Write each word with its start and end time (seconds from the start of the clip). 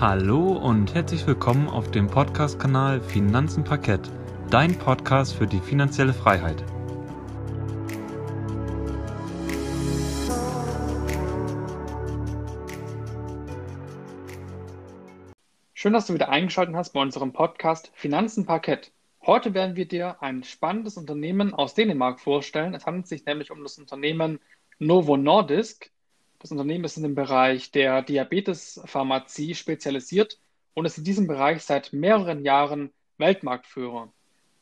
Hallo 0.00 0.52
und 0.52 0.94
herzlich 0.94 1.26
willkommen 1.26 1.66
auf 1.68 1.90
dem 1.90 2.06
Podcast-Kanal 2.06 3.00
Finanzen 3.00 3.64
Parkett, 3.64 4.08
dein 4.48 4.78
Podcast 4.78 5.34
für 5.34 5.48
die 5.48 5.58
finanzielle 5.58 6.14
Freiheit. 6.14 6.62
Schön, 15.74 15.92
dass 15.92 16.06
du 16.06 16.14
wieder 16.14 16.28
eingeschaltet 16.28 16.76
hast 16.76 16.92
bei 16.92 17.00
unserem 17.00 17.32
Podcast 17.32 17.90
Finanzen 17.94 18.46
Parkett. 18.46 18.92
Heute 19.26 19.52
werden 19.52 19.74
wir 19.74 19.88
dir 19.88 20.22
ein 20.22 20.44
spannendes 20.44 20.96
Unternehmen 20.96 21.52
aus 21.54 21.74
Dänemark 21.74 22.20
vorstellen. 22.20 22.72
Es 22.72 22.86
handelt 22.86 23.08
sich 23.08 23.26
nämlich 23.26 23.50
um 23.50 23.64
das 23.64 23.78
Unternehmen 23.78 24.38
Novo 24.78 25.16
Nordisk. 25.16 25.90
Das 26.40 26.52
Unternehmen 26.52 26.84
ist 26.84 26.96
in 26.96 27.02
dem 27.02 27.14
Bereich 27.14 27.72
der 27.72 28.02
Diabetespharmazie 28.02 29.54
spezialisiert 29.54 30.38
und 30.74 30.84
ist 30.84 30.98
in 30.98 31.04
diesem 31.04 31.26
Bereich 31.26 31.62
seit 31.62 31.92
mehreren 31.92 32.44
Jahren 32.44 32.92
Weltmarktführer. 33.16 34.12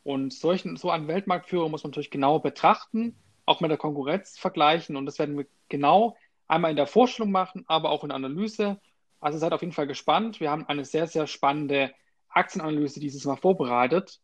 Und 0.03 0.33
solchen, 0.33 0.77
so 0.77 0.91
einen 0.91 1.09
Weltmarktführer 1.09 1.69
muss 1.69 1.83
man 1.83 1.91
natürlich 1.91 2.11
genau 2.11 2.39
betrachten, 2.39 3.15
auch 3.45 3.61
mit 3.61 3.71
der 3.71 3.79
Konkurrenz 3.79 4.39
vergleichen. 4.39 4.97
Und 4.97 5.05
das 5.05 5.19
werden 5.19 5.37
wir 5.37 5.47
genau 5.69 6.17
einmal 6.49 6.71
in 6.71 6.77
der 6.77 6.87
Vorstellung 6.87 7.31
machen, 7.31 7.65
aber 7.67 7.91
auch 7.91 8.05
in 8.05 8.09
der 8.09 8.17
Analyse. 8.17 8.81
Also 9.21 9.39
seid 9.39 9.53
auf 9.53 9.61
jeden 9.61 9.75
Fall 9.75 9.87
gespannt. 9.87 10.41
Wir 10.41 10.51
haben 10.51 10.67
eine 10.69 10.85
sehr, 10.85 11.07
sehr 11.07 11.27
spannende 11.27 11.93
Aktienanalyse 12.29 13.01
dieses 13.01 13.25
Mal 13.25 13.37
vorbereitet. 13.37 14.21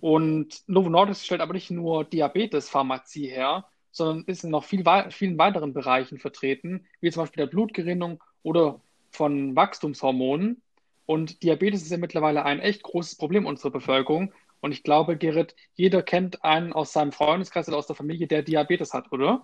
Und 0.00 0.62
Novo 0.68 0.90
Nordisk 0.90 1.24
stellt 1.24 1.40
aber 1.40 1.54
nicht 1.54 1.70
nur 1.70 2.04
Diabetespharmazie 2.04 3.28
her, 3.28 3.66
sondern 3.96 4.24
ist 4.26 4.44
in 4.44 4.50
noch 4.50 4.64
viel, 4.64 4.84
vielen 5.08 5.38
weiteren 5.38 5.72
Bereichen 5.72 6.18
vertreten, 6.18 6.86
wie 7.00 7.10
zum 7.10 7.22
Beispiel 7.22 7.44
der 7.44 7.50
Blutgerinnung 7.50 8.22
oder 8.42 8.82
von 9.10 9.56
Wachstumshormonen. 9.56 10.60
Und 11.06 11.42
Diabetes 11.42 11.82
ist 11.82 11.90
ja 11.90 11.96
mittlerweile 11.96 12.44
ein 12.44 12.60
echt 12.60 12.82
großes 12.82 13.16
Problem 13.16 13.46
unserer 13.46 13.70
Bevölkerung. 13.70 14.34
Und 14.60 14.72
ich 14.72 14.82
glaube, 14.82 15.16
Gerrit, 15.16 15.54
jeder 15.74 16.02
kennt 16.02 16.44
einen 16.44 16.74
aus 16.74 16.92
seinem 16.92 17.12
Freundeskreis 17.12 17.68
oder 17.68 17.78
aus 17.78 17.86
der 17.86 17.96
Familie, 17.96 18.26
der 18.26 18.42
Diabetes 18.42 18.92
hat, 18.92 19.10
oder? 19.12 19.42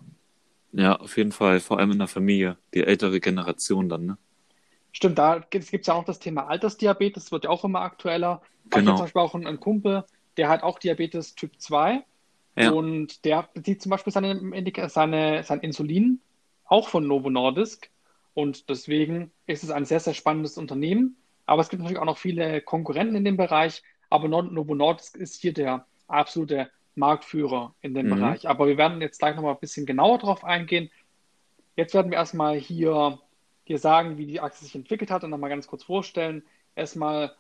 Ja, 0.73 0.97
auf 0.97 1.17
jeden 1.17 1.33
Fall, 1.33 1.61
vor 1.61 1.79
allem 1.79 1.93
in 1.93 1.99
der 1.99 2.09
Familie, 2.09 2.59
die 2.75 2.85
ältere 2.85 3.21
Generation 3.21 3.89
dann, 3.89 4.05
ne? 4.05 4.19
Stimmt, 4.95 5.17
da 5.17 5.39
gibt 5.39 5.65
es 5.65 5.87
ja 5.87 5.95
auch 5.95 6.05
das 6.05 6.19
Thema 6.19 6.49
Altersdiabetes, 6.49 7.33
wird 7.33 7.45
ja 7.45 7.51
auch 7.51 7.65
immer 7.65 7.81
aktueller. 7.81 8.43
Genau. 8.69 8.79
Ich 8.79 8.97
zum 8.97 9.05
Beispiel 9.05 9.23
auch 9.23 9.35
einen, 9.35 9.47
einen 9.47 9.61
Kumpel, 9.61 10.05
der 10.37 10.51
hat 10.51 10.63
auch 10.63 10.79
Diabetes 10.79 11.35
Typ 11.35 11.59
2 11.59 12.05
ja. 12.57 12.71
Und 12.71 13.25
der 13.25 13.49
bezieht 13.55 13.83
zum 13.83 13.91
Beispiel 13.91 14.13
seine, 14.13 14.39
seine, 14.89 15.43
sein 15.45 15.61
Insulin 15.61 16.21
auch 16.67 16.89
von 16.89 17.07
Novo 17.07 17.31
Nordisk. 17.31 17.91
Und 18.35 18.69
deswegen 18.69 19.31
ist 19.47 19.63
es 19.63 19.71
ein 19.71 19.85
sehr, 19.85 20.01
sehr 20.01 20.15
spannendes 20.15 20.59
Unternehmen. 20.59 21.17
Aber 21.47 21.61
es 21.61 21.69
gibt 21.69 21.83
natürlich 21.83 22.01
auch 22.01 22.07
noch 22.07 22.19
viele 22.19 22.61
Konkurrenten 22.61 23.17
in 23.17 23.25
dem 23.25 23.37
Bereich. 23.37 23.83
Aber 24.11 24.29
Novo 24.29 24.75
Nordisk 24.75 25.17
ist 25.17 25.41
hier 25.41 25.53
der 25.53 25.87
absolute 26.09 26.71
Marktführer 26.95 27.75
in 27.81 27.95
dem 27.95 28.07
mhm. 28.07 28.17
Bereich. 28.17 28.49
Aber 28.49 28.67
wir 28.67 28.77
werden 28.77 29.01
jetzt 29.01 29.19
gleich 29.19 29.35
nochmal 29.35 29.55
ein 29.55 29.61
bisschen 29.61 29.87
genauer 29.87 30.19
drauf 30.19 30.45
eingehen. 30.45 30.91
Jetzt 31.77 31.95
werden 31.95 32.11
wir 32.11 32.19
erstmal 32.19 32.57
hier 32.57 33.19
dir 33.69 33.79
sagen, 33.79 34.19
wie 34.19 34.27
die 34.27 34.41
Aktie 34.41 34.65
sich 34.65 34.75
entwickelt 34.75 35.11
hat 35.11 35.25
und 35.25 35.31
nochmal 35.31 35.51
ganz 35.51 35.67
kurz 35.67 35.85
vorstellen. 35.85 36.43
Erstmal 36.75 37.35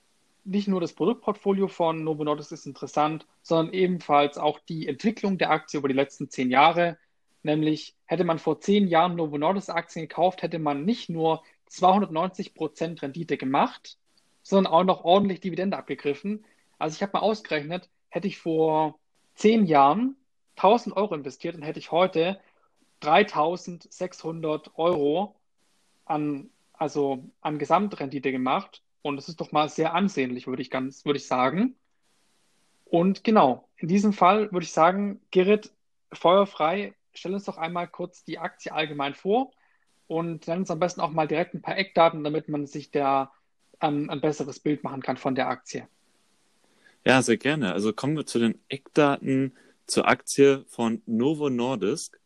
nicht 0.45 0.69
nur 0.69 0.81
das 0.81 0.93
Produktportfolio 0.93 1.69
von 1.69 2.03
Novo 2.05 2.25
Nordisk 2.25 2.53
ist 2.53 2.67
interessant, 2.67 3.27
sondern 3.43 3.73
ebenfalls 3.73 4.39
auch 4.39 4.59
die 4.59 4.89
Entwicklung 4.89 5.39
der 5.39 5.51
Aktie 5.51 5.79
über 5.79 5.89
die 5.89 5.95
letzten 5.95 6.31
zehn 6.31 6.51
Jahre. 6.51 6.98
Nämlich 7.43 7.95
hätte 8.07 8.25
man 8.25 8.39
vor 8.39 8.61
zehn 8.61 8.89
Jahren 8.89 9.17
Novo 9.17 9.39
Nordisk 9.39 9.70
Aktien 9.70 10.09
gekauft, 10.09 10.43
hätte 10.43 10.59
man 10.59 10.85
nicht 10.85 11.09
nur 11.09 11.43
290 11.67 12.55
Prozent 12.55 13.03
Rendite 13.03 13.37
gemacht, 13.37 13.98
sondern 14.43 14.73
auch 14.73 14.85
noch 14.85 15.05
ordentlich 15.05 15.41
Dividende 15.41 15.77
abgegriffen. 15.77 16.45
Also 16.79 16.97
ich 16.97 17.03
habe 17.03 17.13
mal 17.15 17.20
ausgerechnet, 17.20 17.89
hätte 18.09 18.29
ich 18.29 18.39
vor 18.39 18.98
zehn 19.35 19.67
Jahren 19.67 20.17
1000 20.57 20.97
Euro 20.97 21.14
investiert, 21.14 21.55
dann 21.55 21.63
hätte 21.63 21.79
ich 21.79 21.92
heute 21.92 22.41
3600 23.01 24.77
Euro 24.77 25.35
an, 26.05 26.51
also 26.73 27.24
an 27.41 27.59
Gesamtrendite 27.59 28.33
gemacht. 28.33 28.83
Und 29.02 29.17
das 29.17 29.29
ist 29.29 29.40
doch 29.40 29.52
mal 29.52 29.68
sehr 29.68 29.95
ansehnlich, 29.95 30.46
würde 30.46 30.63
ich 30.63 30.70
ganz, 30.70 31.05
würde 31.05 31.18
ich 31.18 31.27
sagen. 31.27 31.74
Und 32.85 33.24
genau, 33.24 33.68
in 33.77 33.89
diesem 33.89 34.13
Fall 34.13 34.52
würde 34.52 34.64
ich 34.64 34.73
sagen, 34.73 35.20
Gerrit, 35.30 35.73
feuerfrei, 36.13 36.95
stell 37.14 37.35
uns 37.35 37.45
doch 37.45 37.58
einmal 37.58 37.89
kurz 37.89 38.24
die 38.24 38.39
Aktie 38.39 38.73
allgemein 38.73 39.14
vor 39.14 39.52
und 40.07 40.46
nenn 40.46 40.61
uns 40.61 40.70
am 40.70 40.79
besten 40.79 41.01
auch 41.01 41.11
mal 41.11 41.27
direkt 41.27 41.55
ein 41.55 41.62
paar 41.62 41.77
Eckdaten, 41.77 42.23
damit 42.23 42.48
man 42.48 42.67
sich 42.67 42.91
da 42.91 43.33
ähm, 43.80 44.11
ein 44.11 44.20
besseres 44.20 44.61
Bild 44.61 44.85
machen 44.85 45.02
kann 45.02 45.17
von 45.17 45.35
der 45.35 45.48
Aktie. 45.48 45.89
Ja, 47.05 47.20
sehr 47.23 47.36
gerne. 47.36 47.73
Also 47.73 47.92
kommen 47.92 48.17
wir 48.17 48.27
zu 48.27 48.39
den 48.39 48.61
Eckdaten 48.68 49.57
zur 49.86 50.07
Aktie 50.07 50.64
von 50.68 51.02
Novo 51.07 51.51
Nordisk. 51.51 52.20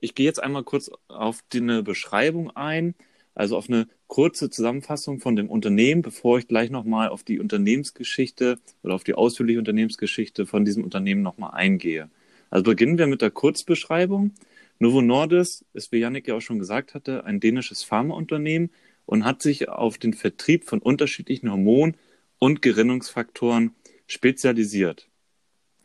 Ich 0.00 0.14
gehe 0.14 0.26
jetzt 0.26 0.42
einmal 0.42 0.64
kurz 0.64 0.90
auf 1.08 1.42
die, 1.52 1.82
Beschreibung 1.82 2.50
ein 2.56 2.94
also 3.34 3.56
auf 3.56 3.68
eine 3.68 3.86
kurze 4.06 4.50
Zusammenfassung 4.50 5.20
von 5.20 5.36
dem 5.36 5.48
Unternehmen, 5.48 6.02
bevor 6.02 6.38
ich 6.38 6.48
gleich 6.48 6.70
nochmal 6.70 7.08
auf 7.08 7.22
die 7.22 7.38
Unternehmensgeschichte 7.40 8.58
oder 8.82 8.94
auf 8.94 9.04
die 9.04 9.14
ausführliche 9.14 9.58
Unternehmensgeschichte 9.58 10.46
von 10.46 10.64
diesem 10.64 10.84
Unternehmen 10.84 11.22
nochmal 11.22 11.52
eingehe. 11.54 12.10
Also 12.50 12.64
beginnen 12.64 12.98
wir 12.98 13.06
mit 13.06 13.22
der 13.22 13.30
Kurzbeschreibung. 13.30 14.32
Novo 14.78 15.02
Nordisk 15.02 15.64
ist, 15.72 15.92
wie 15.92 15.98
Yannick 15.98 16.26
ja 16.26 16.34
auch 16.34 16.40
schon 16.40 16.58
gesagt 16.58 16.94
hatte, 16.94 17.24
ein 17.24 17.38
dänisches 17.38 17.84
Pharmaunternehmen 17.84 18.70
und 19.06 19.24
hat 19.24 19.42
sich 19.42 19.68
auf 19.68 19.98
den 19.98 20.14
Vertrieb 20.14 20.64
von 20.64 20.80
unterschiedlichen 20.80 21.50
Hormonen 21.50 21.96
und 22.38 22.62
Gerinnungsfaktoren 22.62 23.74
spezialisiert. 24.06 25.08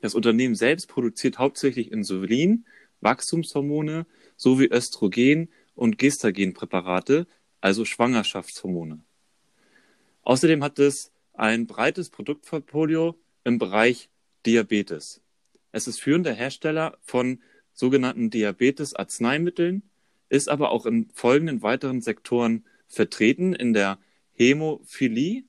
Das 0.01 0.15
Unternehmen 0.15 0.55
selbst 0.55 0.87
produziert 0.87 1.37
hauptsächlich 1.37 1.91
Insulin, 1.91 2.65
Wachstumshormone 3.01 4.05
sowie 4.35 4.67
Östrogen 4.67 5.49
und 5.75 5.97
Gestagenpräparate, 5.97 7.27
also 7.61 7.85
Schwangerschaftshormone. 7.85 9.03
Außerdem 10.23 10.63
hat 10.63 10.79
es 10.79 11.11
ein 11.33 11.67
breites 11.67 12.09
Produktportfolio 12.09 13.15
im 13.43 13.59
Bereich 13.59 14.09
Diabetes. 14.45 15.21
Es 15.71 15.87
ist 15.87 16.01
führender 16.01 16.33
Hersteller 16.33 16.97
von 17.01 17.41
sogenannten 17.73 18.29
Diabetes-Arzneimitteln, 18.29 19.83
ist 20.29 20.49
aber 20.49 20.71
auch 20.71 20.85
in 20.85 21.09
folgenden 21.13 21.61
weiteren 21.61 22.01
Sektoren 22.01 22.65
vertreten, 22.87 23.53
in 23.53 23.73
der 23.73 23.99
Hämophilie, 24.31 25.43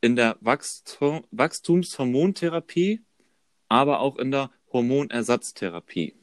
in 0.00 0.16
der 0.16 0.36
Wachstum, 0.40 1.24
Wachstumshormontherapie, 1.30 3.02
aber 3.68 4.00
auch 4.00 4.16
in 4.18 4.30
der 4.30 4.50
Hormonersatztherapie. 4.72 6.14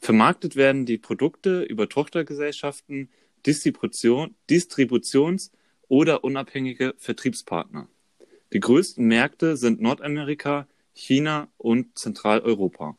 Vermarktet 0.00 0.56
werden 0.56 0.86
die 0.86 0.98
Produkte 0.98 1.62
über 1.62 1.88
Tochtergesellschaften, 1.88 3.10
Distribution, 3.46 4.34
Distributions- 4.48 5.50
oder 5.88 6.24
unabhängige 6.24 6.94
Vertriebspartner. 6.96 7.88
Die 8.52 8.60
größten 8.60 9.06
Märkte 9.06 9.56
sind 9.56 9.80
Nordamerika, 9.80 10.66
China 10.94 11.48
und 11.58 11.98
Zentraleuropa. 11.98 12.96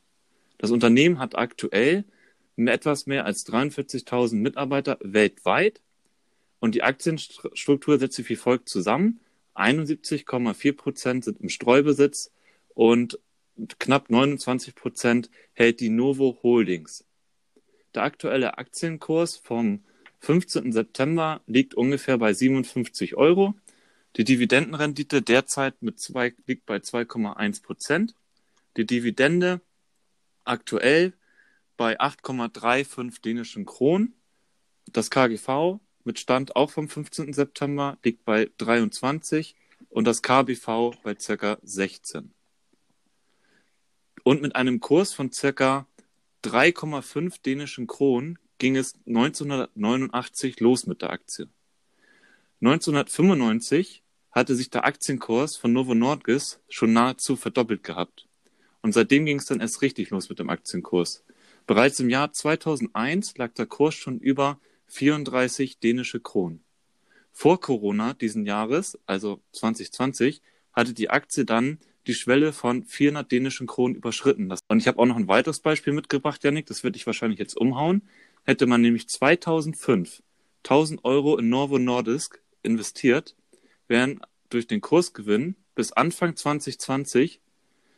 Das 0.57 0.71
Unternehmen 0.71 1.19
hat 1.19 1.35
aktuell 1.35 2.05
etwas 2.55 3.07
mehr 3.07 3.25
als 3.25 3.45
43.000 3.47 4.35
Mitarbeiter 4.35 4.97
weltweit 5.01 5.81
und 6.59 6.75
die 6.75 6.83
Aktienstruktur 6.83 7.97
setzt 7.97 8.15
sich 8.15 8.29
wie 8.29 8.35
folgt 8.35 8.69
zusammen. 8.69 9.19
71,4 9.55 10.73
Prozent 10.73 11.23
sind 11.25 11.41
im 11.41 11.49
Streubesitz 11.49 12.31
und 12.75 13.19
knapp 13.79 14.09
29 14.09 14.75
Prozent 14.75 15.29
hält 15.53 15.79
die 15.79 15.89
Novo 15.89 16.39
Holdings. 16.43 17.05
Der 17.93 18.03
aktuelle 18.03 18.57
Aktienkurs 18.57 19.37
vom 19.37 19.83
15. 20.19 20.71
September 20.71 21.41
liegt 21.47 21.73
ungefähr 21.73 22.17
bei 22.17 22.33
57 22.33 23.15
Euro. 23.15 23.55
Die 24.17 24.23
Dividendenrendite 24.23 25.21
derzeit 25.21 25.81
mit 25.81 25.99
zwei, 25.99 26.33
liegt 26.45 26.65
bei 26.65 26.77
2,1 26.77 27.63
Prozent. 27.63 28.15
Die 28.77 28.85
Dividende 28.85 29.61
aktuell 30.43 31.13
bei 31.77 31.99
8,35 31.99 33.21
dänischen 33.21 33.65
Kronen. 33.65 34.13
Das 34.91 35.09
KGV 35.09 35.79
mit 36.03 36.19
Stand 36.19 36.55
auch 36.55 36.71
vom 36.71 36.87
15. 36.87 37.33
September 37.33 37.97
liegt 38.03 38.25
bei 38.25 38.49
23 38.57 39.55
und 39.89 40.05
das 40.05 40.21
KBV 40.21 40.91
bei 41.03 41.15
ca. 41.15 41.57
16. 41.63 42.33
Und 44.23 44.41
mit 44.41 44.55
einem 44.55 44.79
Kurs 44.79 45.13
von 45.13 45.31
circa 45.31 45.87
3,5 46.43 47.41
dänischen 47.43 47.87
Kronen 47.87 48.39
ging 48.57 48.75
es 48.75 48.95
1989 49.07 50.59
los 50.59 50.85
mit 50.85 51.01
der 51.01 51.11
Aktie. 51.11 51.47
1995 52.61 54.03
hatte 54.31 54.55
sich 54.55 54.69
der 54.69 54.85
Aktienkurs 54.85 55.57
von 55.57 55.73
Novo 55.73 55.95
Nordisk 55.95 56.59
schon 56.69 56.93
nahezu 56.93 57.35
verdoppelt 57.35 57.83
gehabt. 57.83 58.27
Und 58.81 58.93
seitdem 58.93 59.25
ging 59.25 59.39
es 59.39 59.45
dann 59.45 59.59
erst 59.59 59.81
richtig 59.81 60.09
los 60.11 60.29
mit 60.29 60.39
dem 60.39 60.49
Aktienkurs. 60.49 61.23
Bereits 61.67 61.99
im 61.99 62.09
Jahr 62.09 62.31
2001 62.31 63.37
lag 63.37 63.53
der 63.53 63.65
Kurs 63.65 63.95
schon 63.95 64.19
über 64.19 64.59
34 64.87 65.79
dänische 65.79 66.19
Kronen. 66.19 66.63
vor 67.31 67.61
Corona 67.61 68.13
diesen 68.13 68.45
Jahres, 68.45 68.99
also 69.05 69.41
2020, 69.53 70.41
hatte 70.73 70.93
die 70.93 71.09
Aktie 71.09 71.45
dann 71.45 71.79
die 72.07 72.13
Schwelle 72.13 72.53
von 72.53 72.83
400 72.83 73.31
dänischen 73.31 73.67
Kronen 73.67 73.95
überschritten. 73.95 74.53
Und 74.67 74.79
ich 74.79 74.87
habe 74.87 74.99
auch 74.99 75.05
noch 75.05 75.15
ein 75.15 75.27
weiteres 75.27 75.59
Beispiel 75.59 75.93
mitgebracht, 75.93 76.43
Janik, 76.43 76.65
das 76.65 76.83
würde 76.83 76.97
ich 76.97 77.05
wahrscheinlich 77.05 77.39
jetzt 77.39 77.55
umhauen. 77.55 78.01
Hätte 78.43 78.65
man 78.65 78.81
nämlich 78.81 79.07
2005 79.07 80.23
1000 80.63 81.03
Euro 81.05 81.37
in 81.37 81.49
Novo 81.49 81.79
Nordisk 81.79 82.41
investiert, 82.61 83.35
wären 83.87 84.21
durch 84.49 84.67
den 84.67 84.81
Kursgewinn 84.81 85.55
bis 85.75 85.91
Anfang 85.91 86.35
2020 86.35 87.39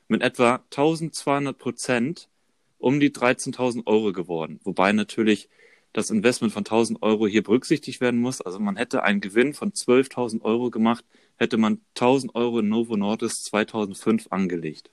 mit 0.07 0.21
etwa 0.21 0.63
1200 0.71 1.57
Prozent 1.57 2.29
um 2.77 2.99
die 2.99 3.11
13.000 3.11 3.85
Euro 3.85 4.13
geworden. 4.13 4.59
Wobei 4.63 4.91
natürlich 4.91 5.49
das 5.93 6.09
Investment 6.09 6.51
von 6.51 6.61
1000 6.61 7.01
Euro 7.01 7.27
hier 7.27 7.43
berücksichtigt 7.43 8.01
werden 8.01 8.19
muss. 8.19 8.41
Also 8.41 8.59
man 8.59 8.75
hätte 8.75 9.03
einen 9.03 9.21
Gewinn 9.21 9.53
von 9.53 9.71
12.000 9.71 10.41
Euro 10.41 10.71
gemacht, 10.71 11.05
hätte 11.37 11.57
man 11.57 11.81
1000 11.95 12.35
Euro 12.35 12.59
in 12.59 12.69
Novo 12.69 12.97
Nordisk 12.97 13.45
2005 13.45 14.27
angelegt. 14.31 14.91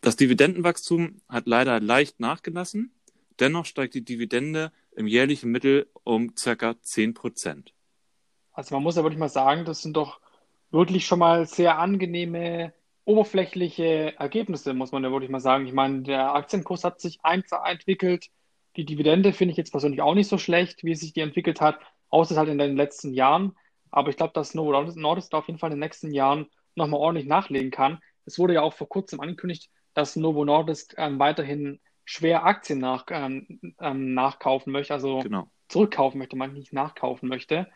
Das 0.00 0.16
Dividendenwachstum 0.16 1.20
hat 1.28 1.46
leider 1.46 1.78
leicht 1.78 2.20
nachgelassen. 2.20 2.92
Dennoch 3.38 3.66
steigt 3.66 3.94
die 3.94 4.04
Dividende 4.04 4.72
im 4.96 5.06
jährlichen 5.06 5.50
Mittel 5.50 5.88
um 6.04 6.34
circa 6.36 6.80
10 6.80 7.14
Prozent. 7.14 7.72
Also 8.52 8.74
man 8.74 8.82
muss 8.82 8.96
ja 8.96 9.02
wirklich 9.02 9.18
mal 9.18 9.28
sagen, 9.28 9.64
das 9.64 9.82
sind 9.82 9.96
doch 9.96 10.20
wirklich 10.70 11.06
schon 11.06 11.18
mal 11.18 11.46
sehr 11.46 11.78
angenehme, 11.78 12.72
oberflächliche 13.04 14.18
Ergebnisse, 14.18 14.74
muss 14.74 14.92
man 14.92 15.04
ja 15.04 15.10
wirklich 15.10 15.30
mal 15.30 15.40
sagen. 15.40 15.66
Ich 15.66 15.72
meine, 15.72 16.02
der 16.02 16.34
Aktienkurs 16.34 16.84
hat 16.84 17.00
sich 17.00 17.20
einfach 17.22 17.64
entwickelt. 17.66 18.30
Die 18.76 18.84
Dividende 18.84 19.32
finde 19.32 19.52
ich 19.52 19.58
jetzt 19.58 19.72
persönlich 19.72 20.00
auch 20.00 20.14
nicht 20.14 20.28
so 20.28 20.38
schlecht, 20.38 20.84
wie 20.84 20.92
es 20.92 21.00
sich 21.00 21.12
die 21.12 21.20
entwickelt 21.20 21.60
hat, 21.60 21.80
außer 22.08 22.36
halt 22.36 22.48
in 22.48 22.58
den 22.58 22.76
letzten 22.76 23.12
Jahren. 23.12 23.56
Aber 23.90 24.10
ich 24.10 24.16
glaube, 24.16 24.32
dass 24.32 24.54
Novo 24.54 24.72
Nordisk 24.72 25.34
auf 25.34 25.48
jeden 25.48 25.58
Fall 25.58 25.70
in 25.70 25.76
den 25.76 25.80
nächsten 25.80 26.12
Jahren 26.12 26.46
nochmal 26.76 27.00
ordentlich 27.00 27.26
nachlegen 27.26 27.70
kann. 27.70 27.98
Es 28.24 28.38
wurde 28.38 28.54
ja 28.54 28.62
auch 28.62 28.74
vor 28.74 28.88
kurzem 28.88 29.20
angekündigt, 29.20 29.70
dass 29.94 30.16
Novo 30.16 30.44
Nordisk 30.44 30.94
ähm, 30.96 31.18
weiterhin 31.18 31.80
schwer 32.04 32.44
Aktien 32.44 32.78
nach, 32.78 33.06
ähm, 33.10 33.60
ähm, 33.80 34.14
nachkaufen 34.14 34.72
möchte, 34.72 34.94
also 34.94 35.20
genau. 35.20 35.50
zurückkaufen 35.68 36.18
möchte, 36.18 36.36
man 36.36 36.52
nicht 36.52 36.72
nachkaufen 36.72 37.28
möchte. 37.28 37.68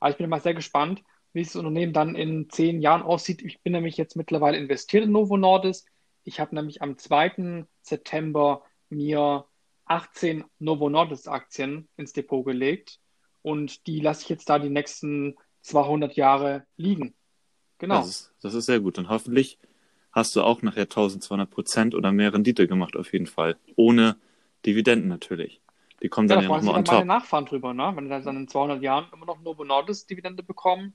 Aber 0.00 0.10
ich 0.10 0.16
bin 0.16 0.28
mal 0.28 0.40
sehr 0.40 0.54
gespannt, 0.54 1.02
wie 1.32 1.42
das 1.42 1.56
Unternehmen 1.56 1.92
dann 1.92 2.14
in 2.14 2.50
zehn 2.50 2.80
Jahren 2.80 3.02
aussieht. 3.02 3.42
Ich 3.42 3.62
bin 3.62 3.72
nämlich 3.72 3.96
jetzt 3.96 4.16
mittlerweile 4.16 4.58
investiert 4.58 5.04
in 5.04 5.12
Novo 5.12 5.36
Nordisk. 5.36 5.88
Ich 6.24 6.40
habe 6.40 6.54
nämlich 6.54 6.82
am 6.82 6.98
2. 6.98 7.66
September 7.80 8.62
mir 8.90 9.46
18 9.92 10.44
Novo 10.58 10.88
Nordisk 10.88 11.28
Aktien 11.28 11.88
ins 11.96 12.12
Depot 12.12 12.44
gelegt 12.44 12.98
und 13.42 13.86
die 13.86 14.00
lasse 14.00 14.22
ich 14.22 14.28
jetzt 14.28 14.48
da 14.48 14.58
die 14.58 14.70
nächsten 14.70 15.36
200 15.60 16.14
Jahre 16.16 16.66
liegen. 16.76 17.14
Genau. 17.78 17.96
Das 17.96 18.08
ist, 18.08 18.34
das 18.40 18.54
ist 18.54 18.66
sehr 18.66 18.80
gut. 18.80 18.98
Und 18.98 19.08
hoffentlich 19.08 19.58
hast 20.12 20.34
du 20.34 20.42
auch 20.42 20.62
nachher 20.62 20.82
1200 20.82 21.50
Prozent 21.50 21.94
oder 21.94 22.10
mehr 22.10 22.32
Rendite 22.32 22.66
gemacht, 22.66 22.96
auf 22.96 23.12
jeden 23.12 23.26
Fall. 23.26 23.58
Ohne 23.76 24.16
Dividenden 24.64 25.08
natürlich. 25.08 25.60
Die 26.02 26.08
kommen 26.08 26.28
dann 26.28 26.38
ja, 26.38 26.48
ja 26.48 26.56
nochmal 26.56 26.76
on 26.76 26.84
top. 26.84 26.94
meine 26.94 27.06
Nachfahren 27.06 27.44
drüber, 27.44 27.74
ne? 27.74 27.92
Wenn 27.94 28.04
sie 28.04 28.24
dann 28.24 28.36
in 28.36 28.48
200 28.48 28.82
Jahren 28.82 29.06
immer 29.12 29.26
noch 29.26 29.40
Novo 29.42 29.64
Nordisk 29.64 30.08
Dividende 30.08 30.42
bekommen, 30.42 30.94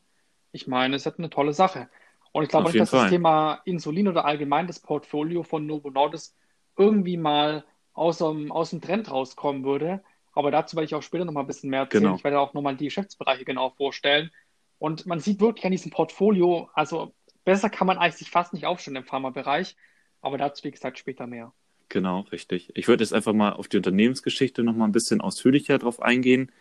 ich 0.52 0.68
meine, 0.68 0.96
es 0.96 1.06
ist 1.06 1.20
eine 1.20 1.30
tolle 1.30 1.54
Sache. 1.54 1.90
Und 2.32 2.44
ich 2.44 2.50
glaube 2.50 2.66
nicht, 2.66 2.80
dass 2.80 2.90
Fall. 2.90 3.04
das 3.04 3.12
Thema 3.12 3.62
Insulin 3.66 4.08
oder 4.08 4.26
allgemein 4.26 4.68
das 4.68 4.80
Portfolio 4.80 5.44
von 5.44 5.66
Novo 5.66 5.90
Nordisk 5.90 6.36
irgendwie 6.78 7.18
mal 7.18 7.64
aus 7.98 8.20
dem, 8.20 8.52
aus 8.52 8.70
dem 8.70 8.82
Trend 8.82 9.10
rauskommen 9.12 9.64
würde. 9.64 10.04
Aber 10.34 10.52
dazu 10.52 10.76
werde 10.76 10.86
ich 10.86 10.96
auch 10.96 11.02
später 11.02 11.26
nochmal 11.26 11.44
ein 11.44 11.48
bisschen 11.48 11.70
mehr 11.70 11.82
erzählen. 11.82 12.04
Genau. 12.04 12.16
Ich 12.16 12.24
werde 12.24 12.40
auch 12.40 12.54
nochmal 12.54 12.76
die 12.76 12.86
Geschäftsbereiche 12.86 13.44
genau 13.44 13.72
vorstellen. 13.72 14.32
Und 14.78 15.08
man 15.08 15.20
sieht 15.20 15.42
wirklich 15.42 15.66
an 15.66 15.72
diesem 15.72 15.92
Portfolio, 15.92 16.70
also 16.74 17.16
besser 17.44 17.72
kann 17.72 17.88
man 17.88 17.98
eigentlich 17.98 18.18
sich 18.18 18.30
fast 18.30 18.54
nicht 18.54 18.68
aufstellen 18.68 18.98
im 18.98 19.04
Pharmabereich. 19.04 19.76
Aber 20.22 20.38
dazu, 20.38 20.64
wie 20.64 20.72
gesagt, 20.72 21.00
später 21.00 21.26
mehr. 21.26 21.54
Genau, 21.90 22.22
richtig. 22.32 22.72
Ich 22.76 22.88
würde 22.88 23.04
jetzt 23.04 23.14
einfach 23.14 23.34
mal 23.34 23.54
auf 23.54 23.68
die 23.68 23.78
Unternehmensgeschichte 23.78 24.62
noch 24.64 24.76
mal 24.76 24.86
ein 24.86 24.92
bisschen 24.92 25.22
ausführlicher 25.22 25.80
drauf 25.80 26.00
eingehen. 26.02 26.52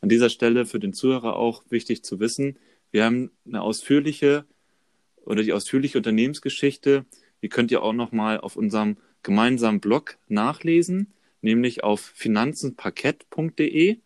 An 0.00 0.08
dieser 0.08 0.30
Stelle 0.30 0.64
für 0.66 0.78
den 0.78 0.92
Zuhörer 0.92 1.36
auch 1.36 1.64
wichtig 1.70 2.04
zu 2.04 2.20
wissen, 2.20 2.58
wir 2.92 3.04
haben 3.04 3.32
eine 3.46 3.62
ausführliche 3.62 4.44
oder 5.24 5.42
die 5.42 5.52
ausführliche 5.52 5.98
Unternehmensgeschichte, 5.98 7.06
die 7.42 7.48
könnt 7.48 7.72
ihr 7.72 7.82
auch 7.82 7.94
noch 7.94 8.12
mal 8.12 8.38
auf 8.38 8.54
unserem 8.54 8.98
gemeinsamen 9.24 9.80
Blog 9.80 10.16
nachlesen, 10.28 11.12
nämlich 11.42 11.82
auf 11.82 12.00
finanzenparkett.de. 12.00 13.98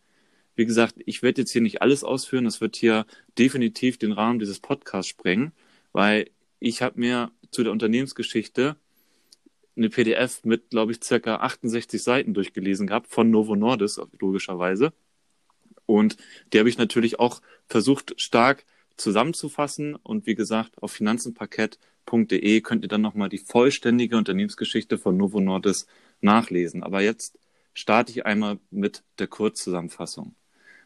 Wie 0.56 0.66
gesagt, 0.66 0.94
ich 1.04 1.22
werde 1.22 1.42
jetzt 1.42 1.50
hier 1.50 1.60
nicht 1.60 1.82
alles 1.82 2.02
ausführen, 2.02 2.46
das 2.46 2.62
wird 2.62 2.76
hier 2.76 3.04
definitiv 3.38 3.98
den 3.98 4.12
Rahmen 4.12 4.38
dieses 4.38 4.60
Podcasts 4.60 5.10
sprengen, 5.10 5.52
weil 5.92 6.30
ich 6.58 6.80
habe 6.80 6.98
mir 6.98 7.30
zu 7.50 7.62
der 7.62 7.72
Unternehmensgeschichte 7.72 8.76
eine 9.76 9.90
PDF 9.90 10.44
mit, 10.44 10.70
glaube 10.70 10.92
ich, 10.92 11.02
circa 11.02 11.36
68 11.36 12.02
Seiten 12.02 12.34
durchgelesen 12.34 12.86
gehabt 12.86 13.08
von 13.08 13.30
Novo 13.30 13.54
Nordisk, 13.54 14.00
logischerweise. 14.18 14.92
Und 15.86 16.16
die 16.52 16.58
habe 16.58 16.68
ich 16.68 16.78
natürlich 16.78 17.20
auch 17.20 17.40
versucht, 17.68 18.20
stark 18.20 18.64
zusammenzufassen. 18.96 19.94
Und 19.94 20.26
wie 20.26 20.34
gesagt, 20.34 20.82
auf 20.82 20.98
finanzenparkett.de 22.08 22.60
könnt 22.62 22.84
ihr 22.84 22.88
dann 22.88 23.00
nochmal 23.00 23.28
die 23.28 23.38
vollständige 23.38 24.16
Unternehmensgeschichte 24.16 24.98
von 24.98 25.16
Novo 25.16 25.40
Nordisk 25.40 25.88
nachlesen. 26.20 26.82
Aber 26.82 27.02
jetzt 27.02 27.38
starte 27.74 28.12
ich 28.12 28.26
einmal 28.26 28.58
mit 28.70 29.02
der 29.18 29.26
Kurzzusammenfassung. 29.26 30.34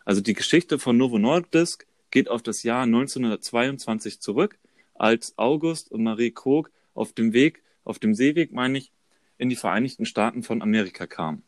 Also 0.05 0.21
die 0.21 0.35
Geschichte 0.35 0.79
von 0.79 0.97
Novo 0.97 1.19
Nordisk 1.19 1.87
geht 2.11 2.29
auf 2.29 2.43
das 2.43 2.63
Jahr 2.63 2.83
1922 2.83 4.21
zurück, 4.21 4.59
als 4.95 5.35
August 5.39 5.91
und 5.91 6.03
Marie 6.03 6.33
Krog 6.33 6.71
auf 6.95 7.13
dem 7.13 7.33
Weg, 7.33 7.63
auf 7.85 7.99
dem 7.99 8.15
Seeweg 8.15 8.53
meine 8.53 8.79
ich, 8.79 8.93
in 9.39 9.49
die 9.49 9.57
Vereinigten 9.57 10.05
Staaten 10.05 10.43
von 10.43 10.63
Amerika 10.63 11.07
kamen. 11.07 11.43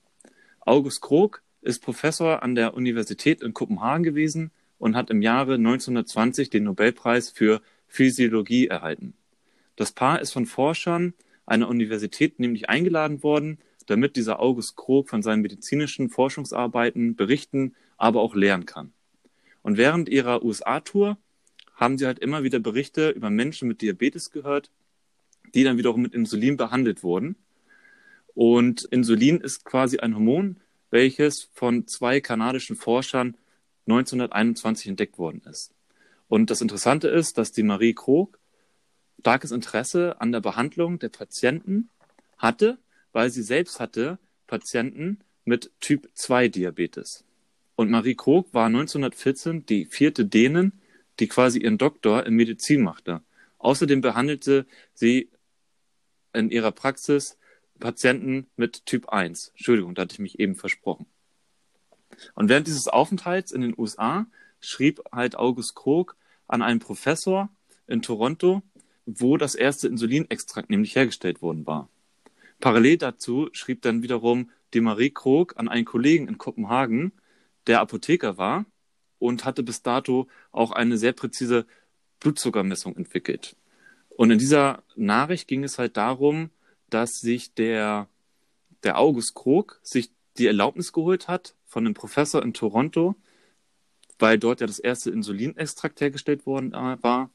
August 0.61 1.03
Krog 1.03 1.43
ist 1.61 1.83
Professor 1.83 2.43
an 2.43 2.55
der 2.55 2.75
Universität 2.75 3.43
in 3.43 3.53
Kopenhagen 3.53 4.03
gewesen 4.03 4.51
und 4.79 4.97
hat 4.97 5.11
im 5.11 5.23
Jahre 5.23 5.55
1920 5.55 6.51
den 6.51 6.65
Nobelpreis 6.65 7.31
für 7.31 7.61
Physiologie 7.87 8.67
erhalten. 8.67 9.15
Das 9.77 9.93
Paar 9.93 10.21
ist 10.21 10.33
von 10.33 10.47
Forschern 10.47 11.15
einer 11.47 11.69
Universität 11.69 12.39
nämlich 12.39 12.69
eingeladen 12.69 13.23
worden, 13.23 13.59
damit 13.87 14.17
dieser 14.17 14.41
August 14.41 14.77
Krog 14.77 15.09
von 15.11 15.23
seinen 15.23 15.43
medizinischen 15.43 16.09
Forschungsarbeiten 16.09 17.17
berichten, 17.17 17.75
aber 17.97 18.21
auch 18.21 18.35
lehren 18.35 18.67
kann. 18.67 18.93
Und 19.63 19.77
während 19.77 20.09
ihrer 20.09 20.45
USA-Tour 20.45 21.19
haben 21.75 21.99
sie 21.99 22.07
halt 22.07 22.19
immer 22.19 22.43
wieder 22.43 22.61
Berichte 22.61 23.11
über 23.11 23.31
Menschen 23.31 23.69
mit 23.69 23.83
Diabetes 23.83 24.31
gehört, 24.31 24.71
die 25.55 25.65
dann 25.65 25.77
wiederum 25.77 26.03
mit 26.03 26.15
Insulin 26.15 26.57
behandelt 26.57 27.03
wurden. 27.03 27.37
Und 28.35 28.85
Insulin 28.85 29.41
ist 29.41 29.65
quasi 29.65 29.99
ein 29.99 30.15
Hormon, 30.15 30.61
welches 30.91 31.49
von 31.53 31.87
zwei 31.87 32.21
kanadischen 32.21 32.77
Forschern 32.77 33.37
1921 33.87 34.89
entdeckt 34.89 35.19
worden 35.19 35.43
ist. 35.49 35.73
Und 36.29 36.51
das 36.51 36.61
Interessante 36.61 37.09
ist, 37.09 37.37
dass 37.39 37.53
die 37.53 37.63
Marie 37.63 37.95
Krog 37.95 38.39
starkes 39.25 39.53
Interesse 39.53 40.21
an 40.21 40.33
der 40.33 40.41
Behandlung 40.41 40.99
der 40.99 41.09
Patienten 41.09 41.89
hatte, 42.37 42.77
weil 43.13 43.31
sie 43.31 43.43
selbst 43.43 43.81
hatte 43.81 44.19
Patienten 44.47 45.21
mit 45.47 45.73
Typ 45.81 46.11
2 46.13 46.49
Diabetes. 46.49 47.25
Und 47.75 47.91
Marie 47.91 48.17
Krog 48.17 48.53
war 48.53 48.67
1914 48.67 49.65
die 49.65 49.87
vierte 49.87 50.27
Dänin, 50.27 50.73
die 51.21 51.27
quasi 51.27 51.59
ihren 51.59 51.79
Doktor 51.79 52.27
in 52.27 52.35
Medizin 52.35 52.83
machte. 52.83 53.23
Außerdem 53.57 54.03
behandelte 54.03 54.67
sie 54.93 55.31
in 56.35 56.51
ihrer 56.51 56.73
Praxis 56.73 57.39
Patienten 57.81 58.47
mit 58.57 58.85
Typ 58.85 59.09
1. 59.09 59.53
Entschuldigung, 59.57 59.95
da 59.95 60.03
hatte 60.03 60.13
ich 60.13 60.19
mich 60.19 60.39
eben 60.39 60.55
versprochen. 60.55 61.07
Und 62.35 62.51
während 62.51 62.67
dieses 62.67 62.89
Aufenthalts 62.89 63.53
in 63.53 63.63
den 63.63 63.75
USA 63.75 64.27
schrieb 64.61 65.01
halt 65.11 65.35
August 65.35 65.75
Krog 65.75 66.15
an 66.47 66.61
einen 66.61 66.79
Professor 66.79 67.49
in 67.87 68.03
Toronto, 68.03 68.63
wo 69.07 69.37
das 69.37 69.55
erste 69.55 69.89
Insulinextrakt 69.89 70.71
nämlich 70.71 70.97
hergestellt 70.97 71.43
worden 71.43 71.67
war. 71.67 71.89
Parallel 72.61 72.99
dazu 72.99 73.49
schrieb 73.53 73.83
dann 73.83 74.03
wiederum 74.03 74.51
die 74.73 74.81
Marie 74.81 75.11
Krog 75.11 75.55
an 75.57 75.69
einen 75.69 75.85
Kollegen 75.85 76.29
in 76.29 76.39
Kopenhagen, 76.39 77.13
der 77.67 77.81
Apotheker 77.81 78.39
war 78.39 78.67
und 79.19 79.45
hatte 79.45 79.63
bis 79.63 79.83
dato 79.83 80.29
auch 80.53 80.71
eine 80.71 80.99
sehr 80.99 81.13
präzise 81.13 81.67
Blutzuckermessung 82.21 82.97
entwickelt. 82.97 83.57
Und 84.09 84.31
in 84.31 84.39
dieser 84.39 84.83
Nachricht 84.97 85.49
ging 85.49 85.65
es 85.65 85.79
halt 85.79 85.97
darum, 85.97 86.51
dass 86.89 87.21
sich 87.21 87.55
der, 87.55 88.09
der 88.83 88.99
August 88.99 89.35
Krog 89.35 89.81
sich 89.83 90.11
die 90.39 90.47
Erlaubnis 90.47 90.93
geholt 90.93 91.29
hat 91.29 91.55
von 91.67 91.85
einem 91.85 91.95
Professor 91.95 92.43
in 92.43 92.55
Toronto, 92.55 93.17
weil 94.19 94.39
dort 94.39 94.61
ja 94.61 94.67
das 94.67 94.79
erste 94.79 95.11
Insulinextrakt 95.11 96.01
hergestellt 96.01 96.47
worden 96.47 96.73
äh, 96.73 97.03
war, 97.03 97.31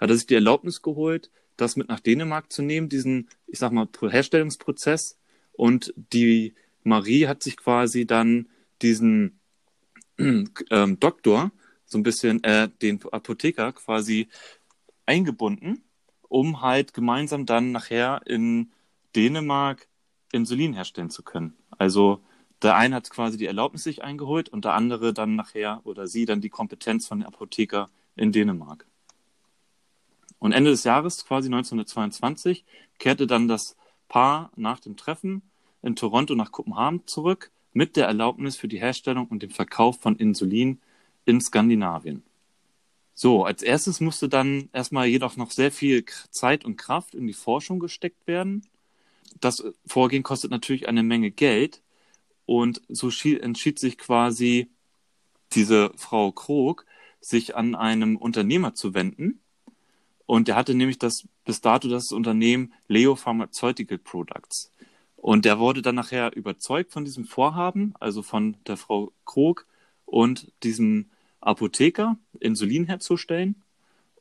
hat 0.00 0.10
er 0.10 0.16
sich 0.16 0.26
die 0.26 0.34
Erlaubnis 0.34 0.82
geholt, 0.82 1.30
das 1.56 1.76
mit 1.76 1.88
nach 1.88 2.00
Dänemark 2.00 2.50
zu 2.50 2.62
nehmen, 2.62 2.88
diesen, 2.88 3.28
ich 3.46 3.58
sag 3.58 3.72
mal, 3.72 3.86
Herstellungsprozess. 4.00 5.18
Und 5.52 5.92
die 5.96 6.54
Marie 6.82 7.26
hat 7.26 7.42
sich 7.42 7.56
quasi 7.56 8.06
dann 8.06 8.48
diesen 8.80 9.40
ähm, 10.18 11.00
Doktor 11.00 11.52
so 11.84 11.98
ein 11.98 12.02
bisschen 12.02 12.42
äh, 12.44 12.68
den 12.80 13.02
Apotheker 13.12 13.72
quasi 13.72 14.28
eingebunden, 15.06 15.82
um 16.28 16.62
halt 16.62 16.94
gemeinsam 16.94 17.44
dann 17.44 17.72
nachher 17.72 18.22
in 18.26 18.72
Dänemark 19.14 19.88
Insulin 20.32 20.72
herstellen 20.72 21.10
zu 21.10 21.22
können. 21.22 21.56
Also 21.70 22.22
der 22.62 22.76
eine 22.76 22.96
hat 22.96 23.10
quasi 23.10 23.36
die 23.36 23.46
Erlaubnis 23.46 23.84
sich 23.84 24.02
eingeholt 24.04 24.48
und 24.48 24.64
der 24.64 24.74
andere 24.74 25.12
dann 25.12 25.34
nachher 25.34 25.80
oder 25.84 26.06
sie 26.06 26.26
dann 26.26 26.40
die 26.40 26.50
Kompetenz 26.50 27.08
von 27.08 27.20
der 27.20 27.28
Apotheker 27.28 27.90
in 28.16 28.32
Dänemark. 28.32 28.86
Und 30.38 30.52
Ende 30.52 30.70
des 30.70 30.84
Jahres, 30.84 31.24
quasi 31.24 31.48
1922, 31.48 32.64
kehrte 32.98 33.26
dann 33.26 33.48
das 33.48 33.76
Paar 34.08 34.50
nach 34.56 34.80
dem 34.80 34.96
Treffen 34.96 35.42
in 35.82 35.96
Toronto 35.96 36.34
nach 36.34 36.52
Kopenhagen 36.52 37.06
zurück 37.06 37.50
mit 37.72 37.96
der 37.96 38.06
Erlaubnis 38.06 38.56
für 38.56 38.68
die 38.68 38.80
Herstellung 38.80 39.26
und 39.26 39.42
den 39.42 39.50
Verkauf 39.50 40.00
von 40.00 40.16
Insulin 40.16 40.80
in 41.24 41.40
Skandinavien. 41.40 42.22
So, 43.14 43.44
als 43.44 43.62
erstes 43.62 44.00
musste 44.00 44.28
dann 44.28 44.70
erstmal 44.72 45.06
jedoch 45.06 45.36
noch 45.36 45.50
sehr 45.50 45.70
viel 45.70 46.04
Zeit 46.30 46.64
und 46.64 46.76
Kraft 46.76 47.14
in 47.14 47.26
die 47.26 47.34
Forschung 47.34 47.78
gesteckt 47.78 48.26
werden. 48.26 48.66
Das 49.40 49.62
Vorgehen 49.86 50.22
kostet 50.22 50.50
natürlich 50.50 50.88
eine 50.88 51.02
Menge 51.02 51.30
Geld 51.30 51.82
und 52.46 52.82
so 52.88 53.10
entschied 53.22 53.78
sich 53.78 53.98
quasi 53.98 54.68
diese 55.52 55.92
Frau 55.96 56.32
Krog, 56.32 56.86
sich 57.20 57.56
an 57.56 57.74
einem 57.74 58.16
Unternehmer 58.16 58.74
zu 58.74 58.94
wenden. 58.94 59.40
Und 60.30 60.46
der 60.46 60.54
hatte 60.54 60.76
nämlich 60.76 60.96
das 60.96 61.26
bis 61.44 61.60
dato 61.60 61.88
das 61.88 62.12
Unternehmen 62.12 62.72
Leo 62.86 63.16
Pharmaceutical 63.16 63.98
Products. 63.98 64.70
Und 65.16 65.44
der 65.44 65.58
wurde 65.58 65.82
dann 65.82 65.96
nachher 65.96 66.36
überzeugt 66.36 66.92
von 66.92 67.04
diesem 67.04 67.24
Vorhaben, 67.24 67.94
also 67.98 68.22
von 68.22 68.56
der 68.68 68.76
Frau 68.76 69.10
Krog 69.24 69.66
und 70.04 70.52
diesem 70.62 71.10
Apotheker, 71.40 72.16
Insulin 72.38 72.84
herzustellen. 72.84 73.56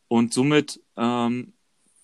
Und 0.07 0.33
somit 0.33 0.81
ähm, 0.97 1.53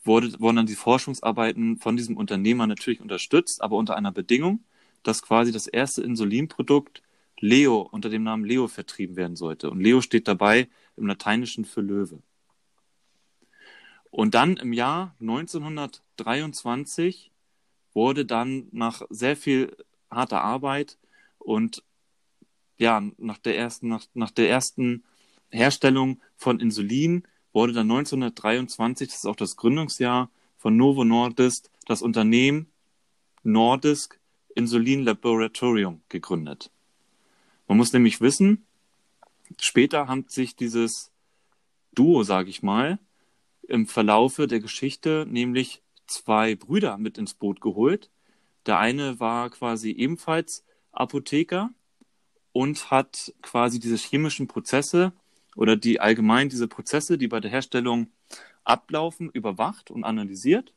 wurde, 0.03 0.39
wurden 0.39 0.57
dann 0.57 0.67
die 0.67 0.75
Forschungsarbeiten 0.75 1.77
von 1.77 1.97
diesem 1.97 2.15
Unternehmer 2.15 2.67
natürlich 2.67 3.01
unterstützt, 3.01 3.63
aber 3.63 3.75
unter 3.75 3.97
einer 3.97 4.11
Bedingung, 4.11 4.63
dass 5.01 5.23
quasi 5.23 5.51
das 5.51 5.65
erste 5.65 6.03
Insulinprodukt 6.03 7.01
Leo 7.39 7.81
unter 7.81 8.09
dem 8.09 8.21
Namen 8.21 8.45
Leo 8.45 8.67
vertrieben 8.67 9.15
werden 9.15 9.35
sollte. 9.35 9.71
Und 9.71 9.79
Leo 9.79 10.01
steht 10.01 10.27
dabei 10.27 10.67
im 10.95 11.07
Lateinischen 11.07 11.65
für 11.65 11.81
Löwe. 11.81 12.21
Und 14.15 14.33
dann 14.33 14.55
im 14.55 14.71
Jahr 14.71 15.13
1923 15.19 17.33
wurde 17.93 18.25
dann 18.25 18.69
nach 18.71 19.01
sehr 19.09 19.35
viel 19.35 19.75
harter 20.09 20.41
Arbeit 20.41 20.97
und 21.37 21.83
ja, 22.77 23.03
nach 23.17 23.39
der 23.39 23.57
ersten, 23.57 23.89
nach, 23.89 24.05
nach 24.13 24.31
der 24.31 24.49
ersten 24.49 25.03
Herstellung 25.49 26.21
von 26.37 26.61
Insulin 26.61 27.27
wurde 27.51 27.73
dann 27.73 27.91
1923, 27.91 29.09
das 29.09 29.17
ist 29.17 29.25
auch 29.25 29.35
das 29.35 29.57
Gründungsjahr 29.57 30.31
von 30.55 30.77
Novo 30.77 31.03
Nordisk, 31.03 31.69
das 31.85 32.01
Unternehmen 32.01 32.71
Nordisk 33.43 34.17
Insulin 34.55 35.03
Laboratorium 35.03 36.03
gegründet. 36.07 36.71
Man 37.67 37.75
muss 37.75 37.91
nämlich 37.91 38.21
wissen, 38.21 38.65
später 39.59 40.07
hat 40.07 40.31
sich 40.31 40.55
dieses 40.55 41.11
Duo, 41.93 42.23
sage 42.23 42.49
ich 42.49 42.63
mal, 42.63 42.97
im 43.67 43.87
Verlaufe 43.87 44.47
der 44.47 44.59
Geschichte 44.59 45.25
nämlich 45.29 45.81
zwei 46.07 46.55
Brüder 46.55 46.97
mit 46.97 47.17
ins 47.17 47.33
Boot 47.33 47.61
geholt. 47.61 48.09
Der 48.65 48.79
eine 48.79 49.19
war 49.19 49.49
quasi 49.49 49.91
ebenfalls 49.91 50.65
Apotheker 50.91 51.71
und 52.51 52.89
hat 52.91 53.33
quasi 53.41 53.79
diese 53.79 53.97
chemischen 53.97 54.47
Prozesse 54.47 55.13
oder 55.55 55.75
die 55.75 55.99
allgemein 55.99 56.49
diese 56.49 56.67
Prozesse, 56.67 57.17
die 57.17 57.27
bei 57.27 57.39
der 57.39 57.51
Herstellung 57.51 58.07
ablaufen, 58.63 59.29
überwacht 59.29 59.91
und 59.91 60.03
analysiert. 60.03 60.73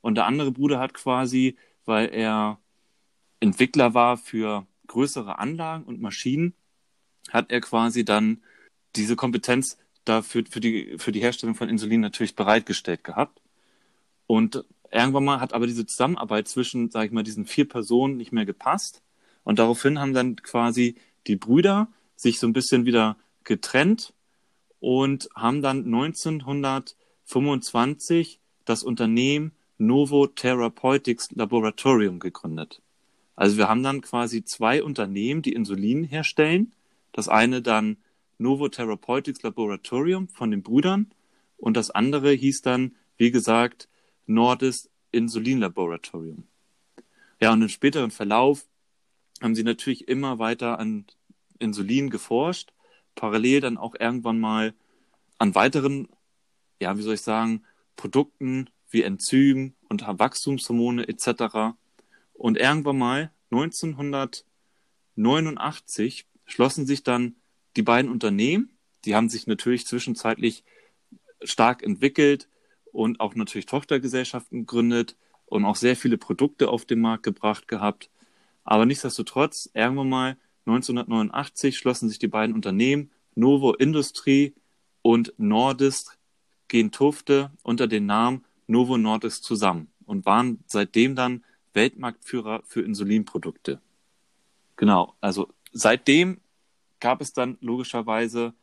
Und 0.00 0.14
der 0.16 0.26
andere 0.26 0.52
Bruder 0.52 0.78
hat 0.78 0.94
quasi, 0.94 1.56
weil 1.84 2.08
er 2.08 2.58
Entwickler 3.40 3.94
war 3.94 4.16
für 4.16 4.66
größere 4.86 5.38
Anlagen 5.38 5.84
und 5.84 6.00
Maschinen, 6.00 6.54
hat 7.30 7.50
er 7.50 7.60
quasi 7.60 8.04
dann 8.04 8.42
diese 8.94 9.16
Kompetenz 9.16 9.78
dafür 10.08 10.44
für 10.48 10.60
die, 10.60 10.96
für 10.98 11.12
die 11.12 11.20
Herstellung 11.20 11.54
von 11.54 11.68
Insulin 11.68 12.00
natürlich 12.00 12.34
bereitgestellt 12.34 13.04
gehabt. 13.04 13.40
Und 14.26 14.64
irgendwann 14.90 15.24
mal 15.24 15.40
hat 15.40 15.52
aber 15.52 15.66
diese 15.66 15.84
Zusammenarbeit 15.86 16.48
zwischen, 16.48 16.90
sage 16.90 17.06
ich 17.06 17.12
mal, 17.12 17.22
diesen 17.22 17.46
vier 17.46 17.68
Personen 17.68 18.16
nicht 18.16 18.32
mehr 18.32 18.46
gepasst. 18.46 19.02
Und 19.44 19.58
daraufhin 19.58 20.00
haben 20.00 20.14
dann 20.14 20.36
quasi 20.36 20.96
die 21.26 21.36
Brüder 21.36 21.88
sich 22.16 22.38
so 22.38 22.46
ein 22.46 22.52
bisschen 22.52 22.84
wieder 22.86 23.16
getrennt 23.44 24.12
und 24.80 25.28
haben 25.34 25.62
dann 25.62 25.84
1925 25.84 28.40
das 28.64 28.82
Unternehmen 28.82 29.52
Novo 29.78 30.26
Therapeutics 30.26 31.30
Laboratorium 31.32 32.18
gegründet. 32.18 32.80
Also 33.36 33.58
wir 33.58 33.68
haben 33.68 33.82
dann 33.82 34.00
quasi 34.00 34.44
zwei 34.44 34.82
Unternehmen, 34.82 35.42
die 35.42 35.52
Insulin 35.52 36.04
herstellen. 36.04 36.72
Das 37.12 37.28
eine 37.28 37.60
dann 37.62 37.98
Novo 38.38 38.68
Therapeutics 38.68 39.42
Laboratorium 39.42 40.28
von 40.28 40.50
den 40.50 40.62
Brüdern 40.62 41.10
und 41.56 41.76
das 41.76 41.90
andere 41.90 42.32
hieß 42.32 42.62
dann, 42.62 42.96
wie 43.16 43.30
gesagt, 43.30 43.88
Nordis 44.26 44.90
Insulin 45.10 45.60
Laboratorium. 45.60 46.44
Ja, 47.40 47.52
und 47.52 47.62
im 47.62 47.68
späteren 47.68 48.10
Verlauf 48.10 48.66
haben 49.40 49.54
sie 49.54 49.62
natürlich 49.62 50.08
immer 50.08 50.38
weiter 50.38 50.78
an 50.78 51.06
Insulin 51.58 52.10
geforscht, 52.10 52.72
parallel 53.14 53.60
dann 53.60 53.78
auch 53.78 53.94
irgendwann 53.98 54.38
mal 54.38 54.74
an 55.38 55.54
weiteren, 55.54 56.08
ja, 56.80 56.98
wie 56.98 57.02
soll 57.02 57.14
ich 57.14 57.22
sagen, 57.22 57.62
Produkten 57.96 58.68
wie 58.90 59.02
Enzymen 59.02 59.74
und 59.88 60.06
Wachstumshormone 60.06 61.08
etc. 61.08 61.74
Und 62.34 62.58
irgendwann 62.58 62.98
mal 62.98 63.32
1989 63.50 66.26
schlossen 66.44 66.86
sich 66.86 67.02
dann 67.02 67.36
die 67.76 67.82
beiden 67.82 68.10
Unternehmen, 68.10 68.70
die 69.04 69.14
haben 69.14 69.28
sich 69.28 69.46
natürlich 69.46 69.86
zwischenzeitlich 69.86 70.64
stark 71.42 71.82
entwickelt 71.82 72.48
und 72.92 73.20
auch 73.20 73.34
natürlich 73.34 73.66
Tochtergesellschaften 73.66 74.60
gegründet 74.60 75.16
und 75.44 75.64
auch 75.64 75.76
sehr 75.76 75.96
viele 75.96 76.18
Produkte 76.18 76.68
auf 76.68 76.84
den 76.84 77.00
Markt 77.00 77.22
gebracht 77.22 77.68
gehabt. 77.68 78.10
Aber 78.64 78.86
nichtsdestotrotz, 78.86 79.70
irgendwann 79.74 80.08
mal 80.08 80.36
1989 80.66 81.78
schlossen 81.78 82.08
sich 82.08 82.18
die 82.18 82.28
beiden 82.28 82.54
Unternehmen 82.54 83.10
Novo 83.34 83.74
Industrie 83.74 84.54
und 85.02 85.34
Nordisk 85.36 86.18
Gentufte 86.68 87.52
unter 87.62 87.86
dem 87.86 88.06
Namen 88.06 88.44
Novo 88.66 88.98
Nordisk 88.98 89.44
zusammen 89.44 89.88
und 90.04 90.26
waren 90.26 90.64
seitdem 90.66 91.14
dann 91.14 91.44
Weltmarktführer 91.74 92.62
für 92.64 92.80
Insulinprodukte. 92.82 93.80
Genau, 94.76 95.14
also 95.20 95.48
seitdem 95.72 96.40
gab 97.00 97.20
es 97.20 97.32
dann 97.32 97.58
logischerweise 97.60 98.54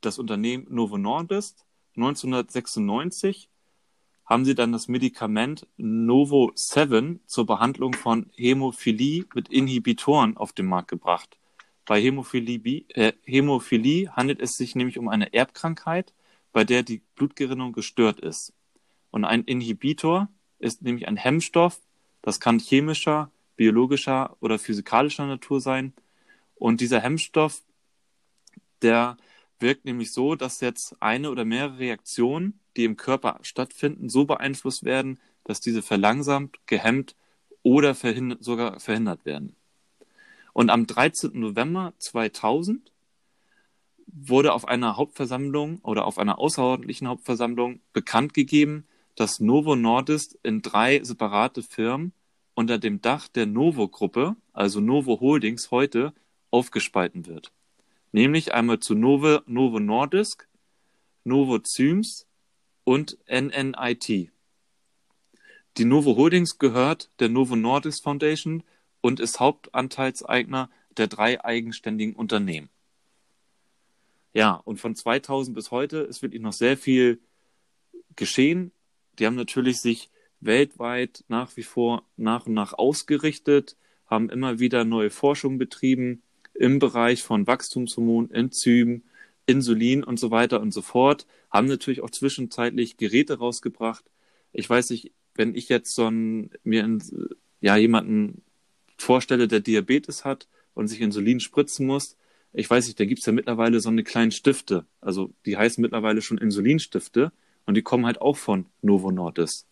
das 0.00 0.18
Unternehmen 0.18 0.66
Novo 0.68 0.98
Nordisk. 0.98 1.56
1996 1.96 3.50
haben 4.24 4.44
sie 4.44 4.54
dann 4.54 4.72
das 4.72 4.88
Medikament 4.88 5.66
Novo 5.76 6.52
7 6.54 7.20
zur 7.26 7.46
Behandlung 7.46 7.94
von 7.94 8.30
Hämophilie 8.36 9.26
mit 9.34 9.48
Inhibitoren 9.48 10.36
auf 10.36 10.52
den 10.52 10.66
Markt 10.66 10.88
gebracht. 10.88 11.36
Bei 11.84 12.00
Hämophilie, 12.00 12.84
äh, 12.90 13.12
Hämophilie 13.24 14.12
handelt 14.12 14.40
es 14.40 14.56
sich 14.56 14.76
nämlich 14.76 14.98
um 14.98 15.08
eine 15.08 15.34
Erbkrankheit, 15.34 16.14
bei 16.52 16.62
der 16.62 16.84
die 16.84 17.02
Blutgerinnung 17.16 17.72
gestört 17.72 18.20
ist. 18.20 18.52
Und 19.10 19.24
ein 19.24 19.42
Inhibitor 19.42 20.28
ist 20.60 20.82
nämlich 20.82 21.08
ein 21.08 21.16
Hemmstoff, 21.16 21.80
das 22.22 22.38
kann 22.38 22.60
chemischer, 22.60 23.32
biologischer 23.56 24.36
oder 24.40 24.58
physikalischer 24.58 25.26
Natur 25.26 25.60
sein. 25.60 25.92
Und 26.60 26.82
dieser 26.82 27.00
Hemmstoff, 27.00 27.62
der 28.82 29.16
wirkt 29.58 29.86
nämlich 29.86 30.12
so, 30.12 30.34
dass 30.34 30.60
jetzt 30.60 30.94
eine 31.00 31.30
oder 31.30 31.46
mehrere 31.46 31.78
Reaktionen, 31.78 32.60
die 32.76 32.84
im 32.84 32.98
Körper 32.98 33.38
stattfinden, 33.40 34.10
so 34.10 34.26
beeinflusst 34.26 34.84
werden, 34.84 35.18
dass 35.44 35.60
diese 35.60 35.80
verlangsamt, 35.80 36.58
gehemmt 36.66 37.16
oder 37.62 37.94
verhindert, 37.94 38.44
sogar 38.44 38.78
verhindert 38.78 39.24
werden. 39.24 39.56
Und 40.52 40.68
am 40.68 40.86
13. 40.86 41.30
November 41.32 41.94
2000 41.98 42.92
wurde 44.06 44.52
auf 44.52 44.68
einer 44.68 44.98
Hauptversammlung 44.98 45.78
oder 45.78 46.04
auf 46.04 46.18
einer 46.18 46.38
außerordentlichen 46.38 47.08
Hauptversammlung 47.08 47.80
bekannt 47.94 48.34
gegeben, 48.34 48.86
dass 49.14 49.40
Novo 49.40 49.76
Nordisk 49.76 50.36
in 50.42 50.60
drei 50.60 51.02
separate 51.02 51.62
Firmen 51.62 52.12
unter 52.52 52.78
dem 52.78 53.00
Dach 53.00 53.28
der 53.28 53.46
Novo-Gruppe, 53.46 54.36
also 54.52 54.80
Novo 54.80 55.20
Holdings 55.20 55.70
heute, 55.70 56.12
aufgespalten 56.50 57.26
wird. 57.26 57.52
Nämlich 58.12 58.52
einmal 58.52 58.80
zu 58.80 58.94
Novo, 58.94 59.40
Novo 59.46 59.78
Nordisk, 59.78 60.48
Novo 61.24 61.58
Zyms 61.58 62.26
und 62.84 63.18
NNIT. 63.28 64.30
Die 65.76 65.84
Novo 65.84 66.16
Holdings 66.16 66.58
gehört 66.58 67.10
der 67.20 67.28
Novo 67.28 67.54
Nordisk 67.54 68.02
Foundation 68.02 68.64
und 69.00 69.20
ist 69.20 69.38
Hauptanteilseigner 69.38 70.70
der 70.96 71.06
drei 71.06 71.42
eigenständigen 71.44 72.14
Unternehmen. 72.14 72.68
Ja, 74.32 74.54
und 74.54 74.78
von 74.78 74.94
2000 74.94 75.54
bis 75.54 75.70
heute 75.70 75.98
ist 75.98 76.22
wirklich 76.22 76.42
noch 76.42 76.52
sehr 76.52 76.76
viel 76.76 77.20
geschehen. 78.16 78.72
Die 79.18 79.26
haben 79.26 79.36
natürlich 79.36 79.80
sich 79.80 80.10
weltweit 80.40 81.24
nach 81.28 81.56
wie 81.56 81.62
vor 81.62 82.04
nach 82.16 82.46
und 82.46 82.54
nach 82.54 82.72
ausgerichtet, 82.72 83.76
haben 84.06 84.30
immer 84.30 84.58
wieder 84.58 84.84
neue 84.84 85.10
Forschung 85.10 85.58
betrieben 85.58 86.22
im 86.60 86.78
Bereich 86.78 87.22
von 87.22 87.46
Wachstumshormonen, 87.46 88.30
Enzymen, 88.30 89.02
Insulin 89.46 90.04
und 90.04 90.20
so 90.20 90.30
weiter 90.30 90.60
und 90.60 90.72
so 90.72 90.82
fort, 90.82 91.26
haben 91.50 91.66
natürlich 91.66 92.02
auch 92.02 92.10
zwischenzeitlich 92.10 92.98
Geräte 92.98 93.38
rausgebracht. 93.38 94.04
Ich 94.52 94.68
weiß 94.68 94.90
nicht, 94.90 95.12
wenn 95.34 95.54
ich 95.54 95.68
jetzt 95.68 95.94
so 95.94 96.06
ein, 96.08 96.50
mir 96.62 96.84
in, 96.84 97.02
ja, 97.60 97.76
jemanden 97.76 98.42
vorstelle, 98.98 99.48
der 99.48 99.60
Diabetes 99.60 100.24
hat 100.24 100.48
und 100.74 100.88
sich 100.88 101.00
Insulin 101.00 101.40
spritzen 101.40 101.86
muss, 101.86 102.16
ich 102.52 102.68
weiß 102.68 102.86
nicht, 102.86 102.98
da 102.98 103.04
gibt's 103.04 103.26
ja 103.26 103.32
mittlerweile 103.32 103.80
so 103.80 103.88
eine 103.88 104.02
kleinen 104.02 104.32
Stifte. 104.32 104.84
Also 105.00 105.32
die 105.46 105.56
heißen 105.56 105.80
mittlerweile 105.80 106.20
schon 106.20 106.36
Insulinstifte 106.36 107.32
und 107.64 107.76
die 107.76 107.82
kommen 107.82 108.06
halt 108.06 108.20
auch 108.20 108.36
von 108.36 108.66
Novo 108.82 109.10
Nordisk. 109.10 109.66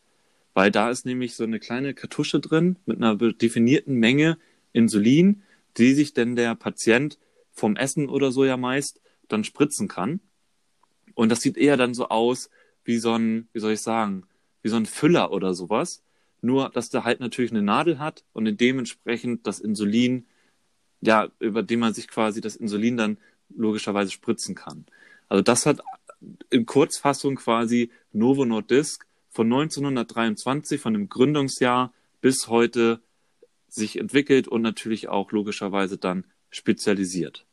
Weil 0.54 0.70
da 0.70 0.90
ist 0.90 1.04
nämlich 1.04 1.34
so 1.34 1.44
eine 1.44 1.58
kleine 1.58 1.92
Kartusche 1.92 2.40
drin 2.40 2.76
mit 2.86 2.96
einer 2.96 3.16
definierten 3.16 3.94
Menge 3.96 4.38
Insulin, 4.72 5.42
die 5.78 5.94
sich 5.94 6.12
denn 6.12 6.36
der 6.36 6.54
Patient 6.54 7.18
vom 7.50 7.76
Essen 7.76 8.08
oder 8.08 8.32
so 8.32 8.44
ja 8.44 8.56
meist 8.56 9.00
dann 9.28 9.44
spritzen 9.44 9.88
kann. 9.88 10.20
Und 11.14 11.30
das 11.30 11.40
sieht 11.40 11.56
eher 11.56 11.76
dann 11.76 11.94
so 11.94 12.08
aus 12.08 12.50
wie 12.84 12.98
so 12.98 13.12
ein, 13.12 13.48
wie 13.52 13.60
soll 13.60 13.72
ich 13.72 13.82
sagen, 13.82 14.24
wie 14.62 14.68
so 14.68 14.76
ein 14.76 14.86
Füller 14.86 15.32
oder 15.32 15.54
sowas. 15.54 16.02
Nur, 16.40 16.70
dass 16.70 16.88
der 16.88 17.04
halt 17.04 17.20
natürlich 17.20 17.50
eine 17.50 17.62
Nadel 17.62 17.98
hat 17.98 18.24
und 18.32 18.60
dementsprechend 18.60 19.46
das 19.46 19.58
Insulin, 19.58 20.26
ja, 21.00 21.28
über 21.40 21.62
dem 21.62 21.80
man 21.80 21.94
sich 21.94 22.08
quasi 22.08 22.40
das 22.40 22.56
Insulin 22.56 22.96
dann 22.96 23.18
logischerweise 23.48 24.10
spritzen 24.10 24.54
kann. 24.54 24.86
Also 25.28 25.42
das 25.42 25.66
hat 25.66 25.80
in 26.50 26.66
Kurzfassung 26.66 27.36
quasi 27.36 27.90
Novo 28.12 28.44
Nordisk 28.44 29.06
von 29.30 29.46
1923, 29.46 30.80
von 30.80 30.94
dem 30.94 31.08
Gründungsjahr 31.08 31.92
bis 32.20 32.48
heute 32.48 33.00
sich 33.68 33.98
entwickelt 33.98 34.48
und 34.48 34.62
natürlich 34.62 35.08
auch 35.08 35.32
logischerweise 35.32 35.98
dann 35.98 36.24
spezialisiert. 36.50 37.46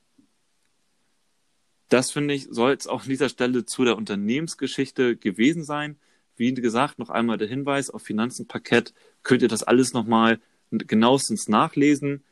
Das 1.89 2.11
finde 2.11 2.33
ich, 2.33 2.47
soll 2.49 2.73
es 2.73 2.87
auch 2.87 3.03
an 3.03 3.09
dieser 3.09 3.29
Stelle 3.29 3.65
zu 3.65 3.83
der 3.83 3.97
Unternehmensgeschichte 3.97 5.17
gewesen 5.17 5.63
sein. 5.63 5.97
Wie 6.35 6.53
gesagt, 6.53 6.99
noch 6.99 7.09
einmal 7.09 7.37
der 7.37 7.47
Hinweis 7.47 7.89
auf 7.89 8.01
Finanzenparkett. 8.01 8.93
Könnt 9.23 9.41
ihr 9.41 9.47
das 9.47 9.63
alles 9.63 9.93
nochmal 9.93 10.39
genauestens 10.71 11.47
nachlesen. 11.47 12.23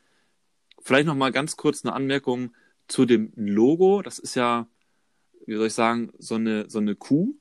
Vielleicht 0.82 1.06
nochmal 1.06 1.32
ganz 1.32 1.56
kurz 1.56 1.84
eine 1.84 1.94
Anmerkung 1.94 2.52
zu 2.88 3.06
dem 3.06 3.32
Logo. 3.36 4.02
Das 4.02 4.18
ist 4.18 4.34
ja, 4.34 4.66
wie 5.46 5.54
soll 5.54 5.68
ich 5.68 5.72
sagen, 5.72 6.12
so 6.18 6.34
eine, 6.34 6.68
so 6.68 6.78
eine 6.78 6.96
Kuh. 6.96 7.36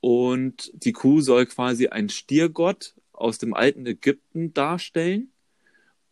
Und 0.00 0.70
die 0.74 0.92
Kuh 0.92 1.20
soll 1.20 1.46
quasi 1.46 1.88
ein 1.88 2.08
Stiergott 2.08 2.94
aus 3.12 3.38
dem 3.38 3.54
alten 3.54 3.84
Ägypten 3.86 4.54
darstellen. 4.54 5.32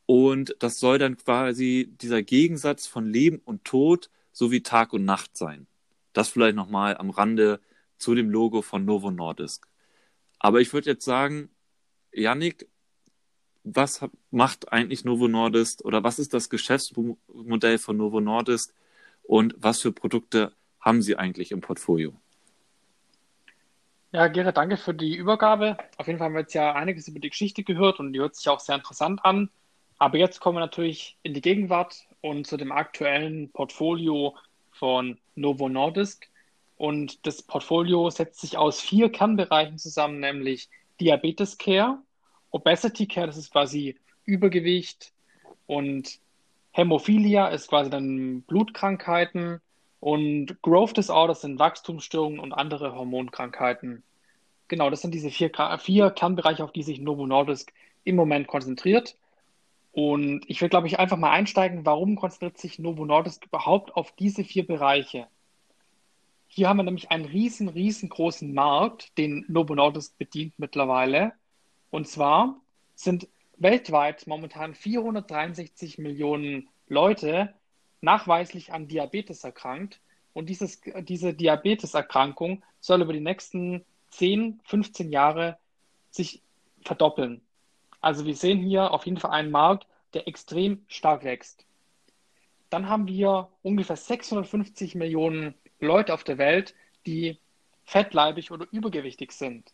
Und 0.07 0.55
das 0.61 0.79
soll 0.79 0.99
dann 0.99 1.17
quasi 1.17 1.93
dieser 2.01 2.23
Gegensatz 2.23 2.87
von 2.87 3.07
Leben 3.07 3.41
und 3.45 3.65
Tod 3.65 4.09
sowie 4.33 4.63
Tag 4.63 4.93
und 4.93 5.05
Nacht 5.05 5.37
sein. 5.37 5.67
Das 6.13 6.29
vielleicht 6.29 6.57
nochmal 6.57 6.97
am 6.97 7.11
Rande 7.11 7.61
zu 7.99 8.15
dem 8.15 8.31
Logo 8.31 8.63
von 8.63 8.85
Novo 8.85 9.11
Nordisk. 9.11 9.67
Aber 10.39 10.61
ich 10.61 10.73
würde 10.73 10.91
jetzt 10.91 11.05
sagen, 11.05 11.51
Yannick, 12.13 12.69
was 13.65 14.07
macht 14.31 14.73
eigentlich 14.73 15.05
Novo 15.05 15.27
Nordisk 15.27 15.85
oder 15.85 16.05
was 16.05 16.19
ist 16.21 16.33
das 16.35 16.51
Geschäftsmodell 16.51 17.79
von 17.79 17.97
Novo 17.97 18.21
Nordisk 18.21 18.73
und 19.25 19.55
was 19.59 19.81
für 19.81 19.91
Produkte 19.91 20.53
haben 20.79 21.03
Sie 21.03 21.17
eigentlich 21.17 21.51
im 21.51 21.61
Portfolio? 21.61 22.15
Ja, 24.12 24.29
Gerrit, 24.29 24.57
danke 24.57 24.77
für 24.77 24.95
die 24.95 25.16
Übergabe. 25.16 25.77
Auf 25.97 26.07
jeden 26.07 26.19
Fall 26.19 26.27
haben 26.27 26.35
wir 26.35 26.42
jetzt 26.42 26.55
ja 26.55 26.75
einiges 26.75 27.09
über 27.09 27.19
die 27.19 27.29
Geschichte 27.29 27.64
gehört 27.64 27.99
und 27.99 28.12
die 28.12 28.21
hört 28.21 28.37
sich 28.37 28.49
auch 28.49 28.61
sehr 28.61 28.77
interessant 28.77 29.25
an. 29.25 29.51
Aber 29.98 30.18
jetzt 30.18 30.40
kommen 30.40 30.56
wir 30.56 30.61
natürlich 30.61 31.16
in 31.22 31.35
die 31.35 31.40
Gegenwart 31.40 32.06
und 32.20 32.46
zu 32.46 32.56
dem 32.56 32.72
aktuellen 32.72 33.50
Portfolio 33.50 34.35
von 34.72 35.18
Novo 35.35 35.68
Nordisk. 35.68 36.28
Und 36.76 37.26
das 37.26 37.42
Portfolio 37.42 38.11
setzt 38.11 38.40
sich 38.40 38.59
aus 38.59 38.80
vier 38.80 39.11
Kernbereichen 39.11 39.78
zusammen, 39.78 40.20
nämlich 40.20 40.68
Diabetes 41.00 41.56
Care, 41.56 41.98
Obesity 42.50 43.06
Care, 43.06 43.26
das 43.26 43.37
ist 43.37 43.52
quasi 43.52 43.96
Übergewicht 44.24 45.12
und 45.66 46.18
Hämophilia 46.72 47.48
ist 47.48 47.68
quasi 47.68 47.88
dann 47.88 48.42
Blutkrankheiten 48.42 49.61
und 50.00 50.61
Growth 50.62 50.96
Disorders 50.96 51.40
sind 51.40 51.59
Wachstumsstörungen 51.59 52.38
und 52.38 52.52
andere 52.52 52.94
Hormonkrankheiten. 52.94 54.02
Genau, 54.68 54.90
das 54.90 55.00
sind 55.00 55.14
diese 55.14 55.30
vier, 55.30 55.50
vier 55.78 56.11
Kernbereiche, 56.11 56.64
auf 56.64 56.72
die 56.72 56.82
sich 56.82 57.00
Novo 57.00 57.26
Nordisk 57.26 57.72
im 58.04 58.16
Moment 58.16 58.46
konzentriert. 58.46 59.16
Und 59.96 60.42
ich 60.46 60.61
will, 60.61 60.68
glaube 60.68 60.88
ich, 60.88 60.98
einfach 60.98 61.16
mal 61.16 61.30
einsteigen, 61.30 61.87
warum 61.87 62.16
konzentriert 62.16 62.59
sich 62.59 62.78
Novo 62.78 63.06
Nordisk 63.06 63.46
überhaupt 63.46 63.96
auf 63.96 64.12
diese 64.12 64.44
vier 64.44 64.66
Bereiche? 64.66 65.26
Hier 66.48 66.68
haben 66.68 66.76
wir 66.76 66.82
nämlich 66.82 67.11
einen 67.11 67.24
riesen, 67.24 67.70
riesengroßen 67.70 68.52
Markt, 68.52 69.16
den 69.16 69.46
Novo 69.48 69.74
Nordisk 69.74 70.18
bedient 70.18 70.52
mittlerweile. 70.59 71.32
Und 71.88 72.06
zwar 72.09 72.61
sind 72.94 73.26
weltweit 73.56 74.26
momentan 74.26 74.74
463 74.74 75.96
Millionen 75.96 76.68
Leute 76.88 77.54
nachweislich 78.02 78.74
an 78.74 78.88
Diabetes 78.88 79.44
erkrankt. 79.44 80.02
Und 80.35 80.50
dieses, 80.50 80.82
diese 81.04 81.32
Diabeteserkrankung 81.32 82.62
soll 82.80 83.00
über 83.00 83.14
die 83.14 83.20
nächsten 83.20 83.82
10, 84.11 84.61
15 84.62 85.11
Jahre 85.11 85.56
sich 86.11 86.42
verdoppeln. 86.82 87.40
Also 88.07 88.25
wir 88.25 88.37
sehen 88.37 88.61
hier 88.61 88.92
auf 88.92 89.05
jeden 89.05 89.19
Fall 89.19 89.33
einen 89.33 89.51
Markt, 89.51 89.88
der 90.14 90.29
extrem 90.29 90.85
stark 90.87 91.25
wächst. 91.25 91.66
Dann 92.71 92.88
haben 92.88 93.09
wir 93.09 93.49
ungefähr 93.62 93.97
650 93.97 94.95
Millionen 94.95 95.55
Leute 95.81 96.14
auf 96.14 96.23
der 96.23 96.38
Welt, 96.38 96.77
die 97.05 97.40
fettleibig 97.83 98.53
oder 98.53 98.69
übergewichtig 98.71 99.33
sind. 99.33 99.73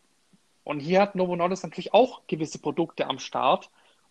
Und 0.64 0.80
hier 0.80 1.02
hat 1.02 1.14
Novo 1.14 1.36
Nordisk 1.36 1.64
natürlich 1.64 1.92
auch 1.92 2.26
gewisse 2.26 2.58
Produkte 2.58 3.06
am 3.06 3.18
Start. 3.18 3.68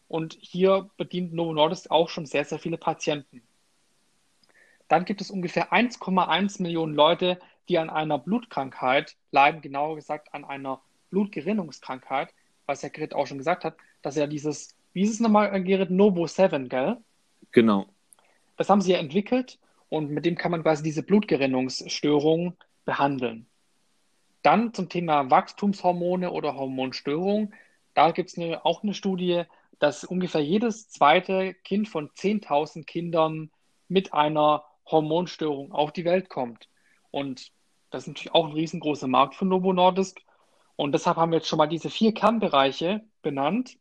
Und 0.08 0.38
hier 0.40 0.92
bedient 0.98 1.34
Novo 1.34 1.54
Nordisk 1.54 1.90
auch 1.90 2.08
schon 2.08 2.28
sehr, 2.28 2.46
sehr 2.46 2.60
viele 2.60 2.78
Patienten. 2.78 3.42
Dann 4.88 5.06
gibt 5.06 5.22
es 5.22 5.32
ungefähr 5.32 5.74
1,1 5.74 6.62
Millionen 6.62 6.94
Leute, 6.94 7.40
die 7.70 7.80
an 7.80 7.90
einer 7.90 8.20
Blutkrankheit 8.20 9.16
leiden, 9.32 9.62
genauer 9.62 9.96
gesagt 9.96 10.32
an 10.36 10.46
einer 10.46 10.80
Blutgerinnungskrankheit, 11.10 12.32
was 12.66 12.84
Herr 12.84 12.90
Grit 12.90 13.14
auch 13.14 13.28
schon 13.28 13.38
gesagt 13.38 13.64
hat, 13.64 13.76
dass 14.02 14.16
ja 14.16 14.28
dieses, 14.28 14.76
wie 14.94 15.04
ist 15.04 15.12
es 15.12 15.20
nochmal, 15.20 15.64
Gerrit, 15.64 15.92
Novo 15.92 16.28
7, 16.28 16.70
gell? 16.70 16.98
Genau. 17.52 17.88
Das 18.58 18.70
haben 18.70 18.82
sie 18.82 18.92
ja 18.92 19.00
entwickelt 19.00 19.60
und 19.90 20.10
mit 20.10 20.26
dem 20.26 20.36
kann 20.36 20.52
man 20.52 20.64
quasi 20.64 20.84
diese 20.84 21.04
Blutgerinnungsstörung 21.04 22.56
behandeln. 22.86 23.46
Dann 24.42 24.74
zum 24.74 24.90
Thema 24.90 25.30
Wachstumshormone 25.30 26.32
oder 26.32 26.56
Hormonstörung. 26.56 27.54
Da 27.94 28.12
gibt 28.12 28.30
es 28.30 28.38
eine, 28.38 28.66
auch 28.66 28.84
eine 28.84 28.94
Studie, 28.94 29.44
dass 29.80 30.04
ungefähr 30.04 30.42
jedes 30.42 30.90
zweite 30.90 31.54
Kind 31.54 31.90
von 31.90 32.10
10.000 32.10 32.86
Kindern 32.86 33.52
mit 33.88 34.14
einer 34.14 34.64
Hormonstörung 34.86 35.72
auf 35.72 35.92
die 35.92 36.06
Welt 36.06 36.30
kommt. 36.30 36.70
Und 37.12 37.52
das 37.90 38.04
ist 38.04 38.08
natürlich 38.08 38.34
auch 38.34 38.48
ein 38.48 38.54
riesengroßer 38.54 39.08
Markt 39.08 39.36
für 39.36 39.46
Novo 39.46 39.74
Nordisk. 39.74 40.22
Und 40.82 40.94
deshalb 40.94 41.18
haben 41.18 41.32
wir 41.32 41.38
jetzt 41.38 41.48
schon 41.48 41.58
mal 41.58 41.68
diese 41.68 41.92
vier 41.92 42.12
Kernbereiche 42.12 43.06
benannt. 43.22 43.78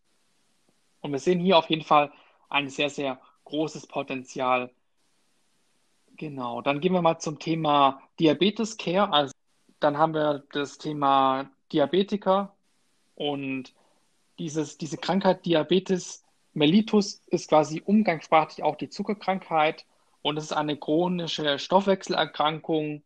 Und 1.00 1.12
wir 1.12 1.18
sehen 1.18 1.40
hier 1.40 1.56
auf 1.56 1.70
jeden 1.70 1.82
Fall 1.82 2.12
ein 2.50 2.68
sehr, 2.68 2.90
sehr 2.90 3.18
großes 3.44 3.86
Potenzial. 3.86 4.70
Genau, 6.18 6.60
dann 6.60 6.78
gehen 6.80 6.92
wir 6.92 7.00
mal 7.00 7.18
zum 7.18 7.38
Thema 7.38 8.02
Diabetes 8.18 8.76
Care. 8.76 9.10
Also 9.14 9.32
dann 9.78 9.96
haben 9.96 10.12
wir 10.12 10.44
das 10.52 10.76
Thema 10.76 11.50
Diabetiker 11.72 12.54
und 13.14 13.72
dieses, 14.38 14.76
diese 14.76 14.98
Krankheit 14.98 15.46
Diabetes 15.46 16.22
mellitus 16.52 17.22
ist 17.28 17.48
quasi 17.48 17.80
umgangssprachlich 17.82 18.62
auch 18.62 18.76
die 18.76 18.90
Zuckerkrankheit 18.90 19.86
und 20.20 20.36
es 20.36 20.44
ist 20.44 20.52
eine 20.52 20.76
chronische 20.76 21.58
Stoffwechselerkrankung. 21.58 23.02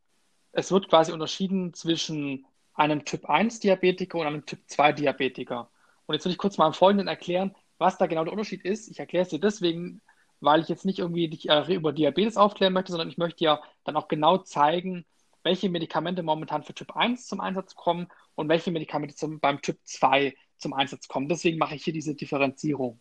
Es 0.50 0.72
wird 0.72 0.88
quasi 0.88 1.12
unterschieden 1.12 1.74
zwischen 1.74 2.44
einem 2.74 3.04
Typ 3.04 3.28
1 3.28 3.60
Diabetiker 3.60 4.18
und 4.18 4.26
einem 4.26 4.46
Typ 4.46 4.60
2 4.66 4.92
Diabetiker. 4.92 5.70
Und 6.06 6.14
jetzt 6.14 6.24
will 6.24 6.32
ich 6.32 6.38
kurz 6.38 6.58
mal 6.58 6.66
im 6.66 6.72
Folgenden 6.74 7.08
erklären, 7.08 7.54
was 7.78 7.98
da 7.98 8.06
genau 8.06 8.24
der 8.24 8.32
Unterschied 8.32 8.64
ist. 8.64 8.88
Ich 8.88 8.98
erkläre 8.98 9.22
es 9.22 9.30
dir 9.30 9.40
deswegen, 9.40 10.00
weil 10.40 10.60
ich 10.60 10.68
jetzt 10.68 10.84
nicht 10.84 10.98
irgendwie 10.98 11.28
dich 11.28 11.48
äh, 11.48 11.74
über 11.74 11.92
Diabetes 11.92 12.36
aufklären 12.36 12.72
möchte, 12.72 12.92
sondern 12.92 13.08
ich 13.08 13.18
möchte 13.18 13.44
ja 13.44 13.62
dann 13.84 13.96
auch 13.96 14.08
genau 14.08 14.38
zeigen, 14.38 15.04
welche 15.42 15.68
Medikamente 15.68 16.22
momentan 16.22 16.62
für 16.62 16.74
Typ 16.74 16.96
1 16.96 17.26
zum 17.26 17.40
Einsatz 17.40 17.74
kommen 17.74 18.08
und 18.34 18.48
welche 18.48 18.70
Medikamente 18.70 19.14
zum, 19.14 19.40
beim 19.40 19.60
Typ 19.62 19.78
2 19.84 20.34
zum 20.58 20.72
Einsatz 20.72 21.08
kommen. 21.08 21.28
Deswegen 21.28 21.58
mache 21.58 21.74
ich 21.74 21.84
hier 21.84 21.92
diese 21.92 22.14
Differenzierung. 22.14 22.98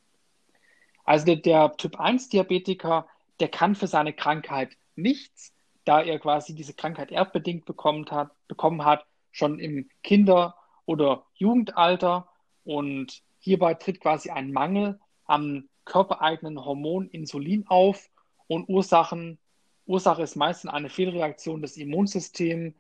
Also 1.06 1.26
der, 1.26 1.38
der 1.38 1.78
Typ 1.78 2.00
1 2.00 2.30
Diabetiker, 2.30 3.08
der 3.40 3.50
kann 3.50 3.76
für 3.76 3.88
seine 3.88 4.14
Krankheit 4.14 4.78
nichts, 4.96 5.54
da 5.86 6.02
er 6.02 6.20
quasi 6.20 6.54
diese 6.56 6.74
Krankheit 6.74 7.12
erbbedingt 7.12 7.66
bekommen 7.66 8.10
hat, 8.10 8.32
bekommen 8.48 8.86
hat, 8.86 9.06
schon 9.34 9.60
im 9.60 9.90
Kinder- 10.04 10.56
oder 10.86 11.26
Jugendalter. 11.34 12.30
Und 12.64 13.22
hierbei 13.40 13.74
tritt 13.74 14.00
quasi 14.00 14.30
ein 14.30 14.54
Mangel 14.54 15.02
am 15.26 15.68
körpereigenen 15.84 16.64
Hormon 16.64 17.10
Insulin 17.10 17.66
auf 17.68 18.10
und 18.48 18.70
Ursachen, 18.70 19.38
Ursache 19.86 20.24
ist 20.24 20.36
meistens 20.36 20.72
eine 20.72 20.90
Fehlreaktion 20.90 21.62
des 21.62 21.78
Immunsystems, 21.78 22.74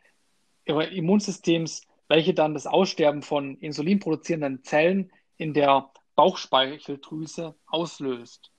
Immunsystems, 0.66 1.82
welche 2.08 2.34
dann 2.34 2.54
das 2.54 2.68
Aussterben 2.68 3.22
von 3.22 3.58
insulinproduzierenden 3.58 4.64
Zellen 4.64 5.12
in 5.38 5.54
der 5.54 5.92
Bauchspeicheldrüse 6.16 7.56
auslöst. 7.66 8.52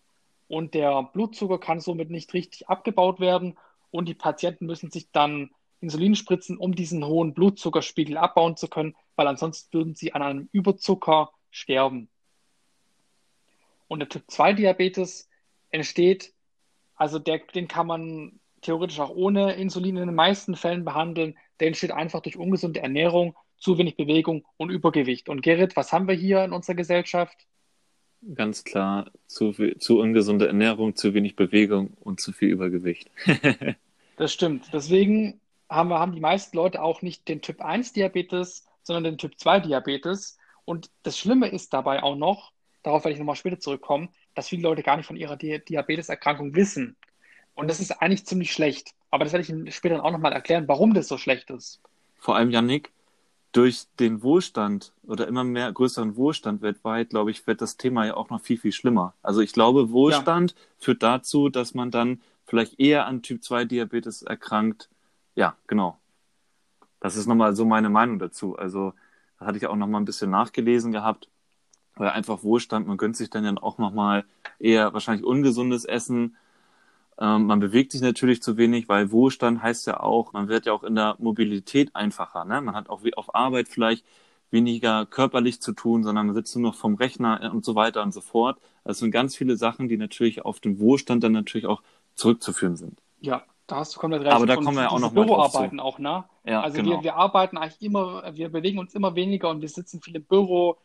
Und 0.47 0.75
der 0.75 1.05
Blutzucker 1.05 1.59
kann 1.59 1.81
somit 1.81 2.11
nicht 2.11 2.35
richtig 2.35 2.69
abgebaut 2.69 3.21
werden 3.21 3.59
und 3.91 4.09
die 4.09 4.15
Patienten 4.15 4.67
müssen 4.67 4.91
sich 4.91 5.11
dann 5.11 5.51
Insulin 5.85 6.15
spritzen, 6.15 6.57
um 6.57 6.75
diesen 6.75 7.05
hohen 7.05 7.35
Blutzuckerspiegel 7.35 8.17
abbauen 8.17 8.57
zu 8.57 8.69
können, 8.69 8.97
weil 9.17 9.27
ansonsten 9.27 9.73
würden 9.77 9.95
sie 9.95 10.13
an 10.13 10.23
einem 10.23 10.49
Überzucker 10.53 11.31
sterben. 11.51 12.09
Und 13.87 14.01
der 14.01 14.09
Typ 14.09 14.25
2 14.27 14.55
Diabetes 14.55 15.29
entsteht, 15.71 16.33
also 16.97 17.19
der, 17.19 17.39
den 17.55 17.69
kann 17.69 17.87
man 17.87 18.41
theoretisch 18.63 18.99
auch 18.99 19.11
ohne 19.11 19.55
Insulin 19.55 19.99
in 19.99 20.07
den 20.07 20.15
meisten 20.15 20.57
Fällen 20.57 20.85
behandeln. 20.85 21.37
Der 21.61 21.69
entsteht 21.69 21.93
einfach 21.93 22.21
durch 22.21 22.37
ungesunde 22.37 22.81
Ernährung, 22.81 23.37
zu 23.59 23.79
wenig 23.79 23.97
Bewegung 23.97 24.45
und 24.57 24.71
Übergewicht. 24.71 25.29
Und 25.29 25.43
Gerrit, 25.43 25.77
was 25.77 25.93
haben 25.93 26.09
wir 26.09 26.15
hier 26.15 26.45
in 26.45 26.53
unserer 26.53 26.75
Gesellschaft? 26.75 27.47
Ganz 28.35 28.65
klar, 28.65 29.11
zu, 29.27 29.53
zu 29.53 30.01
ungesunde 30.01 30.47
Ernährung, 30.47 30.97
zu 30.97 31.15
wenig 31.15 31.37
Bewegung 31.37 31.93
und 32.01 32.21
zu 32.21 32.33
viel 32.33 32.49
Übergewicht. 32.49 33.11
das 34.17 34.33
stimmt. 34.33 34.71
Deswegen 34.73 35.41
haben, 35.75 35.89
wir, 35.89 35.99
haben 35.99 36.13
die 36.13 36.21
meisten 36.21 36.57
Leute 36.57 36.83
auch 36.83 37.03
nicht 37.03 37.29
den 37.29 37.43
Typ 37.43 37.61
1 37.61 37.93
Diabetes, 37.93 38.67
sondern 38.83 39.05
den 39.05 39.19
Typ 39.19 39.39
2 39.39 39.61
Diabetes. 39.61 40.39
Und 40.65 40.91
das 41.03 41.19
Schlimme 41.19 41.49
ist 41.49 41.73
dabei 41.73 42.03
auch 42.03 42.17
noch, 42.17 42.53
darauf 42.83 43.05
werde 43.05 43.15
ich 43.15 43.19
nochmal 43.19 43.37
später 43.37 43.59
zurückkommen, 43.59 44.09
dass 44.35 44.49
viele 44.49 44.63
Leute 44.63 44.83
gar 44.83 44.97
nicht 44.97 45.07
von 45.07 45.17
ihrer 45.17 45.37
Di 45.37 45.59
Diabeteserkrankung 45.59 46.55
wissen. 46.55 46.97
Und 47.55 47.69
das 47.69 47.81
ist 47.81 47.91
eigentlich 48.03 48.27
ziemlich 48.27 48.53
schlecht. 48.53 48.93
Aber 49.11 49.25
das 49.25 49.33
werde 49.33 49.45
ich 49.45 49.51
Ihnen 49.51 49.71
später 49.71 50.05
auch 50.05 50.11
nochmal 50.11 50.33
erklären, 50.33 50.67
warum 50.67 50.93
das 50.93 51.07
so 51.07 51.19
schlecht 51.19 51.51
ist. 51.51 51.81
Vor 52.19 52.37
allem, 52.37 52.51
Yannick, 52.51 52.91
durch 53.53 53.85
den 54.01 54.23
Wohlstand 54.23 54.93
oder 55.05 55.29
immer 55.29 55.45
mehr 55.45 55.71
größeren 55.73 56.17
Wohlstand 56.17 56.63
weltweit, 56.63 57.11
glaube 57.11 57.31
ich, 57.31 57.47
wird 57.47 57.61
das 57.61 57.77
Thema 57.77 58.07
ja 58.07 58.17
auch 58.17 58.29
noch 58.31 58.41
viel, 58.41 58.59
viel 58.59 58.73
schlimmer. 58.73 59.15
Also 59.23 59.41
ich 59.41 59.53
glaube, 59.53 59.93
Wohlstand 59.93 60.53
ja. 60.53 60.57
führt 60.79 61.03
dazu, 61.05 61.49
dass 61.49 61.75
man 61.75 61.93
dann 61.93 62.21
vielleicht 62.45 62.81
eher 62.81 63.07
an 63.07 63.23
Typ 63.23 63.45
2 63.45 63.67
Diabetes 63.67 64.23
erkrankt. 64.23 64.89
Ja, 65.35 65.57
genau. 65.67 65.99
Das 67.01 67.17
ist 67.17 67.27
nochmal 67.27 67.55
so 67.55 67.65
meine 67.65 67.91
Meinung 67.91 68.19
dazu. 68.19 68.57
Also 68.57 68.95
da 69.39 69.47
hatte 69.47 69.59
ich 69.59 69.67
auch 69.67 69.77
nochmal 69.77 70.01
ein 70.01 70.07
bisschen 70.07 70.31
nachgelesen 70.31 70.93
gehabt, 70.93 71.29
weil 71.97 72.11
einfach 72.11 72.43
Wohlstand, 72.43 72.87
man 72.87 72.97
gönnt 72.97 73.17
sich 73.17 73.31
dann 73.31 73.45
ja 73.45 73.55
auch 73.63 73.79
nochmal 73.79 74.25
eher 74.59 74.93
wahrscheinlich 74.93 75.27
ungesundes 75.27 75.85
Essen, 75.85 76.37
ähm, 77.19 77.47
man 77.47 77.61
bewegt 77.61 77.93
sich 77.93 78.01
natürlich 78.01 78.43
zu 78.43 78.57
wenig, 78.57 78.89
weil 78.89 79.13
Wohlstand 79.13 79.63
heißt 79.63 79.87
ja 79.87 80.01
auch, 80.01 80.33
man 80.33 80.49
wird 80.49 80.67
ja 80.67 80.73
auch 80.73 80.83
in 80.83 80.95
der 80.97 81.17
Mobilität 81.19 81.95
einfacher. 81.95 82.45
Ne? 82.45 82.61
Man 82.61 82.75
hat 82.75 82.89
auch 82.89 83.05
wie 83.05 83.15
auf 83.15 83.35
Arbeit 83.35 83.69
vielleicht 83.69 84.05
weniger 84.51 85.07
körperlich 85.07 85.61
zu 85.61 85.73
tun, 85.73 86.03
sondern 86.03 86.27
man 86.27 86.35
sitzt 86.35 86.55
nur 86.57 86.71
noch 86.71 86.77
vom 86.77 86.95
Rechner 86.95 87.51
und 87.53 87.65
so 87.65 87.75
weiter 87.75 88.03
und 88.03 88.13
so 88.13 88.21
fort. 88.21 88.59
Das 88.85 88.99
sind 88.99 89.11
ganz 89.11 89.37
viele 89.37 89.57
Sachen, 89.57 89.89
die 89.89 89.97
natürlich 89.97 90.45
auf 90.45 90.61
den 90.61 90.79
Wohlstand 90.79 91.25
dann 91.25 91.33
natürlich 91.33 91.67
auch 91.67 91.83
zurückzuführen 92.15 92.77
sind. 92.77 93.01
Ja, 93.21 93.45
da 93.67 93.77
hast 93.77 93.95
du 93.95 94.01
komplett 94.01 94.23
recht. 94.23 94.33
Aber 94.33 94.47
da 94.47 94.57
kommen 94.57 94.77
wir 94.77 94.85
ja 94.85 94.91
auch 94.91 94.99
noch 94.99 95.13
mal 95.13 95.25
Büroarbeiten 95.25 95.81
auch, 95.81 95.99
ne? 95.99 96.25
Ja, 96.45 96.61
also 96.61 96.77
genau. 96.77 96.97
wir, 96.97 97.03
wir 97.03 97.17
arbeiten 97.17 97.57
eigentlich 97.57 97.81
immer, 97.81 98.35
wir 98.35 98.51
bewegen 98.51 98.79
uns 98.79 98.95
immer 98.95 99.15
weniger 99.15 99.51
und 99.51 99.61
wir 99.61 99.69
sitzen 99.69 100.03
viel 100.03 100.17
im 100.17 100.25
Büro 100.25 100.79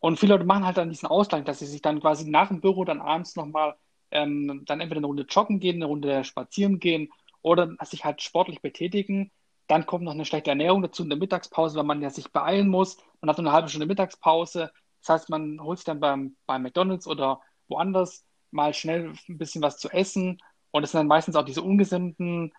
und 0.00 0.18
viele 0.18 0.34
Leute 0.34 0.44
machen 0.44 0.66
halt 0.66 0.76
dann 0.76 0.90
diesen 0.90 1.06
Ausgleich, 1.06 1.44
dass 1.44 1.60
sie 1.60 1.66
sich 1.66 1.80
dann 1.80 2.00
quasi 2.00 2.28
nach 2.28 2.48
dem 2.48 2.60
Büro 2.60 2.84
dann 2.84 3.00
abends 3.00 3.36
nochmal 3.36 3.76
ähm, 4.10 4.62
dann 4.66 4.80
entweder 4.80 4.98
eine 4.98 5.06
Runde 5.06 5.26
joggen 5.28 5.60
gehen, 5.60 5.76
eine 5.76 5.86
Runde 5.86 6.24
spazieren 6.24 6.78
gehen 6.78 7.10
oder 7.42 7.74
sich 7.82 8.04
halt 8.04 8.22
sportlich 8.22 8.60
betätigen. 8.60 9.30
Dann 9.66 9.86
kommt 9.86 10.04
noch 10.04 10.12
eine 10.12 10.24
schlechte 10.24 10.50
Ernährung 10.50 10.82
dazu 10.82 11.02
in 11.02 11.08
der 11.08 11.18
Mittagspause, 11.18 11.76
weil 11.76 11.84
man 11.84 12.02
ja 12.02 12.10
sich 12.10 12.32
beeilen 12.32 12.68
muss. 12.68 12.98
Man 13.20 13.30
hat 13.30 13.38
nur 13.38 13.46
eine 13.46 13.54
halbe 13.54 13.68
Stunde 13.68 13.86
Mittagspause. 13.86 14.70
Das 15.00 15.08
heißt, 15.08 15.30
man 15.30 15.60
holt 15.62 15.78
sich 15.78 15.86
dann 15.86 16.00
beim, 16.00 16.36
bei 16.46 16.58
McDonalds 16.58 17.06
oder 17.06 17.40
woanders 17.68 18.26
mal 18.50 18.74
schnell 18.74 19.14
ein 19.28 19.38
bisschen 19.38 19.62
was 19.62 19.78
zu 19.78 19.88
essen. 19.88 20.38
Und 20.74 20.82
das 20.82 20.90
sind 20.90 20.98
dann 20.98 21.06
meistens 21.06 21.36
auch 21.36 21.44
diese 21.44 21.62
ungesunden, 21.62 22.52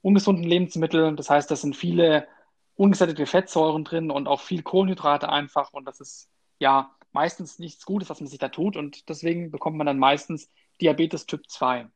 ungesunden 0.00 0.42
Lebensmittel. 0.42 1.14
Das 1.14 1.30
heißt, 1.30 1.48
da 1.48 1.54
sind 1.54 1.76
viele 1.76 2.26
ungesättigte 2.74 3.24
Fettsäuren 3.24 3.84
drin 3.84 4.10
und 4.10 4.26
auch 4.26 4.40
viel 4.40 4.64
Kohlenhydrate 4.64 5.28
einfach. 5.28 5.72
Und 5.72 5.84
das 5.84 6.00
ist 6.00 6.28
ja 6.58 6.90
meistens 7.12 7.60
nichts 7.60 7.84
Gutes, 7.84 8.10
was 8.10 8.18
man 8.18 8.26
sich 8.26 8.40
da 8.40 8.48
tut. 8.48 8.76
Und 8.76 9.08
deswegen 9.08 9.52
bekommt 9.52 9.76
man 9.76 9.86
dann 9.86 10.00
meistens 10.00 10.50
Diabetes 10.80 11.26
Typ 11.26 11.48
2. 11.48 11.86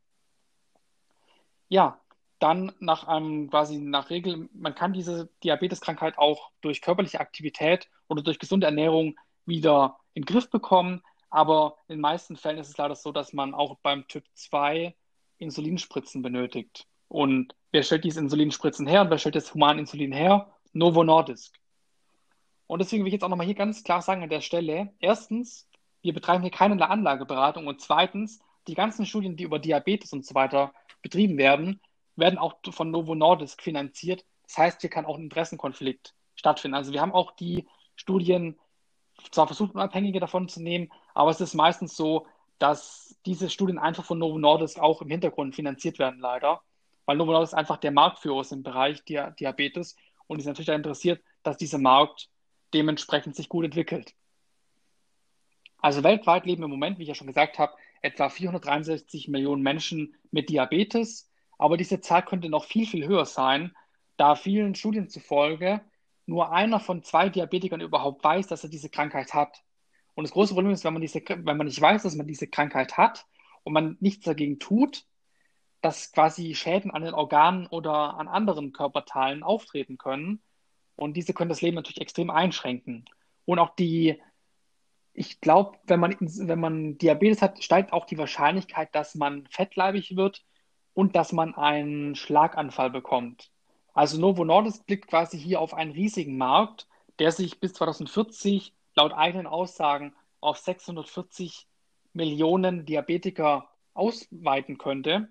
Ja, 1.68 2.00
dann 2.38 2.70
nach 2.78 3.08
einem 3.08 3.50
quasi 3.50 3.78
nach 3.78 4.08
Regel, 4.08 4.48
man 4.52 4.76
kann 4.76 4.92
diese 4.92 5.30
Diabeteskrankheit 5.42 6.16
auch 6.16 6.52
durch 6.60 6.80
körperliche 6.80 7.18
Aktivität 7.18 7.90
oder 8.06 8.22
durch 8.22 8.38
gesunde 8.38 8.66
Ernährung 8.66 9.16
wieder 9.46 9.98
in 10.14 10.22
den 10.22 10.26
Griff 10.26 10.48
bekommen. 10.48 11.02
Aber 11.28 11.78
in 11.88 11.96
den 11.96 12.02
meisten 12.02 12.36
Fällen 12.36 12.58
ist 12.58 12.68
es 12.68 12.78
leider 12.78 12.94
so, 12.94 13.10
dass 13.10 13.32
man 13.32 13.52
auch 13.52 13.78
beim 13.82 14.06
Typ 14.06 14.22
2 14.34 14.94
Insulinspritzen 15.38 16.22
benötigt. 16.22 16.86
Und 17.08 17.54
wer 17.72 17.82
stellt 17.82 18.04
diese 18.04 18.20
Insulinspritzen 18.20 18.86
her 18.86 19.02
und 19.02 19.10
wer 19.10 19.18
stellt 19.18 19.36
das 19.36 19.54
Humaninsulin 19.54 20.12
her? 20.12 20.52
Novo 20.72 21.04
Nordisk. 21.04 21.58
Und 22.66 22.80
deswegen 22.80 23.04
will 23.04 23.08
ich 23.08 23.14
jetzt 23.14 23.22
auch 23.22 23.28
nochmal 23.28 23.46
hier 23.46 23.54
ganz 23.54 23.84
klar 23.84 24.02
sagen 24.02 24.22
an 24.22 24.28
der 24.28 24.40
Stelle, 24.40 24.92
erstens, 24.98 25.68
wir 26.02 26.12
betreiben 26.12 26.42
hier 26.42 26.50
keine 26.50 26.88
Anlageberatung 26.88 27.66
und 27.66 27.80
zweitens, 27.80 28.40
die 28.66 28.74
ganzen 28.74 29.06
Studien, 29.06 29.36
die 29.36 29.44
über 29.44 29.58
Diabetes 29.58 30.12
und 30.12 30.26
so 30.26 30.34
weiter 30.34 30.72
betrieben 31.00 31.38
werden, 31.38 31.80
werden 32.16 32.38
auch 32.38 32.56
von 32.70 32.90
Novo 32.90 33.14
Nordisk 33.14 33.62
finanziert. 33.62 34.24
Das 34.42 34.58
heißt, 34.58 34.80
hier 34.80 34.90
kann 34.90 35.06
auch 35.06 35.16
ein 35.16 35.24
Interessenkonflikt 35.24 36.14
stattfinden. 36.34 36.74
Also 36.74 36.92
wir 36.92 37.00
haben 37.00 37.12
auch 37.12 37.32
die 37.36 37.68
Studien 37.94 38.58
zwar 39.30 39.46
versucht, 39.46 39.74
Unabhängige 39.74 40.20
davon 40.20 40.48
zu 40.48 40.62
nehmen, 40.62 40.90
aber 41.14 41.30
es 41.30 41.40
ist 41.40 41.54
meistens 41.54 41.96
so, 41.96 42.26
dass 42.58 43.16
diese 43.26 43.50
Studien 43.50 43.78
einfach 43.78 44.04
von 44.04 44.18
Novo 44.18 44.38
Nordisk 44.38 44.78
auch 44.78 45.02
im 45.02 45.10
Hintergrund 45.10 45.54
finanziert 45.54 45.98
werden, 45.98 46.20
leider. 46.20 46.62
Weil 47.04 47.16
Novo 47.16 47.32
Nordisk 47.32 47.54
einfach 47.54 47.76
der 47.76 47.92
Marktführer 47.92 48.40
ist 48.40 48.52
im 48.52 48.62
Bereich 48.62 49.04
Diabetes 49.04 49.96
und 50.26 50.38
ist 50.38 50.46
natürlich 50.46 50.66
daran 50.66 50.80
interessiert, 50.80 51.22
dass 51.42 51.56
dieser 51.56 51.78
Markt 51.78 52.28
dementsprechend 52.74 53.36
sich 53.36 53.48
gut 53.48 53.64
entwickelt. 53.64 54.14
Also 55.78 56.02
weltweit 56.02 56.46
leben 56.46 56.62
im 56.62 56.70
Moment, 56.70 56.98
wie 56.98 57.02
ich 57.02 57.08
ja 57.08 57.14
schon 57.14 57.26
gesagt 57.26 57.58
habe, 57.58 57.74
etwa 58.02 58.28
463 58.28 59.28
Millionen 59.28 59.62
Menschen 59.62 60.16
mit 60.30 60.48
Diabetes. 60.48 61.30
Aber 61.58 61.76
diese 61.76 62.00
Zahl 62.00 62.24
könnte 62.24 62.48
noch 62.48 62.64
viel, 62.64 62.86
viel 62.86 63.06
höher 63.06 63.26
sein, 63.26 63.74
da 64.16 64.34
vielen 64.34 64.74
Studien 64.74 65.08
zufolge 65.08 65.80
nur 66.26 66.52
einer 66.52 66.80
von 66.80 67.02
zwei 67.02 67.28
Diabetikern 67.28 67.80
überhaupt 67.80 68.22
weiß, 68.22 68.48
dass 68.48 68.64
er 68.64 68.70
diese 68.70 68.90
Krankheit 68.90 69.32
hat. 69.32 69.62
Und 70.16 70.24
das 70.24 70.32
große 70.32 70.54
Problem 70.54 70.72
ist, 70.72 70.82
wenn 70.82 70.92
man, 70.92 71.02
diese, 71.02 71.22
wenn 71.28 71.56
man 71.56 71.68
nicht 71.68 71.80
weiß, 71.80 72.02
dass 72.02 72.16
man 72.16 72.26
diese 72.26 72.48
Krankheit 72.48 72.96
hat 72.96 73.26
und 73.62 73.72
man 73.72 73.96
nichts 74.00 74.24
dagegen 74.24 74.58
tut, 74.58 75.04
dass 75.82 76.10
quasi 76.10 76.56
Schäden 76.56 76.90
an 76.90 77.02
den 77.02 77.14
Organen 77.14 77.68
oder 77.68 78.18
an 78.18 78.26
anderen 78.26 78.72
Körperteilen 78.72 79.44
auftreten 79.44 79.98
können. 79.98 80.42
Und 80.96 81.16
diese 81.16 81.32
können 81.32 81.50
das 81.50 81.62
Leben 81.62 81.76
natürlich 81.76 82.00
extrem 82.00 82.30
einschränken. 82.30 83.04
Und 83.44 83.60
auch 83.60 83.76
die 83.76 84.20
ich 85.16 85.40
glaube, 85.40 85.78
wenn 85.84 85.98
man, 85.98 86.16
wenn 86.20 86.60
man 86.60 86.98
Diabetes 86.98 87.40
hat, 87.40 87.62
steigt 87.62 87.92
auch 87.92 88.04
die 88.04 88.18
Wahrscheinlichkeit, 88.18 88.94
dass 88.94 89.14
man 89.14 89.46
fettleibig 89.46 90.16
wird 90.16 90.44
und 90.92 91.16
dass 91.16 91.32
man 91.32 91.54
einen 91.54 92.14
Schlaganfall 92.14 92.90
bekommt. 92.90 93.50
Also 93.94 94.20
Novo 94.20 94.44
Nordisk 94.44 94.86
blickt 94.86 95.08
quasi 95.08 95.38
hier 95.38 95.60
auf 95.60 95.72
einen 95.72 95.92
riesigen 95.92 96.36
Markt, 96.36 96.86
der 97.18 97.32
sich 97.32 97.60
bis 97.60 97.72
2040 97.72 98.74
laut 98.96 99.12
eigenen 99.12 99.46
Aussagen 99.46 100.14
auf 100.40 100.58
640 100.58 101.66
Millionen 102.12 102.86
Diabetiker 102.86 103.68
ausweiten 103.94 104.78
könnte. 104.78 105.28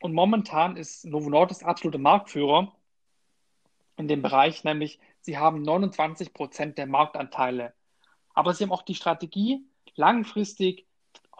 Und 0.00 0.14
momentan 0.14 0.76
ist 0.76 1.04
Novo 1.04 1.28
Nordisk 1.30 1.64
absoluter 1.64 1.98
Marktführer 1.98 2.74
in 3.96 4.08
dem 4.08 4.22
Bereich, 4.22 4.64
nämlich 4.64 4.98
sie 5.20 5.36
haben 5.36 5.62
29 5.62 6.32
Prozent 6.32 6.78
der 6.78 6.86
Marktanteile 6.86 7.74
aber 8.34 8.54
sie 8.54 8.64
haben 8.64 8.72
auch 8.72 8.82
die 8.82 8.94
Strategie, 8.94 9.66
langfristig 9.96 10.86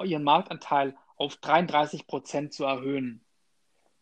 ihren 0.02 0.24
Marktanteil 0.24 0.96
auf 1.16 1.36
33 1.36 2.06
Prozent 2.06 2.52
zu 2.52 2.64
erhöhen. 2.64 3.24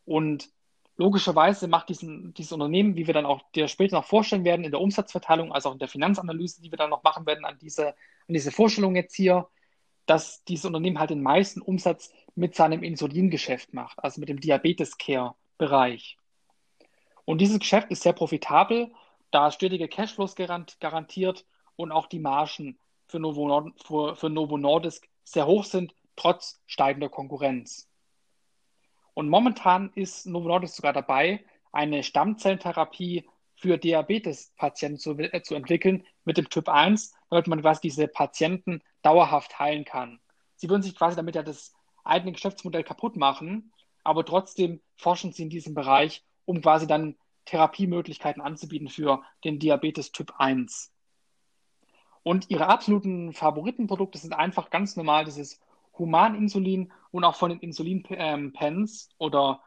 Und 0.05 0.51
logischerweise 0.99 1.69
macht 1.69 1.89
diesen, 1.89 2.35
dieses 2.35 2.53
Unternehmen, 2.53 2.97
wie 2.97 3.07
wir 3.07 3.15
dann 3.15 3.25
auch 3.25 3.41
dir 3.53 3.69
später 3.69 3.97
noch 3.97 4.05
vorstellen 4.05 4.45
werden, 4.45 4.65
in 4.65 4.73
der 4.73 4.81
Umsatzverteilung, 4.81 5.53
also 5.53 5.71
auch 5.71 5.73
in 5.73 5.79
der 5.79 5.89
Finanzanalyse, 5.89 6.61
die 6.61 6.71
wir 6.71 6.77
dann 6.77 6.91
noch 6.91 7.05
machen 7.05 7.25
werden 7.25 7.45
an 7.45 7.57
diese, 7.59 7.89
an 7.89 8.35
diese 8.35 8.51
Vorstellung 8.51 8.97
jetzt 8.97 9.15
hier, 9.15 9.49
dass 10.07 10.45
dieses 10.45 10.65
Unternehmen 10.65 10.99
halt 10.99 11.11
den 11.11 11.23
meisten 11.23 11.63
Umsatz 11.63 12.13
mit 12.35 12.55
seinem 12.55 12.83
Insulingeschäft 12.83 13.73
macht, 13.73 14.03
also 14.03 14.21
mit 14.21 14.29
dem 14.29 14.41
Diabetes 14.41 14.99
Care 14.99 15.35
Bereich. 15.57 16.19
Und 17.25 17.41
dieses 17.41 17.59
Geschäft 17.59 17.91
ist 17.91 18.03
sehr 18.03 18.13
profitabel, 18.13 18.93
da 19.31 19.51
stetige 19.51 19.89
Cashflows 19.89 20.35
garantiert 20.35 21.45
und 21.77 21.93
auch 21.93 22.07
die 22.07 22.21
Margen 22.21 22.79
für 23.07 23.19
Novo, 23.19 23.47
Nord 23.47 23.73
für, 23.85 24.17
für 24.17 24.31
Novo 24.31 24.57
Nordisk 24.57 25.09
sehr 25.25 25.47
hoch 25.47 25.65
sind, 25.65 25.95
trotz 26.17 26.61
steigender 26.67 27.09
Konkurrenz. 27.09 27.88
Und 29.19 29.31
momentan 29.31 29.91
ist 29.97 30.27
Novo 30.27 30.65
sogar 30.67 30.93
dabei, 30.93 31.45
eine 31.73 32.05
Stammzellentherapie 32.05 33.29
für 33.57 33.77
Diabetespatienten 33.77 35.01
zu, 35.01 35.19
äh, 35.19 35.43
zu 35.43 35.57
entwickeln 35.57 36.07
mit 36.25 36.37
dem 36.37 36.49
Typ 36.49 36.69
1, 36.69 37.17
damit 37.29 37.49
man 37.49 37.61
quasi 37.61 37.81
diese 37.81 38.07
Patienten 38.07 38.81
dauerhaft 39.03 39.59
heilen 39.59 39.85
kann. 39.85 40.21
Sie 40.55 40.71
würden 40.71 40.83
sich 40.83 40.95
quasi 40.95 41.17
damit 41.17 41.35
ja 41.35 41.43
das 41.43 41.75
eigene 42.05 42.31
Geschäftsmodell 42.31 42.85
kaputt 42.85 43.17
machen, 43.17 43.73
aber 44.05 44.25
trotzdem 44.25 44.81
forschen 44.95 45.33
sie 45.33 45.43
in 45.43 45.51
diesem 45.51 45.75
Bereich, 45.75 46.25
um 46.45 46.61
quasi 46.61 46.87
dann 46.87 47.17
Therapiemöglichkeiten 47.47 48.41
anzubieten 48.41 48.89
für 48.89 49.25
den 49.43 49.59
Diabetes 49.59 50.13
Typ 50.13 50.35
1. 50.39 50.93
Und 52.23 52.51
ihre 52.51 52.69
absoluten 52.69 53.33
Favoritenprodukte 53.33 54.19
sind 54.19 54.33
einfach 54.33 54.71
ganz 54.71 54.95
normal 54.95 55.25
dieses 55.25 55.59
Humaninsulin 55.99 56.93
und 57.11 57.25
auch 57.25 57.37
von 57.37 57.51
den 57.51 57.61
Insulinpens 57.61 59.09
oder 59.19 59.63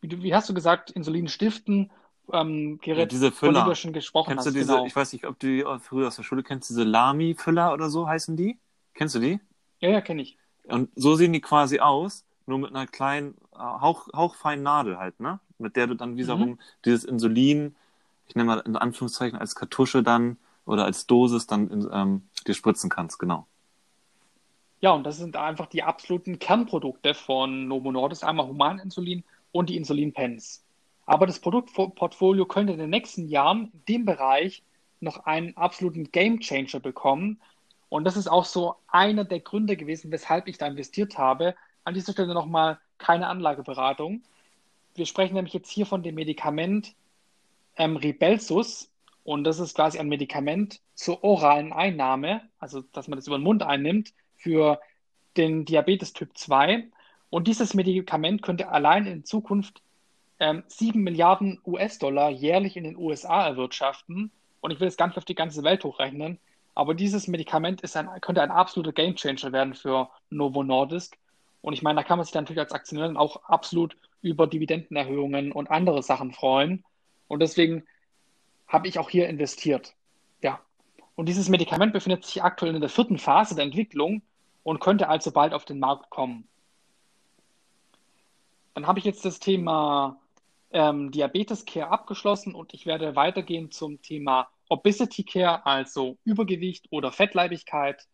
wie, 0.00 0.22
wie, 0.22 0.34
hast 0.34 0.48
du 0.48 0.54
gesagt, 0.54 0.90
Insulinstiften, 0.90 1.90
ähm, 2.32 2.78
Gerät, 2.78 2.98
ja, 2.98 3.06
diese 3.06 3.32
Füller. 3.32 3.64
du 3.64 3.74
schon 3.74 3.92
gesprochen 3.92 4.30
kennst 4.30 4.46
hast. 4.46 4.54
Du 4.54 4.58
diese, 4.58 4.72
genau. 4.72 4.86
Ich 4.86 4.94
weiß 4.94 5.12
nicht, 5.12 5.26
ob 5.26 5.38
du 5.38 5.46
die 5.46 5.64
früher 5.80 6.08
aus 6.08 6.16
der 6.16 6.22
Schule 6.22 6.42
kennst, 6.42 6.70
diese 6.70 6.84
Lami-Füller 6.84 7.72
oder 7.72 7.90
so 7.90 8.06
heißen 8.06 8.36
die? 8.36 8.58
Kennst 8.94 9.14
du 9.14 9.18
die? 9.18 9.40
Ja, 9.80 9.90
ja, 9.90 10.00
kenne 10.00 10.22
ich. 10.22 10.38
Und 10.64 10.90
so 10.94 11.16
sehen 11.16 11.32
die 11.32 11.40
quasi 11.40 11.80
aus, 11.80 12.24
nur 12.46 12.58
mit 12.58 12.70
einer 12.70 12.86
kleinen, 12.86 13.34
äh, 13.54 13.58
hauch, 13.58 14.08
hauchfeinen 14.14 14.62
Nadel 14.62 14.98
halt, 14.98 15.20
ne? 15.20 15.40
Mit 15.58 15.76
der 15.76 15.86
du 15.86 15.94
dann 15.94 16.16
wiederum 16.16 16.50
mhm. 16.50 16.58
dieses 16.84 17.04
Insulin, 17.04 17.76
ich 18.26 18.34
nenne 18.34 18.46
mal 18.46 18.58
in 18.60 18.76
Anführungszeichen 18.76 19.38
als 19.38 19.54
Kartusche 19.54 20.02
dann 20.02 20.38
oder 20.64 20.84
als 20.84 21.06
Dosis 21.06 21.46
dann 21.46 21.68
in, 21.68 21.88
ähm, 21.92 22.28
dir 22.46 22.54
spritzen 22.54 22.88
kannst, 22.88 23.18
genau. 23.18 23.46
Ja, 24.80 24.92
und 24.92 25.04
das 25.04 25.18
sind 25.18 25.36
einfach 25.36 25.66
die 25.66 25.82
absoluten 25.82 26.38
Kernprodukte 26.38 27.12
von 27.12 27.68
Novo 27.68 27.92
Nordisk, 27.92 28.24
einmal 28.24 28.46
Humaninsulin 28.46 29.24
und 29.52 29.68
die 29.68 29.76
Insulinpens. 29.76 30.64
Aber 31.04 31.26
das 31.26 31.40
Produktportfolio 31.40 32.46
könnte 32.46 32.72
in 32.72 32.78
den 32.78 32.90
nächsten 32.90 33.28
Jahren 33.28 33.70
in 33.72 33.84
dem 33.88 34.04
Bereich 34.06 34.62
noch 35.00 35.26
einen 35.26 35.56
absoluten 35.56 36.10
Gamechanger 36.12 36.80
bekommen. 36.80 37.40
Und 37.90 38.04
das 38.04 38.16
ist 38.16 38.28
auch 38.28 38.44
so 38.44 38.76
einer 38.88 39.24
der 39.24 39.40
Gründe 39.40 39.76
gewesen, 39.76 40.10
weshalb 40.12 40.46
ich 40.46 40.56
da 40.56 40.66
investiert 40.66 41.18
habe. 41.18 41.54
An 41.84 41.94
dieser 41.94 42.12
Stelle 42.12 42.32
nochmal 42.32 42.78
keine 42.96 43.26
Anlageberatung. 43.26 44.22
Wir 44.94 45.06
sprechen 45.06 45.34
nämlich 45.34 45.54
jetzt 45.54 45.70
hier 45.70 45.86
von 45.86 46.02
dem 46.02 46.14
Medikament 46.14 46.94
ähm, 47.76 47.96
Ribelsus. 47.96 48.90
Und 49.24 49.44
das 49.44 49.58
ist 49.58 49.74
quasi 49.74 49.98
ein 49.98 50.08
Medikament 50.08 50.80
zur 50.94 51.22
oralen 51.22 51.72
Einnahme, 51.72 52.42
also 52.58 52.82
dass 52.92 53.08
man 53.08 53.18
das 53.18 53.26
über 53.26 53.38
den 53.38 53.44
Mund 53.44 53.62
einnimmt, 53.62 54.14
für 54.40 54.80
den 55.36 55.64
Diabetes 55.64 56.12
Typ 56.12 56.36
2. 56.36 56.88
Und 57.30 57.46
dieses 57.46 57.74
Medikament 57.74 58.42
könnte 58.42 58.68
allein 58.68 59.06
in 59.06 59.24
Zukunft 59.24 59.82
ähm, 60.40 60.64
7 60.66 61.00
Milliarden 61.00 61.60
US-Dollar 61.64 62.30
jährlich 62.30 62.76
in 62.76 62.84
den 62.84 62.96
USA 62.96 63.46
erwirtschaften. 63.46 64.32
Und 64.60 64.72
ich 64.72 64.80
will 64.80 64.90
gar 64.92 65.06
nicht 65.06 65.18
auf 65.18 65.24
die 65.24 65.34
ganze 65.34 65.62
Welt 65.62 65.84
hochrechnen. 65.84 66.38
Aber 66.74 66.94
dieses 66.94 67.28
Medikament 67.28 67.82
ist 67.82 67.96
ein, 67.96 68.08
könnte 68.20 68.42
ein 68.42 68.50
absoluter 68.50 68.92
Gamechanger 68.92 69.52
werden 69.52 69.74
für 69.74 70.08
Novo 70.30 70.62
Nordisk. 70.62 71.16
Und 71.62 71.74
ich 71.74 71.82
meine, 71.82 72.00
da 72.00 72.04
kann 72.04 72.18
man 72.18 72.24
sich 72.24 72.32
dann 72.32 72.44
natürlich 72.44 72.60
als 72.60 72.72
Aktionär 72.72 73.12
auch 73.20 73.44
absolut 73.44 73.96
über 74.22 74.46
Dividendenerhöhungen 74.46 75.52
und 75.52 75.70
andere 75.70 76.02
Sachen 76.02 76.32
freuen. 76.32 76.84
Und 77.28 77.40
deswegen 77.40 77.84
habe 78.66 78.88
ich 78.88 78.98
auch 78.98 79.10
hier 79.10 79.28
investiert. 79.28 79.94
Ja. 80.42 80.60
Und 81.16 81.28
dieses 81.28 81.48
Medikament 81.48 81.92
befindet 81.92 82.24
sich 82.24 82.42
aktuell 82.42 82.74
in 82.74 82.80
der 82.80 82.88
vierten 82.88 83.18
Phase 83.18 83.54
der 83.54 83.64
Entwicklung 83.64 84.22
und 84.70 84.78
könnte 84.78 85.08
also 85.08 85.32
bald 85.32 85.52
auf 85.52 85.64
den 85.64 85.80
Markt 85.80 86.10
kommen. 86.10 86.46
Dann 88.74 88.86
habe 88.86 89.00
ich 89.00 89.04
jetzt 89.04 89.24
das 89.24 89.40
Thema 89.40 90.20
ähm, 90.70 91.10
Diabetes 91.10 91.64
Care 91.64 91.88
abgeschlossen 91.88 92.54
und 92.54 92.72
ich 92.72 92.86
werde 92.86 93.16
weitergehen 93.16 93.72
zum 93.72 94.00
Thema 94.00 94.48
Obesity 94.68 95.24
Care, 95.24 95.66
also 95.66 96.18
Übergewicht 96.22 96.86
oder 96.90 97.10
Fettleibigkeit. 97.10 98.06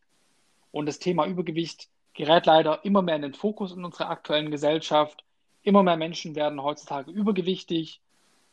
Und 0.73 0.87
das 0.87 0.99
Thema 0.99 1.27
Übergewicht 1.27 1.91
gerät 2.15 2.47
leider 2.47 2.83
immer 2.87 3.03
mehr 3.03 3.17
in 3.17 3.23
den 3.23 3.35
Fokus 3.35 3.73
in 3.73 3.85
unserer 3.85 4.09
aktuellen 4.09 4.51
Gesellschaft. 4.51 5.25
Immer 5.63 5.83
mehr 5.83 5.99
Menschen 5.99 6.37
werden 6.37 6.63
heutzutage 6.63 7.11
übergewichtig 7.11 8.01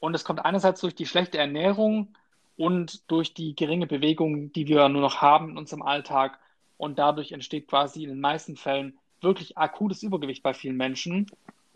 und 0.02 0.14
es 0.14 0.26
kommt 0.26 0.44
einerseits 0.44 0.82
durch 0.82 0.94
die 0.94 1.06
schlechte 1.06 1.38
Ernährung 1.38 2.18
und 2.58 3.10
durch 3.10 3.34
die 3.34 3.56
geringe 3.56 3.88
Bewegung, 3.88 4.52
die 4.52 4.68
wir 4.68 4.90
nur 4.90 5.02
noch 5.02 5.22
haben 5.22 5.52
in 5.52 5.58
unserem 5.58 5.84
Alltag. 5.84 6.38
Und 6.78 7.00
dadurch 7.00 7.32
entsteht 7.32 7.68
quasi 7.68 8.04
in 8.04 8.10
den 8.10 8.20
meisten 8.20 8.56
Fällen 8.56 8.98
wirklich 9.22 9.58
akutes 9.58 10.04
Übergewicht 10.04 10.44
bei 10.44 10.54
vielen 10.54 10.78
Menschen. 10.78 11.28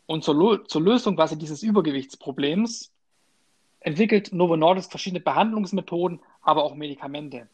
Und 0.05 0.23
zur, 0.23 0.65
zur 0.67 0.81
Lösung 0.81 1.15
quasi 1.15 1.37
dieses 1.37 1.63
Übergewichtsproblems 1.63 2.91
entwickelt 3.79 4.33
Novo 4.33 4.55
Nordisk 4.55 4.89
verschiedene 4.89 5.21
Behandlungsmethoden, 5.21 6.19
aber 6.41 6.63
auch 6.63 6.75
Medikamente, 6.75 7.47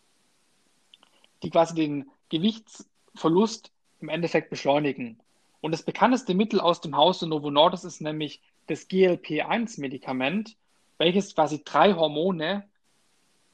die 1.42 1.50
quasi 1.50 1.76
den 1.76 2.10
Gewichtsverlust 2.30 3.72
im 4.02 4.10
Endeffekt 4.10 4.50
beschleunigen. 4.50 5.20
Und 5.62 5.72
das 5.72 5.84
bekannteste 5.84 6.34
Mittel 6.34 6.60
aus 6.60 6.82
dem 6.82 6.96
Hause 6.96 7.28
Novo 7.28 7.50
Nordisk 7.50 7.86
ist 7.86 8.02
nämlich 8.02 8.42
das 8.68 8.88
GLP-1-Medikament, 8.90 10.56
welches 10.98 11.36
quasi 11.36 11.64
drei 11.64 11.94
Hormone 11.94 12.68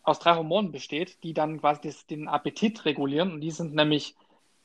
aus 0.10 0.19
drei 0.19 0.36
Hormonen 0.36 0.72
besteht, 0.72 1.24
die 1.24 1.34
dann 1.34 1.60
quasi 1.60 1.82
das, 1.84 2.06
den 2.06 2.28
Appetit 2.28 2.86
regulieren. 2.86 3.32
Und 3.32 3.41
die 3.41 3.52
sind 3.52 3.76
nämlich 3.76 4.15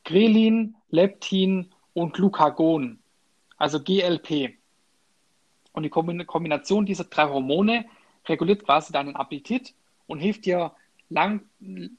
Grelin, 0.05 0.77
Leptin 0.91 1.73
und 1.93 2.15
Glucagon 2.15 2.99
also 3.57 3.81
GLP. 3.81 4.57
Und 5.73 5.83
die 5.83 5.89
Kombination 5.89 6.87
dieser 6.87 7.05
drei 7.05 7.29
Hormone 7.29 7.87
reguliert 8.27 8.65
quasi 8.65 8.93
deinen 8.93 9.17
Appetit 9.17 9.75
und 10.07 10.19
hilft 10.21 10.45
dir 10.45 10.73
lang, 11.09 11.43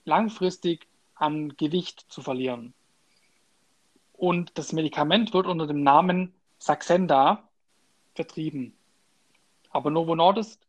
langfristig 0.06 0.88
an 1.16 1.56
Gewicht 1.58 2.06
zu 2.10 2.22
verlieren. 2.22 2.74
Und 4.14 4.58
das 4.58 4.74
Medikament 4.74 5.34
wird 5.34 5.48
unter 5.48 5.68
dem 5.68 5.84
Namen 5.84 6.34
Saxenda 6.58 7.44
vertrieben. 8.14 8.74
Aber 9.72 9.90
Novo 9.90 10.16
Nordisk 10.16 10.60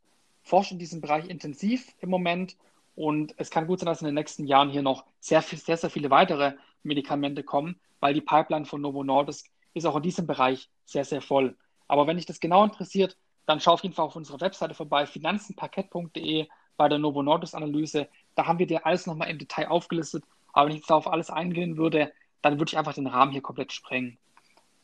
forscht 0.46 0.70
in 0.70 0.78
diesem 0.78 1.00
Bereich 1.00 1.28
intensiv 1.28 1.92
im 2.00 2.09
Moment 2.09 2.56
und 2.94 3.35
es 3.37 3.50
kann 3.50 3.66
gut 3.66 3.80
sein, 3.80 3.87
dass 3.87 4.00
in 4.00 4.06
den 4.06 4.14
nächsten 4.14 4.46
Jahren 4.46 4.70
hier 4.70 4.82
noch 4.82 5.04
sehr, 5.20 5.42
sehr, 5.42 5.76
sehr 5.76 5.90
viele 5.90 6.11
weitere 6.11 6.54
Medikamente 6.82 7.42
kommen, 7.42 7.78
weil 8.00 8.14
die 8.14 8.20
Pipeline 8.20 8.64
von 8.64 8.80
Novo 8.80 9.02
Nordisk 9.04 9.50
ist 9.74 9.85
auch 9.85 9.96
in 9.96 10.02
diesem 10.02 10.26
Bereich 10.26 10.70
sehr, 10.85 11.04
sehr 11.04 11.20
voll. 11.20 11.56
Aber 11.88 12.06
wenn 12.06 12.16
dich 12.16 12.26
das 12.26 12.40
genau 12.40 12.64
interessiert, 12.64 13.16
dann 13.44 13.61
schau 13.61 13.72
auf 13.72 13.82
jeden 13.82 13.94
Fall 13.94 14.06
auf 14.06 14.16
unserer 14.16 14.40
Webseite 14.40 14.74
vorbei, 14.74 15.04
finanzenparkett.de 15.06 16.46
bei 16.76 16.88
der 16.88 16.98
Novo 16.98 17.22
Nordus 17.22 17.54
Analyse. 17.54 18.09
Da 18.35 18.46
haben 18.46 18.59
wir 18.59 18.66
dir 18.66 18.87
alles 18.87 19.06
nochmal 19.06 19.30
im 19.30 19.38
Detail 19.38 19.68
aufgelistet. 19.68 20.24
Aber 20.52 20.66
wenn 20.66 20.76
ich 20.76 20.80
jetzt 20.80 20.92
auf 20.92 21.06
alles 21.06 21.28
eingehen 21.28 21.76
würde, 21.76 22.12
dann 22.40 22.59
würde 22.59 22.70
ich 22.70 22.78
einfach 22.78 22.94
den 22.94 23.06
Rahmen 23.06 23.32
hier 23.32 23.42
komplett 23.42 23.72
sprengen. 23.72 24.16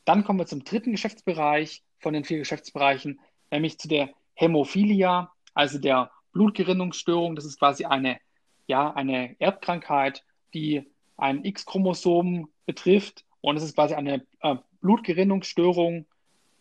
Dann 0.05 0.23
kommen 0.23 0.39
wir 0.39 0.45
zum 0.45 0.63
dritten 0.63 0.91
Geschäftsbereich 0.91 1.83
von 1.97 2.13
den 2.13 2.25
vier 2.25 2.37
Geschäftsbereichen, 2.37 3.19
nämlich 3.49 3.79
zu 3.79 3.87
der 3.87 4.09
Hämophilia, 4.35 5.31
also 5.53 5.79
der 5.79 6.11
Blutgerinnungsstörung. 6.31 7.35
Das 7.35 7.45
ist 7.45 7.59
quasi 7.59 7.85
eine, 7.85 8.19
ja, 8.67 8.91
eine 8.93 9.39
Erbkrankheit, 9.39 10.23
die 10.53 10.89
ein 11.17 11.45
X-Chromosom 11.45 12.49
betrifft. 12.65 13.25
Und 13.41 13.57
es 13.57 13.63
ist 13.63 13.75
quasi 13.75 13.93
eine 13.93 14.25
äh, 14.41 14.55
Blutgerinnungsstörung. 14.81 16.05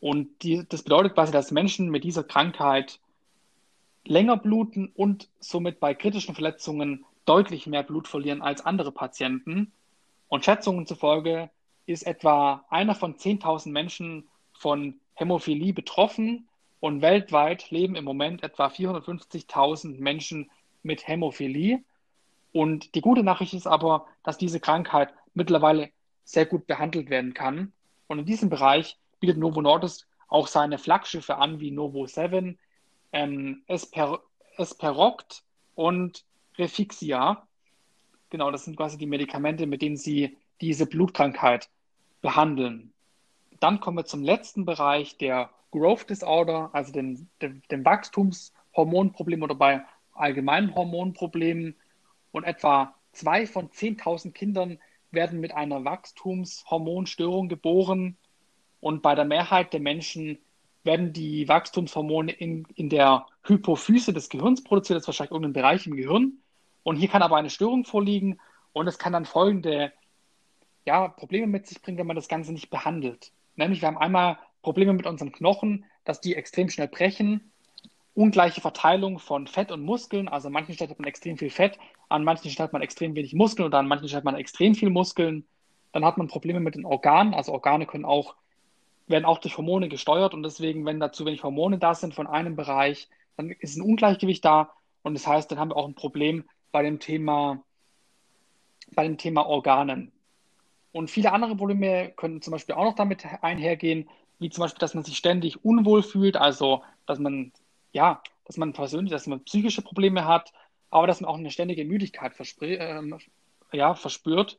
Und 0.01 0.43
die, 0.43 0.65
das 0.69 0.83
bedeutet 0.83 1.15
quasi, 1.15 1.33
dass 1.33 1.51
Menschen 1.51 1.91
mit 1.91 2.05
dieser 2.05 2.25
Krankheit 2.25 3.01
länger 4.05 4.37
bluten 4.37 4.89
und 4.95 5.29
somit 5.39 5.79
bei 5.81 5.95
kritischen 5.95 6.35
Verletzungen 6.35 7.05
deutlich 7.25 7.67
mehr 7.67 7.85
Blut 7.85 8.09
verlieren 8.09 8.43
als 8.43 8.65
andere 8.65 8.93
Patienten. 8.93 9.73
Und 10.29 10.45
Schätzungen 10.45 10.87
zufolge 10.87 11.51
ist 11.87 12.05
etwa 12.05 12.65
einer 12.69 12.95
von 12.95 13.17
10.000 13.17 13.71
Menschen 13.71 14.29
von 14.53 15.01
Hämophilie 15.15 15.73
betroffen 15.73 16.49
und 16.83 17.01
weltweit 17.01 17.71
leben 17.71 17.95
im 17.95 18.05
Moment 18.05 18.43
etwa 18.43 18.67
450.000 18.67 20.01
Menschen 20.01 20.51
mit 20.83 21.07
Hämophilie. 21.07 21.85
Und 22.51 22.97
die 22.97 23.01
gute 23.01 23.23
Nachricht 23.23 23.55
ist 23.55 23.69
aber, 23.69 24.07
dass 24.25 24.37
diese 24.37 24.59
Krankheit 24.59 25.15
mittlerweile 25.33 25.91
sehr 26.25 26.45
gut 26.45 26.67
behandelt 26.67 27.09
werden 27.09 27.35
kann. 27.35 27.73
Und 28.09 28.19
in 28.19 28.25
diesem 28.25 28.51
Bereich 28.51 28.99
bietet 29.21 29.39
Novo 29.39 29.63
Nordisk 29.63 30.09
auch 30.27 30.49
seine 30.49 30.77
Flaggschiffe 30.77 31.37
an, 31.37 31.61
wie 31.61 31.71
Novo 31.71 32.05
7, 32.05 32.59
ähm, 33.13 33.63
Esper 33.69 34.21
Esperoct 34.57 35.45
und 35.77 36.25
Refixia. 36.59 37.47
Genau, 38.29 38.51
das 38.51 38.65
sind 38.65 38.77
quasi 38.77 38.99
die 38.99 39.07
Medikamente, 39.07 39.67
mit 39.67 39.83
denen 39.83 39.97
sie 39.97 40.37
diese 40.61 40.87
Blutkrankheit 40.87 41.71
behandeln. 42.23 42.93
Dann 43.61 43.79
kommen 43.79 43.99
wir 43.99 44.05
zum 44.05 44.25
letzten 44.25 44.65
Bereich 44.65 45.17
der 45.17 45.51
Growth 45.73 46.09
Disorder, 46.09 46.71
also 46.73 46.93
dem, 46.93 47.29
dem, 47.41 47.63
dem 47.71 47.85
Wachstumshormonproblem 47.85 49.43
oder 49.43 49.57
bei 49.57 49.83
allgemeinen 50.13 50.75
Hormonproblemen. 50.75 51.75
Und 52.31 52.45
etwa 52.45 52.95
zwei 53.13 53.47
von 53.47 53.71
10.000 53.71 54.33
Kindern 54.33 54.79
werden 55.11 55.41
mit 55.41 55.53
einer 55.53 55.85
Wachstumshormonstörung 55.85 57.49
geboren. 57.49 58.17
Und 58.81 59.03
bei 59.03 59.15
der 59.15 59.25
Mehrheit 59.25 59.73
der 59.73 59.81
Menschen 59.81 60.39
werden 60.85 61.13
die 61.13 61.49
Wachstumshormone 61.49 62.33
in, 62.33 62.67
in 62.75 62.89
der 62.89 63.27
Hypophyse 63.45 64.13
des 64.13 64.29
Gehirns 64.29 64.63
produziert, 64.63 64.97
das 64.97 65.05
ist 65.05 65.09
wahrscheinlich 65.09 65.33
irgendein 65.33 65.53
Bereich 65.53 65.87
im 65.87 65.97
Gehirn. 65.97 66.39
Und 66.83 66.97
hier 66.97 67.09
kann 67.09 67.23
aber 67.23 67.37
eine 67.37 67.51
Störung 67.51 67.85
vorliegen 67.85 68.41
und 68.73 68.89
es 68.89 68.99
kann 68.99 69.13
dann 69.13 69.25
folgende 69.25 69.93
ja, 70.85 71.09
Probleme 71.09 71.47
mit 71.47 71.67
sich 71.67 71.81
bringen, 71.81 71.99
wenn 71.99 72.07
man 72.07 72.17
das 72.17 72.29
Ganze 72.29 72.53
nicht 72.53 72.71
behandelt. 72.71 73.33
Nämlich 73.55 73.81
wir 73.81 73.89
haben 73.89 73.99
einmal 73.99 74.39
Probleme 74.63 74.93
mit 74.93 75.07
unseren 75.07 75.33
Knochen, 75.33 75.85
dass 76.05 76.21
die 76.21 76.35
extrem 76.35 76.69
schnell 76.69 76.89
brechen, 76.89 77.53
ungleiche 78.15 78.61
Verteilung 78.61 79.19
von 79.19 79.47
Fett 79.47 79.73
und 79.73 79.83
Muskeln. 79.83 80.29
Also 80.29 80.49
an 80.49 80.53
manchen 80.53 80.75
Stellen 80.75 80.91
hat 80.91 80.99
man 80.99 81.09
extrem 81.09 81.37
viel 81.37 81.51
Fett, 81.51 81.79
an 82.09 82.25
manchen 82.25 82.51
Stellen 82.51 82.67
hat 82.67 82.73
man 82.73 82.83
extrem 82.83 83.15
wenig 83.15 83.35
Muskeln 83.35 83.67
oder 83.67 83.79
an 83.79 83.89
manchen 83.89 84.09
Stellen 84.09 84.19
hat 84.19 84.25
man 84.25 84.37
extrem 84.37 84.75
viel 84.75 84.91
Muskeln. 84.91 85.45
Dann 85.93 86.05
hat 86.05 86.19
man 86.19 86.29
Probleme 86.29 86.61
mit 86.61 86.75
den 86.75 86.85
Organen. 86.85 87.35
Also 87.35 87.53
Organe 87.53 87.87
können 87.87 88.05
auch, 88.05 88.35
werden 89.07 89.25
auch 89.25 89.39
durch 89.39 89.57
Hormone 89.57 89.89
gesteuert 89.89 90.35
und 90.35 90.43
deswegen, 90.43 90.87
wenn 90.87 91.01
da 91.01 91.13
zu 91.13 91.27
wenig 91.27 91.43
Hormone 91.43 91.79
da 91.79 91.95
sind 91.95 92.15
von 92.15 92.27
einem 92.27 92.57
Bereich, 92.57 93.09
dann 93.37 93.51
ist 93.51 93.77
ein 93.77 93.83
Ungleichgewicht 93.83 94.45
da 94.45 94.73
und 95.03 95.15
das 95.15 95.27
heißt, 95.27 95.51
dann 95.51 95.59
haben 95.59 95.71
wir 95.71 95.77
auch 95.77 95.89
ein 95.89 95.95
Problem 95.95 96.45
bei 96.71 96.83
dem 96.83 97.01
Thema, 97.01 97.63
bei 98.95 99.05
dem 99.05 99.19
Thema 99.19 99.47
Organen. 99.47 100.13
Und 100.93 101.11
viele 101.11 101.33
andere 101.33 101.57
Probleme 101.57 102.13
können 102.17 102.43
zum 102.43 102.53
Beispiel 102.53 102.75
auch 102.75 102.85
noch 102.85 102.95
damit 102.95 103.25
einhergehen, 103.43 104.09
wie 104.43 104.51
zum 104.51 104.63
Beispiel, 104.63 104.81
dass 104.81 104.95
man 104.95 105.05
sich 105.05 105.17
ständig 105.17 105.65
unwohl 105.65 106.03
fühlt, 106.03 106.37
also 106.37 106.83
dass 107.07 107.19
man, 107.19 107.53
ja, 107.93 108.23
dass 108.45 108.57
man 108.57 108.73
persönlich, 108.73 109.13
dass 109.13 109.27
man 109.27 109.45
psychische 109.45 109.83
Probleme 109.83 110.27
hat, 110.27 110.53
aber 110.91 111.07
dass 111.07 111.21
man 111.21 111.31
auch 111.31 111.39
eine 111.39 111.51
ständige 111.51 111.85
Müdigkeit 111.85 112.33
äh, 112.61 113.03
ja, 113.73 113.95
verspürt. 113.95 114.59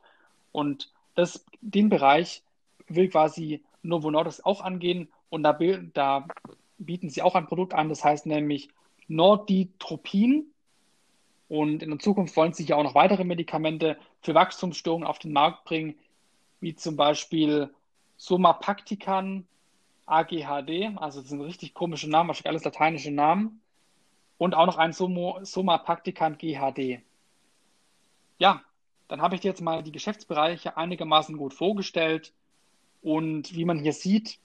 Und 0.52 0.90
das, 1.14 1.44
den 1.60 1.88
Bereich 1.88 2.42
will 2.88 3.08
quasi 3.08 3.62
Novo 3.82 4.10
Nordisk 4.10 4.44
auch 4.44 4.60
angehen 4.60 5.08
und 5.28 5.42
da, 5.42 5.52
da 5.92 6.26
bieten 6.78 7.10
sie 7.10 7.22
auch 7.22 7.34
ein 7.34 7.46
Produkt 7.46 7.74
an, 7.74 7.88
das 7.88 8.04
heißt 8.04 8.26
nämlich 8.26 8.68
Norditropin. 9.08 10.46
Und 11.48 11.82
in 11.82 11.90
der 11.90 11.98
Zukunft 11.98 12.36
wollen 12.36 12.52
sie 12.52 12.64
ja 12.64 12.76
auch 12.76 12.82
noch 12.82 12.94
weitere 12.94 13.24
Medikamente 13.24 13.98
für 14.22 14.34
Wachstumsstörungen 14.34 15.06
auf 15.06 15.18
den 15.18 15.32
Markt 15.32 15.64
bringen, 15.64 15.94
wie 16.60 16.74
zum 16.74 16.96
Beispiel 16.96 17.70
Somapactican 18.16 19.46
AGHD, 20.06 20.96
also 20.96 21.20
das 21.20 21.30
sind 21.30 21.40
richtig 21.40 21.74
komische 21.74 22.08
Namen, 22.10 22.28
wahrscheinlich 22.28 22.50
alles 22.50 22.64
lateinische 22.64 23.10
Namen. 23.10 23.60
Und 24.36 24.54
auch 24.54 24.66
noch 24.66 24.78
ein 24.78 24.92
Somo, 24.92 25.38
Somapactican 25.42 26.38
GHD. 26.38 27.00
Ja, 28.38 28.62
dann 29.08 29.22
habe 29.22 29.34
ich 29.34 29.40
dir 29.40 29.48
jetzt 29.48 29.60
mal 29.60 29.82
die 29.82 29.92
Geschäftsbereiche 29.92 30.76
einigermaßen 30.76 31.36
gut 31.36 31.54
vorgestellt. 31.54 32.32
Und 33.02 33.54
wie 33.54 33.64
man 33.64 33.78
hier 33.78 33.92
sieht, 33.92 34.38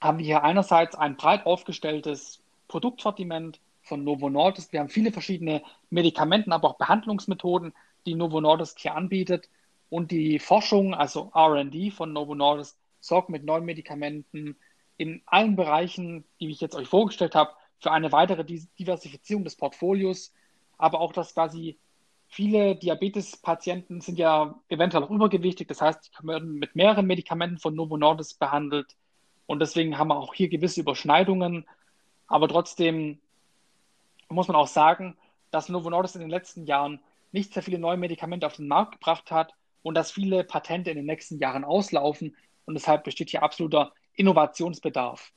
haben 0.00 0.18
wir 0.18 0.24
hier 0.24 0.42
einerseits 0.42 0.94
ein 0.94 1.16
breit 1.16 1.46
aufgestelltes 1.46 2.42
Produktsortiment 2.66 3.60
von 3.82 4.04
Novo 4.04 4.30
Nordisk. 4.30 4.72
Wir 4.72 4.80
haben 4.80 4.88
viele 4.88 5.12
verschiedene 5.12 5.62
Medikamenten, 5.90 6.52
aber 6.52 6.70
auch 6.70 6.78
Behandlungsmethoden, 6.78 7.72
die 8.06 8.14
Novo 8.14 8.40
Nordisk 8.40 8.78
hier 8.78 8.94
anbietet. 8.94 9.48
Und 9.90 10.10
die 10.10 10.38
Forschung, 10.38 10.94
also 10.94 11.32
RD 11.34 11.92
von 11.92 12.12
Novo 12.12 12.34
Nordisk, 12.34 12.77
sorgt 13.00 13.28
mit 13.28 13.44
neuen 13.44 13.64
Medikamenten 13.64 14.56
in 14.96 15.22
allen 15.26 15.56
Bereichen, 15.56 16.24
die 16.40 16.50
ich 16.50 16.60
jetzt 16.60 16.74
euch 16.74 16.88
vorgestellt 16.88 17.34
habe, 17.34 17.52
für 17.78 17.92
eine 17.92 18.10
weitere 18.10 18.44
Diversifizierung 18.44 19.44
des 19.44 19.56
Portfolios, 19.56 20.32
aber 20.76 21.00
auch, 21.00 21.12
dass 21.12 21.34
quasi 21.34 21.78
viele 22.26 22.76
Diabetespatienten 22.76 24.00
sind 24.00 24.18
ja 24.18 24.60
eventuell 24.68 25.04
auch 25.04 25.10
übergewichtig, 25.10 25.68
das 25.68 25.80
heißt, 25.80 26.10
die 26.20 26.26
werden 26.26 26.54
mit 26.54 26.76
mehreren 26.76 27.06
Medikamenten 27.06 27.58
von 27.58 27.74
Novo 27.74 27.96
Nordisk 27.96 28.38
behandelt. 28.38 28.96
Und 29.46 29.60
deswegen 29.60 29.96
haben 29.96 30.08
wir 30.08 30.16
auch 30.16 30.34
hier 30.34 30.48
gewisse 30.48 30.80
Überschneidungen, 30.80 31.66
aber 32.26 32.48
trotzdem 32.48 33.20
muss 34.28 34.48
man 34.48 34.56
auch 34.56 34.66
sagen, 34.66 35.16
dass 35.50 35.70
Novo 35.70 35.88
Nordisk 35.88 36.16
in 36.16 36.20
den 36.20 36.30
letzten 36.30 36.66
Jahren 36.66 37.00
nicht 37.32 37.54
sehr 37.54 37.62
viele 37.62 37.78
neue 37.78 37.96
Medikamente 37.96 38.46
auf 38.46 38.56
den 38.56 38.68
Markt 38.68 38.92
gebracht 38.92 39.30
hat 39.30 39.54
und 39.82 39.94
dass 39.94 40.10
viele 40.10 40.44
Patente 40.44 40.90
in 40.90 40.96
den 40.96 41.06
nächsten 41.06 41.38
Jahren 41.38 41.64
auslaufen 41.64 42.36
und 42.68 42.74
deshalb 42.74 43.04
besteht 43.04 43.30
hier 43.30 43.42
absoluter 43.42 43.92
Innovationsbedarf. 44.14 45.32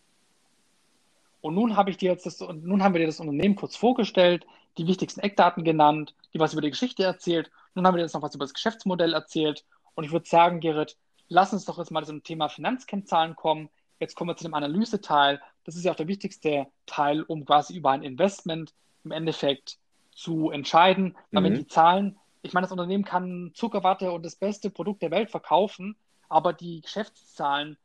Und 1.40 1.56
nun 1.56 1.78
habe 1.78 1.90
ich 1.90 1.96
dir 1.96 2.12
jetzt 2.12 2.26
das, 2.26 2.42
nun 2.42 2.84
haben 2.84 2.94
wir 2.94 3.00
dir 3.00 3.08
das 3.08 3.22
Unternehmen 3.22 3.56
kurz 3.56 3.78
vorgestellt, 3.78 4.46
die 4.78 4.86
wichtigsten 4.86 5.22
Eckdaten 5.22 5.64
genannt, 5.64 6.14
die 6.34 6.40
was 6.40 6.52
über 6.52 6.62
die 6.62 6.72
Geschichte 6.72 7.04
erzählt. 7.04 7.50
Nun 7.74 7.88
haben 7.88 7.94
wir 7.94 8.00
dir 8.00 8.04
jetzt 8.04 8.14
noch 8.14 8.22
was 8.22 8.36
über 8.36 8.44
das 8.44 8.54
Geschäftsmodell 8.54 9.14
erzählt. 9.14 9.64
Und 9.96 10.04
ich 10.04 10.12
würde 10.12 10.28
sagen, 10.28 10.60
Gerrit, 10.60 10.98
lass 11.30 11.54
uns 11.54 11.64
doch 11.64 11.78
jetzt 11.78 11.90
mal 11.90 12.06
zum 12.06 12.22
Thema 12.22 12.50
Finanzkennzahlen 12.50 13.38
kommen. 13.38 13.70
Jetzt 14.02 14.16
kommen 14.16 14.30
wir 14.30 14.36
zu 14.36 14.44
dem 14.44 14.54
Analyseteil. 14.54 15.42
Das 15.64 15.78
ist 15.78 15.86
ja 15.86 15.94
auch 15.94 15.98
der 15.98 16.10
wichtigste 16.10 16.68
Teil, 16.86 17.24
um 17.24 17.46
quasi 17.46 17.78
über 17.78 17.92
ein 17.92 18.04
Investment 18.04 18.74
im 19.06 19.12
Endeffekt 19.12 19.78
zu 20.14 20.52
entscheiden. 20.52 21.16
Weil 21.32 21.50
mhm. 21.50 21.56
die 21.56 21.68
Zahlen 21.68 22.20
ich 22.44 22.54
meine, 22.54 22.66
das 22.66 22.72
Unternehmen 22.72 23.06
kann 23.06 23.52
Zuckerwatte 23.54 24.12
und 24.12 24.26
das 24.26 24.36
beste 24.36 24.70
Produkt 24.70 25.02
der 25.02 25.12
Welt 25.12 25.30
verkaufen, 25.30 25.96
aber 26.32 26.54
die 26.54 26.82
Geschäftszahlen, 26.82 27.78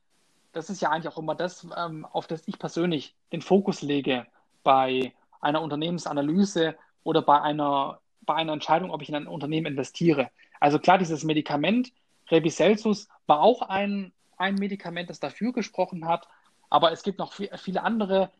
das 0.52 0.70
ist 0.70 0.80
ja 0.80 0.90
eigentlich 0.90 1.12
auch 1.12 1.18
immer 1.18 1.34
das, 1.34 1.66
ähm, 1.76 2.06
auf 2.06 2.28
das 2.28 2.46
ich 2.46 2.58
persönlich 2.58 3.16
den 3.32 3.42
Fokus 3.42 3.82
lege 3.82 4.24
bei 4.62 5.12
einer 5.40 5.60
Unternehmensanalyse 5.60 6.76
oder 7.02 7.22
bei 7.22 7.42
einer, 7.42 8.00
bei 8.22 8.34
einer 8.34 8.52
Entscheidung, 8.52 8.90
ob 8.90 9.02
ich 9.02 9.08
in 9.08 9.16
ein 9.16 9.26
Unternehmen 9.26 9.66
investiere. 9.66 10.30
Also 10.60 10.78
klar, 10.78 10.96
dieses 10.96 11.24
Medikament, 11.24 11.92
Rebicelsus, 12.30 13.08
war 13.26 13.40
auch 13.40 13.62
ein, 13.62 14.12
ein 14.36 14.54
Medikament, 14.54 15.10
das 15.10 15.18
dafür 15.18 15.52
gesprochen 15.52 16.06
hat, 16.06 16.28
aber 16.70 16.92
es 16.92 17.02
gibt 17.02 17.18
noch 17.18 17.32
viele 17.32 17.82
andere 17.82 18.30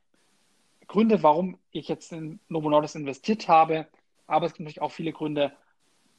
Gründe, 0.87 1.25
warum 1.25 1.59
ich 1.73 1.88
jetzt 1.88 2.12
in 2.12 2.38
Novo 2.49 2.71
Nordisk 2.71 2.95
investiert 2.95 3.49
habe, 3.49 3.88
aber 4.29 4.47
es 4.47 4.53
gibt 4.53 4.61
natürlich 4.61 4.83
auch 4.83 4.92
viele 4.92 5.12
Gründe, 5.12 5.53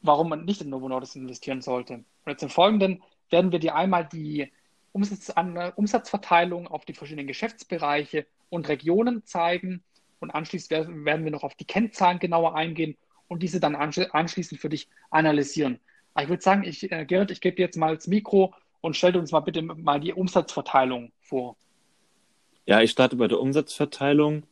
warum 0.02 0.28
man 0.28 0.43
nicht 0.43 0.62
in 0.62 0.69
Novo 0.69 0.89
Nordisk 0.89 1.15
investieren 1.15 1.62
sollte. 1.62 1.93
Und 1.93 2.06
jetzt 2.28 2.43
im 2.43 2.50
Folgenden 2.50 3.02
werden 3.29 3.51
wir 3.51 3.59
dir 3.59 3.75
einmal 3.75 4.05
die 4.05 4.51
Umsatz 4.91 5.33
Umsatzverteilung 5.75 6.67
auf 6.67 6.85
die 6.85 6.93
verschiedenen 6.93 7.27
Geschäftsbereiche 7.27 8.25
und 8.49 8.67
Regionen 8.67 9.25
zeigen 9.25 9.83
und 10.19 10.31
anschließend 10.31 11.05
werden 11.05 11.23
wir 11.23 11.31
noch 11.31 11.43
auf 11.43 11.55
die 11.55 11.65
Kennzahlen 11.65 12.19
genauer 12.19 12.55
eingehen 12.55 12.97
und 13.27 13.43
diese 13.43 13.59
dann 13.59 13.75
anschließend 13.75 14.59
für 14.59 14.69
dich 14.69 14.87
analysieren. 15.09 15.79
Aber 16.13 16.23
ich 16.23 16.29
würde 16.29 16.41
sagen, 16.41 16.63
ich, 16.63 16.91
äh, 16.91 17.05
Gerrit, 17.05 17.31
ich 17.31 17.41
gebe 17.41 17.57
dir 17.57 17.63
jetzt 17.63 17.77
mal 17.77 17.95
das 17.95 18.07
Mikro 18.07 18.53
und 18.81 18.95
stell 18.95 19.15
uns 19.15 19.31
mal 19.31 19.41
bitte 19.41 19.61
mal 19.61 19.99
die 19.99 20.13
Umsatzverteilung 20.13 21.11
vor. 21.21 21.55
Ja, 22.65 22.81
ich 22.81 22.91
starte 22.91 23.15
bei 23.15 23.27
der 23.27 23.39
Umsatzverteilung. 23.39 24.43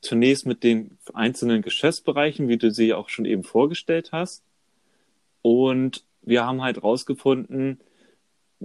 Zunächst 0.00 0.46
mit 0.46 0.64
den 0.64 0.98
einzelnen 1.14 1.62
Geschäftsbereichen, 1.62 2.48
wie 2.48 2.56
du 2.56 2.70
sie 2.70 2.92
auch 2.92 3.08
schon 3.08 3.24
eben 3.24 3.44
vorgestellt 3.44 4.10
hast. 4.12 4.42
Und 5.42 6.04
wir 6.22 6.44
haben 6.44 6.62
halt 6.62 6.82
rausgefunden, 6.82 7.80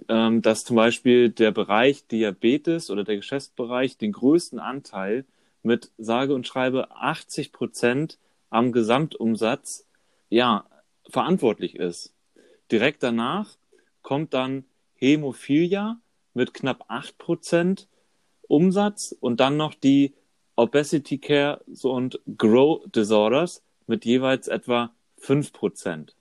ähm, 0.10 0.41
dass 0.41 0.65
zum 0.65 0.75
Beispiel 0.75 1.29
der 1.29 1.51
Bereich 1.51 2.07
Diabetes 2.07 2.89
oder 2.89 3.03
der 3.03 3.17
Geschäftsbereich 3.17 3.97
den 3.97 4.12
größten 4.12 4.60
Anteil 4.60 5.25
mit 5.63 5.91
sage 5.97 6.33
und 6.33 6.47
schreibe 6.47 6.91
80 6.91 7.51
Prozent 7.51 8.17
am 8.49 8.71
Gesamtumsatz 8.71 9.86
ja 10.29 10.65
verantwortlich 11.10 11.75
ist. 11.75 12.13
Direkt 12.71 13.03
danach 13.03 13.57
kommt 14.01 14.33
dann 14.33 14.65
Hämophilia 14.95 16.00
mit 16.33 16.54
knapp 16.54 16.85
8 16.87 17.17
Prozent 17.17 17.87
Umsatz 18.48 19.15
und 19.19 19.39
dann 19.39 19.58
noch 19.58 19.73
die 19.73 20.13
Obesity 20.56 21.17
Care 21.17 21.62
und 21.83 22.19
Grow 22.37 22.83
Disorders 22.91 23.63
mit 23.85 24.06
jeweils 24.06 24.48
etwa 24.48 24.91
5 25.17 25.54
Prozent. 25.54 26.15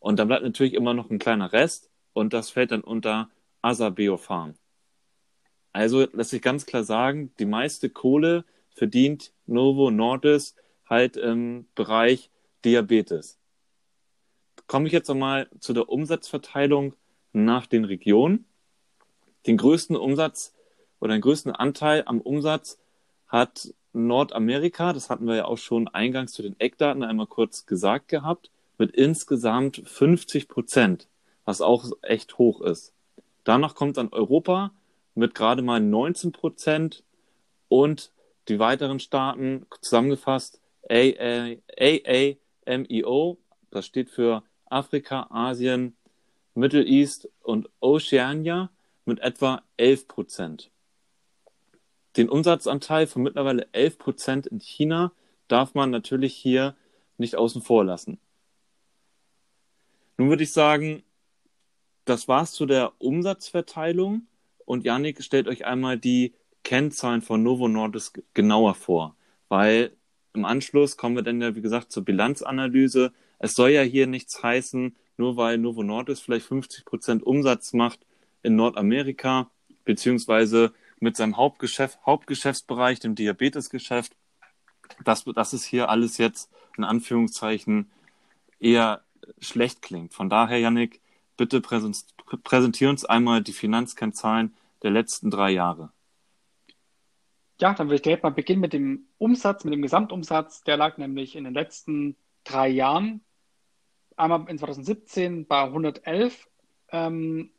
Und 0.00 0.18
dann 0.18 0.28
bleibt 0.28 0.44
natürlich 0.44 0.74
immer 0.74 0.94
noch 0.94 1.10
ein 1.10 1.18
kleiner 1.18 1.52
Rest 1.52 1.90
und 2.14 2.32
das 2.32 2.48
fällt 2.48 2.70
dann 2.70 2.80
unter 2.80 3.28
Asabeopharm. 3.60 4.54
Also 5.72 6.06
lässt 6.12 6.30
sich 6.30 6.40
ganz 6.40 6.64
klar 6.64 6.84
sagen, 6.84 7.32
die 7.38 7.44
meiste 7.44 7.90
Kohle 7.90 8.44
verdient 8.70 9.32
Novo 9.46 9.90
Nordisk 9.90 10.56
halt 10.88 11.16
im 11.16 11.66
Bereich 11.74 12.30
Diabetes. 12.64 13.38
Komme 14.66 14.86
ich 14.86 14.92
jetzt 14.92 15.08
nochmal 15.08 15.48
zu 15.60 15.72
der 15.72 15.88
Umsatzverteilung 15.88 16.94
nach 17.32 17.66
den 17.66 17.84
Regionen. 17.84 18.46
Den 19.46 19.56
größten 19.56 19.96
Umsatz 19.96 20.54
oder 21.00 21.14
den 21.14 21.20
größten 21.20 21.52
Anteil 21.52 22.04
am 22.06 22.20
Umsatz 22.20 22.78
hat 23.26 23.74
Nordamerika. 23.92 24.92
Das 24.92 25.10
hatten 25.10 25.26
wir 25.26 25.36
ja 25.36 25.44
auch 25.44 25.58
schon 25.58 25.88
eingangs 25.88 26.32
zu 26.32 26.42
den 26.42 26.58
Eckdaten 26.58 27.02
einmal 27.02 27.26
kurz 27.26 27.66
gesagt 27.66 28.08
gehabt 28.08 28.50
mit 28.78 28.92
insgesamt 28.92 29.82
50 29.84 30.48
Prozent, 30.48 31.08
was 31.44 31.60
auch 31.60 31.90
echt 32.02 32.38
hoch 32.38 32.60
ist. 32.60 32.94
Danach 33.44 33.74
kommt 33.74 33.96
dann 33.96 34.12
Europa 34.12 34.72
mit 35.14 35.34
gerade 35.34 35.62
mal 35.62 35.80
19 35.80 36.32
Prozent 36.32 37.04
und 37.68 38.12
die 38.48 38.58
weiteren 38.58 39.00
Staaten 39.00 39.66
zusammengefasst 39.80 40.60
AAMEO, 40.88 42.18
das 43.70 43.86
steht 43.86 44.10
für 44.10 44.42
Afrika, 44.66 45.28
Asien, 45.30 45.96
Middle 46.54 46.84
East 46.84 47.28
und 47.42 47.70
Oceania 47.80 48.70
mit 49.04 49.20
etwa 49.20 49.62
11 49.76 50.08
Prozent. 50.08 50.70
Den 52.16 52.28
Umsatzanteil 52.28 53.06
von 53.06 53.22
mittlerweile 53.22 53.66
11 53.72 53.98
Prozent 53.98 54.46
in 54.46 54.60
China 54.60 55.12
darf 55.48 55.74
man 55.74 55.90
natürlich 55.90 56.34
hier 56.34 56.76
nicht 57.18 57.36
außen 57.36 57.62
vor 57.62 57.84
lassen. 57.84 58.18
Nun 60.16 60.28
würde 60.28 60.44
ich 60.44 60.52
sagen, 60.52 61.02
das 62.04 62.28
war's 62.28 62.52
zu 62.52 62.66
der 62.66 62.92
Umsatzverteilung 62.98 64.26
und 64.64 64.84
Janik 64.84 65.22
stellt 65.22 65.48
euch 65.48 65.64
einmal 65.64 65.98
die 65.98 66.34
Kennzahlen 66.62 67.22
von 67.22 67.42
Novo 67.42 67.68
Nordisk 67.68 68.22
genauer 68.32 68.74
vor, 68.74 69.16
weil 69.48 69.92
im 70.32 70.44
Anschluss 70.44 70.96
kommen 70.96 71.16
wir 71.16 71.22
dann 71.22 71.40
ja, 71.40 71.54
wie 71.54 71.60
gesagt, 71.60 71.92
zur 71.92 72.04
Bilanzanalyse. 72.04 73.12
Es 73.38 73.54
soll 73.54 73.70
ja 73.70 73.82
hier 73.82 74.06
nichts 74.06 74.42
heißen, 74.42 74.96
nur 75.16 75.36
weil 75.36 75.58
Novo 75.58 75.82
Nordisk 75.82 76.24
vielleicht 76.24 76.46
50 76.46 76.84
Prozent 76.84 77.22
Umsatz 77.22 77.72
macht 77.72 78.00
in 78.42 78.56
Nordamerika, 78.56 79.48
beziehungsweise 79.84 80.72
mit 80.98 81.16
seinem 81.16 81.36
Hauptgeschäft, 81.36 81.98
Hauptgeschäftsbereich, 82.04 82.98
dem 82.98 83.14
Diabetesgeschäft, 83.14 84.16
dass, 85.04 85.24
dass 85.24 85.52
es 85.52 85.64
hier 85.64 85.88
alles 85.88 86.18
jetzt 86.18 86.50
in 86.76 86.84
Anführungszeichen 86.84 87.90
eher 88.58 89.02
schlecht 89.38 89.82
klingt. 89.82 90.14
Von 90.14 90.28
daher, 90.28 90.58
Yannick, 90.58 91.00
bitte 91.36 91.60
präsentier 91.60 92.90
uns 92.90 93.04
einmal 93.04 93.42
die 93.42 93.52
Finanzkennzahlen 93.52 94.54
der 94.82 94.90
letzten 94.90 95.30
drei 95.30 95.50
Jahre. 95.50 95.92
Ja, 97.60 97.72
dann 97.72 97.88
will 97.88 97.96
ich 97.96 98.02
direkt 98.02 98.22
mal 98.22 98.30
beginnen 98.30 98.60
mit 98.60 98.72
dem 98.72 99.06
Umsatz, 99.18 99.64
mit 99.64 99.72
dem 99.72 99.82
Gesamtumsatz. 99.82 100.62
Der 100.64 100.76
lag 100.76 100.98
nämlich 100.98 101.36
in 101.36 101.44
den 101.44 101.54
letzten 101.54 102.16
drei 102.42 102.68
Jahren 102.68 103.24
einmal 104.16 104.48
in 104.48 104.58
2017 104.58 105.46
bei 105.46 105.62
111 105.62 106.48
ähm, 106.90 107.50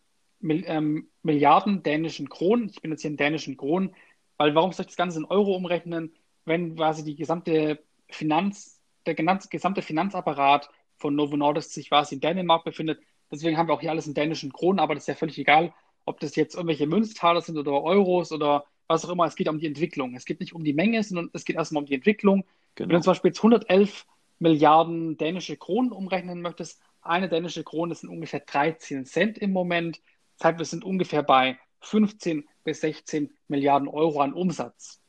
ähm, 0.42 1.10
Milliarden 1.24 1.84
dänischen 1.84 2.30
Kronen. 2.30 2.70
Ich 2.70 2.82
bin 2.82 2.92
jetzt 2.92 3.02
hier 3.02 3.12
in 3.12 3.18
dänischen 3.18 3.58
Kronen, 3.58 3.96
weil 4.38 4.54
warum 4.54 4.72
soll 4.72 4.84
ich 4.84 4.88
das 4.88 4.98
Ganze 4.98 5.20
in 5.20 5.26
Euro 5.26 5.56
umrechnen, 5.56 6.14
wenn 6.46 6.76
quasi 6.76 7.04
die 7.04 7.16
gesamte 7.16 7.84
Finanz, 8.10 8.82
der 9.06 9.16
gesamte 9.16 9.82
Finanzapparat 9.82 10.70
von 10.98 11.16
Novo 11.16 11.36
Nordisk 11.38 11.72
sich 11.72 11.90
quasi 11.90 12.16
in 12.16 12.22
Dänemark 12.22 12.64
befindet. 12.64 13.00
Deswegen 13.32 13.58
haben 13.58 13.68
wir 13.68 13.74
auch 13.74 13.82
hier 13.82 13.92
alles 13.92 14.08
in 14.08 14.14
dänischen 14.14 14.54
Kronen, 14.54 14.80
aber 14.80 14.94
das 14.94 15.04
ist 15.04 15.08
ja 15.08 15.16
völlig 15.16 15.38
egal, 15.38 15.74
ob 16.06 16.20
das 16.20 16.36
jetzt 16.36 16.56
irgendwelche 16.56 16.88
Münztaler 16.88 17.42
sind 17.42 17.58
oder 17.58 17.84
Euros 17.84 18.32
oder 18.32 18.66
was 18.88 19.06
auch 19.06 19.10
immer. 19.10 19.26
Es 19.26 19.36
geht 19.36 19.50
um 19.50 19.60
die 19.60 19.68
Entwicklung. 19.68 20.16
Es 20.16 20.26
geht 20.26 20.40
nicht 20.40 20.54
um 20.54 20.64
die 20.64 20.74
Menge, 20.74 21.02
sondern 21.04 21.30
es 21.34 21.46
geht 21.46 21.56
erstmal 21.56 21.84
um 21.84 21.88
die 21.88 21.96
Entwicklung. 21.96 22.46
Genau. 22.76 22.90
Wenn 22.90 22.98
du 22.98 23.04
zum 23.04 23.12
Beispiel 23.12 23.30
jetzt 23.30 23.40
111 23.40 24.06
Milliarden 24.40 25.18
dänische 25.18 25.58
Kronen 25.58 25.92
umrechnen 25.92 26.42
möchtest, 26.42 26.82
eine 27.02 27.30
dänische 27.30 27.64
Krone 27.64 27.96
sind 27.96 28.10
ungefähr 28.10 28.42
13 28.42 29.06
Cent 29.06 29.38
im 29.38 29.52
Moment. 29.52 30.02
Das 30.38 30.46
heißt, 30.46 30.60
wir 30.60 30.66
sind 30.66 30.84
ungefähr 30.84 31.24
bei 31.24 31.58
15 31.82 32.48
bis 32.64 32.82
16 32.82 33.34
Milliarden 33.48 33.88
Euro 33.88 34.22
an 34.22 34.34
Umsatz. 34.34 35.02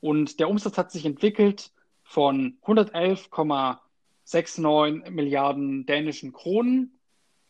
Und 0.00 0.40
der 0.40 0.48
Umsatz 0.48 0.78
hat 0.78 0.90
sich 0.90 1.04
entwickelt 1.04 1.72
von 2.02 2.58
111,69 4.26 5.10
Milliarden 5.10 5.86
dänischen 5.86 6.32
Kronen 6.32 6.98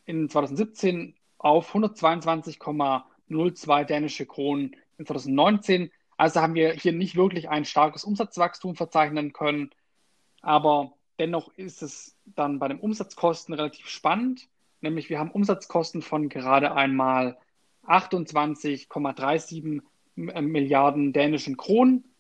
in 0.06 0.28
2017 0.28 1.14
auf 1.38 1.74
122,02 1.74 3.84
dänische 3.84 4.26
Kronen 4.26 4.76
in 4.98 5.06
2019. 5.06 5.90
Also 6.16 6.40
haben 6.40 6.54
wir 6.54 6.72
hier 6.72 6.92
nicht 6.92 7.16
wirklich 7.16 7.48
ein 7.48 7.64
starkes 7.64 8.04
Umsatzwachstum 8.04 8.76
verzeichnen 8.76 9.32
können. 9.32 9.70
Aber 10.42 10.92
dennoch 11.18 11.52
ist 11.56 11.82
es 11.82 12.16
dann 12.24 12.58
bei 12.58 12.68
den 12.68 12.80
Umsatzkosten 12.80 13.54
relativ 13.54 13.88
spannend. 13.88 14.48
Nämlich 14.80 15.10
wir 15.10 15.18
haben 15.18 15.30
Umsatzkosten 15.30 16.02
von 16.02 16.28
gerade 16.28 16.74
einmal 16.74 17.38
28,37 17.86 19.82
Milliarden 20.16 21.12
dänischen 21.12 21.56
Kronen 21.56 22.10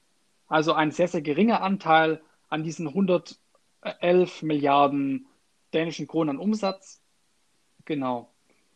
also 0.50 0.72
ein 0.72 0.90
sehr, 0.90 1.08
sehr 1.08 1.22
geringer 1.22 1.62
Anteil 1.62 2.20
an 2.48 2.64
diesen 2.64 2.88
111 3.82 4.42
Milliarden 4.42 5.26
dänischen 5.72 6.06
Kronen 6.06 6.36
an 6.36 6.42
Umsatz. 6.42 7.02
Genau. 7.84 8.32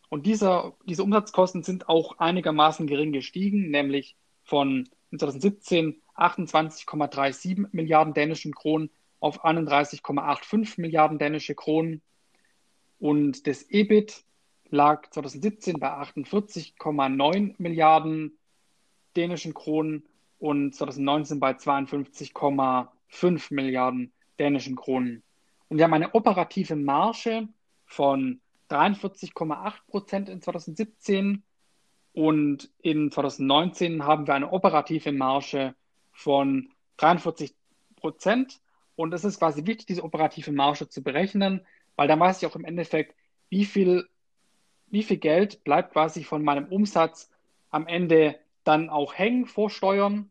Und 0.09 0.25
dieser, 0.25 0.75
diese 0.85 1.03
Umsatzkosten 1.03 1.63
sind 1.63 1.89
auch 1.89 2.19
einigermaßen 2.19 2.87
gering 2.87 3.11
gestiegen, 3.11 3.69
nämlich 3.69 4.15
von 4.43 4.87
2017 5.11 6.01
28,37 6.15 7.67
Milliarden 7.71 8.13
dänischen 8.13 8.53
Kronen 8.53 8.89
auf 9.19 9.43
31,85 9.43 10.79
Milliarden 10.79 11.17
dänische 11.17 11.55
Kronen. 11.55 12.01
Und 12.99 13.47
das 13.47 13.69
EBIT 13.69 14.23
lag 14.69 15.09
2017 15.09 15.79
bei 15.79 15.89
48,9 15.89 17.55
Milliarden 17.57 18.37
dänischen 19.15 19.53
Kronen 19.53 20.05
und 20.39 20.73
2019 20.73 21.39
bei 21.39 21.51
52,5 21.51 23.53
Milliarden 23.53 24.11
dänischen 24.39 24.75
Kronen. 24.75 25.23
Und 25.69 25.77
wir 25.77 25.85
haben 25.85 25.93
eine 25.93 26.13
operative 26.13 26.75
Marge 26.75 27.47
von 27.85 28.41
43,8 28.69 29.73
Prozent 29.87 30.29
in 30.29 30.41
2017 30.41 31.43
und 32.13 32.69
in 32.81 33.11
2019 33.11 34.05
haben 34.05 34.25
wir 34.25 34.33
eine 34.33 34.51
operative 34.51 35.11
Marge 35.11 35.75
von 36.13 36.69
43 36.97 37.53
Prozent. 37.97 38.61
Und 38.95 39.13
es 39.13 39.25
ist 39.25 39.39
quasi 39.39 39.65
wichtig, 39.65 39.87
diese 39.87 40.03
operative 40.03 40.53
Marge 40.53 40.87
zu 40.87 41.03
berechnen, 41.03 41.65
weil 41.97 42.07
dann 42.07 42.19
weiß 42.19 42.41
ich 42.41 42.47
auch 42.47 42.55
im 42.55 42.63
Endeffekt, 42.63 43.15
wie 43.49 43.65
viel, 43.65 44.07
wie 44.87 45.03
viel 45.03 45.17
Geld 45.17 45.63
bleibt 45.65 45.91
quasi 45.91 46.23
von 46.23 46.43
meinem 46.43 46.67
Umsatz 46.67 47.29
am 47.69 47.85
Ende 47.85 48.39
dann 48.63 48.89
auch 48.89 49.13
hängen 49.13 49.45
vor 49.45 49.69
Steuern. 49.69 50.29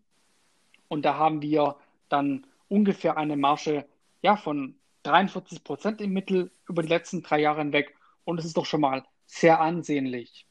Und 0.89 1.05
da 1.05 1.19
haben 1.19 1.43
wir 1.43 1.77
dann 2.09 2.47
ungefähr 2.69 3.19
eine 3.19 3.37
Marge 3.37 3.87
ja, 4.25 4.37
von 4.37 4.77
43 5.03 5.65
Prozent 5.65 6.01
im 6.01 6.15
Mittel 6.15 6.51
über 6.67 6.83
die 6.83 6.89
letzten 6.89 7.23
drei 7.23 7.41
Jahre 7.41 7.59
hinweg. 7.59 7.95
Und 8.25 8.39
das 8.39 8.47
ist 8.47 8.57
doch 8.57 8.65
schon 8.65 8.81
mal 8.81 9.05
sehr 9.27 9.61
ansehnlich. 9.61 10.47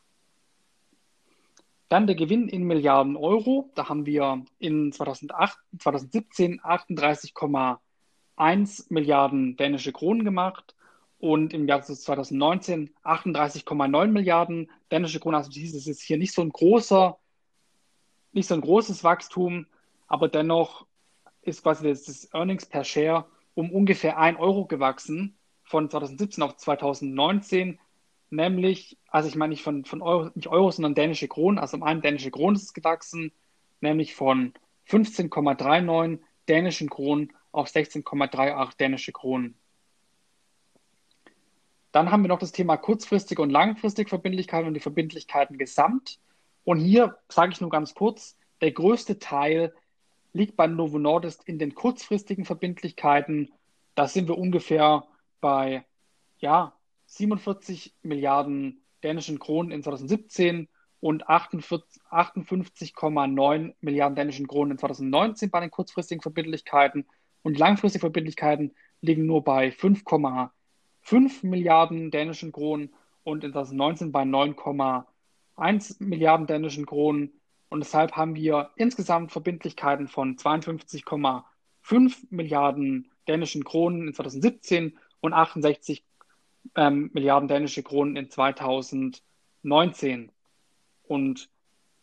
Dann 1.89 2.05
der 2.05 2.15
Gewinn 2.15 2.47
in 2.47 2.65
Milliarden 2.65 3.17
Euro. 3.17 3.71
Da 3.73 3.89
haben 3.89 4.05
wir 4.05 4.45
in 4.59 4.91
2008, 4.91 5.57
2017 5.79 6.61
38,1 6.61 8.85
Milliarden 8.89 9.57
dänische 9.57 9.91
Kronen 9.91 10.23
gemacht 10.23 10.75
und 11.17 11.51
im 11.51 11.67
Jahr 11.67 11.81
2019 11.81 12.93
38,9 13.03 14.07
Milliarden 14.07 14.69
dänische 14.91 15.19
Kronen. 15.19 15.37
Also 15.37 15.49
dieses 15.49 15.87
ist 15.87 16.03
hier 16.03 16.19
nicht 16.19 16.33
so 16.33 16.43
ein 16.43 16.51
großer 16.51 17.17
nicht 18.33 18.47
so 18.47 18.53
ein 18.53 18.61
großes 18.61 19.03
Wachstum, 19.03 19.65
aber 20.07 20.27
dennoch 20.27 20.85
ist 21.41 21.63
quasi 21.63 21.87
das, 21.87 22.03
das 22.03 22.31
Earnings 22.33 22.67
per 22.67 22.83
Share 22.83 23.25
um 23.55 23.71
ungefähr 23.71 24.17
1 24.17 24.39
Euro 24.39 24.65
gewachsen 24.65 25.37
von 25.63 25.89
2017 25.89 26.43
auf 26.43 26.57
2019, 26.57 27.79
nämlich, 28.29 28.97
also 29.07 29.27
ich 29.27 29.35
meine 29.35 29.51
nicht 29.51 29.63
von, 29.63 29.85
von 29.85 30.01
Euro, 30.01 30.29
nicht 30.35 30.47
Euro, 30.47 30.71
sondern 30.71 30.95
dänische 30.95 31.27
Kronen, 31.27 31.59
also 31.59 31.77
um 31.77 31.83
einen 31.83 32.01
dänische 32.01 32.31
Kronen 32.31 32.55
ist 32.55 32.63
es 32.63 32.73
gewachsen, 32.73 33.31
nämlich 33.81 34.15
von 34.15 34.53
15,39 34.89 36.19
dänischen 36.47 36.89
Kronen 36.89 37.31
auf 37.51 37.67
16,38 37.67 38.77
dänische 38.77 39.11
Kronen. 39.11 39.55
Dann 41.91 42.11
haben 42.11 42.23
wir 42.23 42.27
noch 42.27 42.39
das 42.39 42.51
Thema 42.51 42.75
kurzfristige 42.75 43.41
und 43.41 43.51
langfristige 43.51 44.09
Verbindlichkeiten 44.09 44.67
und 44.67 44.73
die 44.73 44.79
Verbindlichkeiten 44.79 45.59
gesamt. 45.59 46.19
Und 46.63 46.79
hier 46.79 47.17
sage 47.29 47.51
ich 47.51 47.61
nur 47.61 47.69
ganz 47.69 47.93
kurz, 47.93 48.35
der 48.61 48.71
größte 48.71 49.19
Teil 49.19 49.73
liegt 50.33 50.55
bei 50.55 50.67
Novo 50.67 50.99
Nordisk 50.99 51.47
in 51.47 51.57
den 51.59 51.75
kurzfristigen 51.75 52.45
Verbindlichkeiten. 52.45 53.51
Da 53.95 54.07
sind 54.07 54.27
wir 54.27 54.37
ungefähr 54.37 55.05
bei 55.39 55.85
ja, 56.39 56.73
47 57.05 57.93
Milliarden 58.01 58.83
dänischen 59.03 59.39
Kronen 59.39 59.71
in 59.71 59.83
2017 59.83 60.67
und 60.99 61.27
58,9 61.27 63.73
Milliarden 63.81 64.15
dänischen 64.15 64.47
Kronen 64.47 64.71
in 64.71 64.77
2019 64.77 65.49
bei 65.49 65.59
den 65.59 65.71
kurzfristigen 65.71 66.21
Verbindlichkeiten. 66.21 67.05
Und 67.43 67.53
die 67.53 67.59
langfristigen 67.59 68.01
Verbindlichkeiten 68.01 68.73
liegen 69.01 69.25
nur 69.25 69.43
bei 69.43 69.69
5,5 69.69 71.45
Milliarden 71.45 72.09
dänischen 72.09 72.51
Kronen 72.51 72.93
und 73.23 73.43
in 73.43 73.51
2019 73.51 74.11
bei 74.11 74.23
9,1 74.23 75.05
1 75.55 75.99
Milliarden 75.99 76.47
dänischen 76.47 76.85
Kronen. 76.85 77.31
Und 77.73 77.79
deshalb 77.79 78.11
haben 78.11 78.35
wir 78.35 78.69
insgesamt 78.75 79.31
Verbindlichkeiten 79.31 80.07
von 80.07 80.37
52,5 80.37 82.27
Milliarden 82.29 83.09
dänischen 83.27 83.63
Kronen 83.63 84.09
in 84.09 84.13
2017 84.13 84.95
und 85.21 85.33
68 85.33 86.05
ähm, 86.75 87.09
Milliarden 87.15 87.47
dänische 87.47 87.81
Kronen 87.81 88.15
in 88.15 88.29
2019. 88.29 90.31
Und 91.01 91.49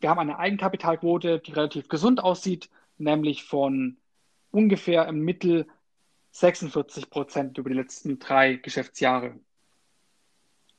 wir 0.01 0.11
haben 0.11 0.19
eine 0.19 0.41
Eigenkapitalquote, 0.41 1.39
die 1.39 1.53
relativ 1.53 1.87
gesund 1.87 2.21
aussieht, 2.21 2.69
nämlich 2.99 3.45
von 3.45 3.97
ungefähr 4.51 5.07
im 5.07 5.21
Mittel 5.21 5.69
46 6.33 7.11
Prozent 7.11 7.59
über 7.59 7.71
die 7.71 7.77
letzten 7.77 8.19
drei 8.19 8.57
Geschäftsjahre. 8.57 9.39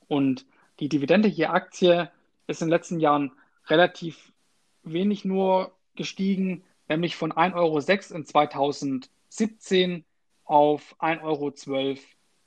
Und 0.09 0.45
die 0.81 0.89
Dividende 0.89 1.29
je 1.29 1.45
Aktie 1.45 2.11
ist 2.47 2.61
in 2.61 2.67
den 2.67 2.73
letzten 2.73 2.99
Jahren 2.99 3.31
relativ 3.67 4.30
wenig 4.83 5.25
nur 5.25 5.77
gestiegen, 5.95 6.63
nämlich 6.87 7.15
von 7.15 7.31
1,06 7.31 7.55
Euro 7.55 8.17
in 8.17 8.25
2017 8.25 10.05
auf 10.45 10.95
1,12 10.99 11.21
Euro 11.23 11.53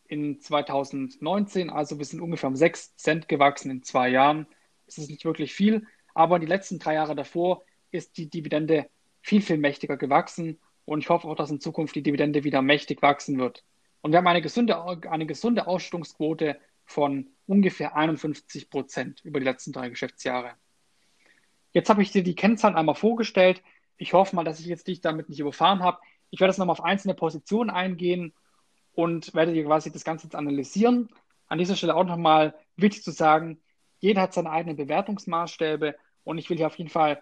in 0.06 0.40
2019. 0.40 1.70
Also 1.70 1.98
wir 1.98 2.04
sind 2.04 2.20
ungefähr 2.20 2.48
um 2.48 2.56
6 2.56 2.96
Cent 2.96 3.28
gewachsen 3.28 3.70
in 3.70 3.82
zwei 3.82 4.08
Jahren. 4.08 4.46
Das 4.86 4.98
ist 4.98 5.10
nicht 5.10 5.24
wirklich 5.24 5.54
viel, 5.54 5.86
aber 6.14 6.38
die 6.38 6.46
letzten 6.46 6.78
drei 6.78 6.94
Jahre 6.94 7.14
davor 7.14 7.62
ist 7.90 8.16
die 8.16 8.28
Dividende 8.28 8.88
viel, 9.22 9.40
viel 9.40 9.58
mächtiger 9.58 9.96
gewachsen 9.96 10.58
und 10.84 11.00
ich 11.00 11.08
hoffe 11.08 11.26
auch, 11.28 11.36
dass 11.36 11.50
in 11.50 11.60
Zukunft 11.60 11.94
die 11.94 12.02
Dividende 12.02 12.44
wieder 12.44 12.60
mächtig 12.60 13.00
wachsen 13.00 13.38
wird. 13.38 13.64
Und 14.02 14.12
wir 14.12 14.18
haben 14.18 14.26
eine 14.26 14.42
gesunde, 14.42 14.84
eine 15.10 15.26
gesunde 15.26 15.66
Ausschüttungsquote 15.66 16.58
von 16.84 17.30
ungefähr 17.46 17.96
51 17.96 18.68
Prozent 18.68 19.24
über 19.24 19.40
die 19.40 19.46
letzten 19.46 19.72
drei 19.72 19.88
Geschäftsjahre. 19.88 20.52
Jetzt 21.74 21.90
habe 21.90 22.02
ich 22.02 22.12
dir 22.12 22.22
die 22.22 22.36
Kennzahlen 22.36 22.76
einmal 22.76 22.94
vorgestellt. 22.94 23.62
Ich 23.96 24.12
hoffe 24.12 24.34
mal, 24.34 24.44
dass 24.44 24.60
ich 24.60 24.66
jetzt 24.66 24.86
dich 24.86 25.00
damit 25.00 25.28
nicht 25.28 25.40
überfahren 25.40 25.82
habe. 25.82 25.98
Ich 26.30 26.40
werde 26.40 26.52
jetzt 26.52 26.58
nochmal 26.58 26.74
auf 26.74 26.84
einzelne 26.84 27.14
Positionen 27.14 27.68
eingehen 27.68 28.32
und 28.94 29.34
werde 29.34 29.52
dir 29.52 29.64
quasi 29.64 29.92
das 29.92 30.04
Ganze 30.04 30.26
jetzt 30.26 30.36
analysieren. 30.36 31.08
An 31.48 31.58
dieser 31.58 31.76
Stelle 31.76 31.96
auch 31.96 32.04
nochmal 32.04 32.54
wichtig 32.76 33.02
zu 33.02 33.10
sagen, 33.10 33.60
jeder 33.98 34.22
hat 34.22 34.32
seine 34.32 34.50
eigenen 34.50 34.76
Bewertungsmaßstäbe 34.76 35.96
und 36.22 36.38
ich 36.38 36.48
will 36.48 36.56
hier 36.56 36.68
auf 36.68 36.78
jeden 36.78 36.90
Fall 36.90 37.20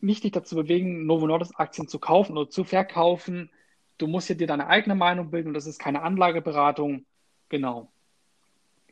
nicht 0.00 0.24
dich 0.24 0.32
dazu 0.32 0.56
bewegen, 0.56 1.04
Novo 1.06 1.26
Nordisk 1.26 1.58
Aktien 1.58 1.86
zu 1.86 1.98
kaufen 1.98 2.36
oder 2.36 2.48
zu 2.48 2.64
verkaufen. 2.64 3.50
Du 3.98 4.06
musst 4.06 4.26
hier 4.26 4.36
dir 4.36 4.46
deine 4.46 4.68
eigene 4.68 4.94
Meinung 4.94 5.30
bilden 5.30 5.48
und 5.48 5.54
das 5.54 5.66
ist 5.66 5.78
keine 5.78 6.02
Anlageberatung. 6.02 7.04
Genau. 7.50 7.90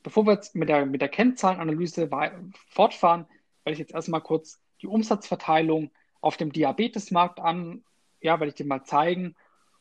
Bevor 0.02 0.26
wir 0.26 0.34
jetzt 0.34 0.54
mit 0.54 0.68
der, 0.68 0.84
mit 0.84 1.00
der 1.00 1.08
Kennzahlenanalyse 1.08 2.10
fortfahren, 2.68 3.26
werde 3.64 3.72
ich 3.72 3.78
jetzt 3.78 3.94
erstmal 3.94 4.20
kurz 4.20 4.60
die 4.84 4.88
Umsatzverteilung 4.88 5.90
auf 6.20 6.36
dem 6.36 6.52
Diabetesmarkt 6.52 7.40
an, 7.40 7.84
ja, 8.20 8.38
werde 8.38 8.50
ich 8.50 8.54
dir 8.54 8.66
mal 8.66 8.84
zeigen. 8.84 9.34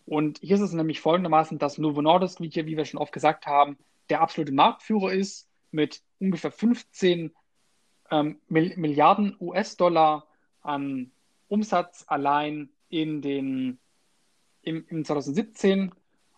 Und 0.06 0.40
hier 0.40 0.56
ist 0.56 0.62
es 0.62 0.74
nämlich 0.74 1.02
folgendermaßen, 1.02 1.60
dass 1.60 1.78
Novo 1.78 2.02
Nordisk, 2.02 2.40
wie, 2.40 2.50
hier, 2.50 2.66
wie 2.66 2.78
wir 2.78 2.86
schon 2.86 3.00
oft 3.00 3.14
gesagt 3.14 3.46
haben, 3.46 3.78
der 4.10 4.22
absolute 4.22 4.54
Marktführer 4.54 5.12
ist 5.12 5.50
mit 5.72 6.02
ungefähr 6.20 6.52
15 6.52 7.34
ähm, 8.12 8.40
Milliarden 8.48 9.36
US-Dollar 9.40 10.28
an 10.62 11.12
Umsatz 11.50 12.06
allein 12.08 12.70
in 12.90 13.22
den, 13.22 13.80
im, 14.62 14.86
im 14.88 15.04
2017 15.04 15.92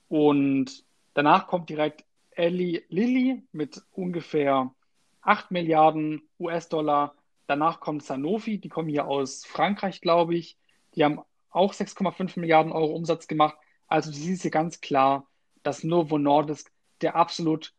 und 0.08 0.86
danach 1.14 1.48
kommt 1.48 1.70
direkt 1.70 2.04
Eli 2.32 2.84
Lilly 2.90 3.44
mit 3.52 3.82
ungefähr 3.92 4.74
8 5.22 5.52
Milliarden 5.52 6.22
US-Dollar. 6.40 7.16
Danach 7.48 7.80
kommt 7.80 8.04
Sanofi, 8.04 8.58
die 8.58 8.70
kommen 8.70 8.90
hier 8.90 9.08
aus 9.08 9.46
Frankreich, 9.46 10.02
glaube 10.02 10.36
ich. 10.36 10.58
Die 10.96 11.04
haben 11.04 11.22
auch 11.50 11.74
6,5 11.74 12.40
Milliarden 12.40 12.72
Euro 12.72 12.94
Umsatz 12.94 13.28
gemacht. 13.28 13.58
Also 13.88 14.12
du 14.12 14.18
siehst 14.18 14.42
hier 14.42 14.52
ganz 14.52 14.82
klar, 14.82 15.28
dass 15.64 15.84
Novo 15.84 16.18
Nordisk 16.18 16.72
der, 17.02 17.16
absolut, 17.16 17.74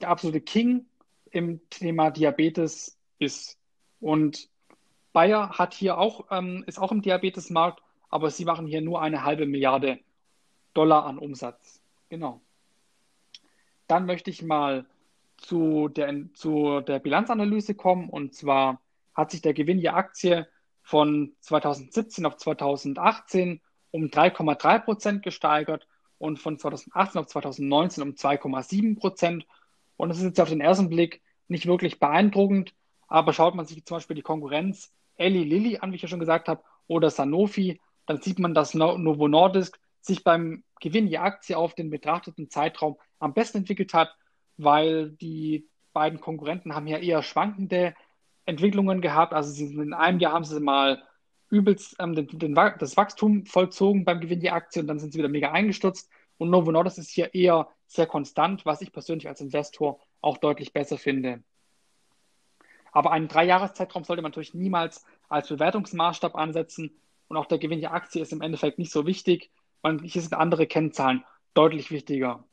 der 0.00 0.08
absolute 0.08 0.40
King 0.40 0.86
im 1.30 1.60
Thema 1.70 2.10
Diabetes 2.10 2.98
ist. 3.18 3.58
Und 4.00 4.48
Bayer 5.12 5.58
hat 5.58 5.74
hier 5.74 5.98
auch, 5.98 6.26
ähm, 6.30 6.64
ist 6.66 6.78
auch 6.78 6.92
im 6.92 7.02
Diabetesmarkt, 7.02 7.82
aber 8.08 8.30
sie 8.30 8.44
machen 8.44 8.66
hier 8.66 8.80
nur 8.80 9.02
eine 9.02 9.24
halbe 9.24 9.46
Milliarde 9.46 9.98
Dollar 10.74 11.04
an 11.04 11.18
Umsatz. 11.18 11.80
Genau. 12.08 12.40
Dann 13.86 14.06
möchte 14.06 14.30
ich 14.30 14.42
mal 14.42 14.86
zu 15.36 15.88
der, 15.88 16.32
zu 16.34 16.80
der 16.80 17.00
Bilanzanalyse 17.00 17.74
kommen. 17.74 18.08
Und 18.08 18.34
zwar 18.34 18.80
hat 19.14 19.30
sich 19.30 19.42
der 19.42 19.54
Gewinn 19.54 19.78
je 19.78 19.88
Aktie 19.88 20.46
von 20.82 21.34
2017 21.40 22.26
auf 22.26 22.36
2018 22.36 23.60
um 23.90 24.04
3,3 24.04 24.78
Prozent 24.80 25.22
gesteigert 25.22 25.86
und 26.18 26.38
von 26.38 26.58
2018 26.58 27.20
auf 27.20 27.26
2019 27.26 28.02
um 28.02 28.10
2,7 28.10 28.98
Prozent. 28.98 29.46
Und 29.96 30.08
das 30.08 30.18
ist 30.18 30.24
jetzt 30.24 30.40
auf 30.40 30.48
den 30.48 30.60
ersten 30.60 30.88
Blick 30.88 31.22
nicht 31.48 31.66
wirklich 31.66 31.98
beeindruckend, 31.98 32.74
aber 33.08 33.32
schaut 33.32 33.54
man 33.54 33.66
sich 33.66 33.84
zum 33.84 33.96
Beispiel 33.96 34.16
die 34.16 34.22
Konkurrenz 34.22 34.92
Eli 35.16 35.44
Lilly 35.44 35.78
an, 35.78 35.92
wie 35.92 35.96
ich 35.96 36.02
ja 36.02 36.08
schon 36.08 36.20
gesagt 36.20 36.48
habe, 36.48 36.62
oder 36.86 37.10
Sanofi, 37.10 37.80
dann 38.06 38.20
sieht 38.20 38.38
man, 38.38 38.54
dass 38.54 38.74
Novo 38.74 39.28
Nordisk 39.28 39.78
sich 40.00 40.24
beim 40.24 40.64
Gewinn 40.80 41.06
je 41.06 41.18
Aktie 41.18 41.56
auf 41.56 41.74
den 41.74 41.90
betrachteten 41.90 42.50
Zeitraum 42.50 42.96
am 43.18 43.34
besten 43.34 43.58
entwickelt 43.58 43.92
hat, 43.92 44.16
weil 44.56 45.10
die 45.10 45.68
beiden 45.92 46.20
Konkurrenten 46.20 46.74
haben 46.74 46.86
ja 46.86 46.98
eher 46.98 47.22
schwankende 47.22 47.94
Entwicklungen 48.50 49.00
gehabt. 49.00 49.32
Also 49.32 49.50
sie, 49.50 49.66
in 49.66 49.94
einem 49.94 50.20
Jahr 50.20 50.32
haben 50.32 50.44
sie 50.44 50.60
mal 50.60 51.02
übelst 51.48 51.96
ähm, 51.98 52.14
den, 52.14 52.26
den, 52.38 52.54
das 52.54 52.96
Wachstum 52.96 53.46
vollzogen 53.46 54.04
beim 54.04 54.20
Gewinn 54.20 54.40
je 54.40 54.50
Aktie 54.50 54.82
und 54.82 54.88
dann 54.88 54.98
sind 54.98 55.12
sie 55.12 55.18
wieder 55.18 55.28
mega 55.28 55.52
eingestürzt. 55.52 56.10
Und 56.38 56.50
Novo 56.50 56.70
Nordisk 56.70 56.98
ist 56.98 57.10
hier 57.10 57.34
eher 57.34 57.68
sehr 57.86 58.06
konstant, 58.06 58.64
was 58.64 58.82
ich 58.82 58.92
persönlich 58.92 59.28
als 59.28 59.40
Investor 59.40 60.00
auch 60.20 60.38
deutlich 60.38 60.72
besser 60.72 60.96
finde. 60.96 61.42
Aber 62.92 63.12
einen 63.12 63.28
Dreijahreszeitraum 63.28 64.04
sollte 64.04 64.22
man 64.22 64.30
natürlich 64.30 64.54
niemals 64.54 65.04
als 65.28 65.48
Bewertungsmaßstab 65.48 66.34
ansetzen. 66.34 66.96
Und 67.28 67.36
auch 67.36 67.46
der 67.46 67.58
Gewinn 67.58 67.80
der 67.80 67.92
Aktie 67.92 68.22
ist 68.22 68.32
im 68.32 68.42
Endeffekt 68.42 68.78
nicht 68.78 68.92
so 68.92 69.06
wichtig. 69.06 69.50
weil 69.82 70.00
hier 70.02 70.20
sind 70.20 70.34
andere 70.34 70.66
Kennzahlen 70.66 71.24
deutlich 71.54 71.90
wichtiger. 71.90 72.44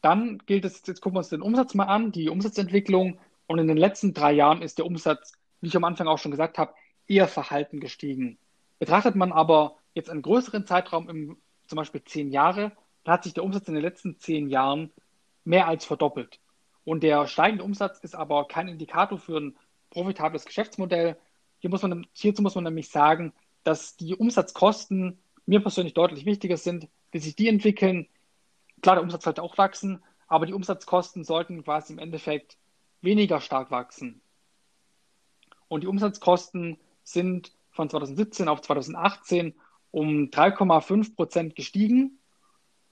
Dann 0.00 0.38
gilt 0.46 0.64
es, 0.64 0.82
jetzt 0.86 1.00
gucken 1.00 1.16
wir 1.16 1.20
uns 1.20 1.28
den 1.28 1.42
Umsatz 1.42 1.74
mal 1.74 1.84
an, 1.84 2.12
die 2.12 2.28
Umsatzentwicklung. 2.28 3.18
Und 3.52 3.58
in 3.58 3.68
den 3.68 3.76
letzten 3.76 4.14
drei 4.14 4.32
Jahren 4.32 4.62
ist 4.62 4.78
der 4.78 4.86
Umsatz, 4.86 5.34
wie 5.60 5.66
ich 5.66 5.76
am 5.76 5.84
Anfang 5.84 6.08
auch 6.08 6.16
schon 6.16 6.30
gesagt 6.30 6.56
habe, 6.56 6.72
eher 7.06 7.28
verhalten 7.28 7.80
gestiegen. 7.80 8.38
Betrachtet 8.78 9.14
man 9.14 9.30
aber 9.30 9.76
jetzt 9.92 10.08
einen 10.08 10.22
größeren 10.22 10.64
Zeitraum, 10.64 11.06
im, 11.10 11.36
zum 11.66 11.76
Beispiel 11.76 12.02
zehn 12.02 12.30
Jahre, 12.30 12.72
dann 13.04 13.12
hat 13.12 13.24
sich 13.24 13.34
der 13.34 13.44
Umsatz 13.44 13.68
in 13.68 13.74
den 13.74 13.82
letzten 13.82 14.18
zehn 14.18 14.48
Jahren 14.48 14.90
mehr 15.44 15.68
als 15.68 15.84
verdoppelt. 15.84 16.40
Und 16.84 17.02
der 17.02 17.26
steigende 17.26 17.62
Umsatz 17.62 17.98
ist 17.98 18.14
aber 18.14 18.48
kein 18.48 18.68
Indikator 18.68 19.18
für 19.18 19.36
ein 19.36 19.54
profitables 19.90 20.46
Geschäftsmodell. 20.46 21.18
Hier 21.58 21.68
muss 21.68 21.82
man, 21.82 22.06
hierzu 22.14 22.40
muss 22.40 22.54
man 22.54 22.64
nämlich 22.64 22.88
sagen, 22.88 23.34
dass 23.64 23.98
die 23.98 24.16
Umsatzkosten 24.16 25.18
mir 25.44 25.60
persönlich 25.60 25.92
deutlich 25.92 26.24
wichtiger 26.24 26.56
sind, 26.56 26.88
wie 27.10 27.18
sich 27.18 27.36
die 27.36 27.48
entwickeln. 27.48 28.08
Klar, 28.80 28.96
der 28.96 29.02
Umsatz 29.02 29.24
sollte 29.24 29.42
auch 29.42 29.58
wachsen, 29.58 30.02
aber 30.26 30.46
die 30.46 30.54
Umsatzkosten 30.54 31.22
sollten 31.22 31.62
quasi 31.64 31.92
im 31.92 31.98
Endeffekt 31.98 32.56
weniger 33.02 33.40
stark 33.40 33.70
wachsen. 33.70 34.22
Und 35.68 35.82
die 35.82 35.86
Umsatzkosten 35.86 36.78
sind 37.02 37.52
von 37.70 37.88
2017 37.88 38.48
auf 38.48 38.60
2018 38.60 39.54
um 39.90 40.30
3,5 40.30 41.14
Prozent 41.14 41.54
gestiegen, 41.54 42.18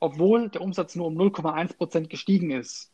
obwohl 0.01 0.49
der 0.49 0.63
Umsatz 0.63 0.97
nur 0.97 1.07
um 1.07 1.17
0,1 1.17 1.77
Prozent 1.77 2.11
gestiegen 2.11 2.51
ist. 2.51 2.93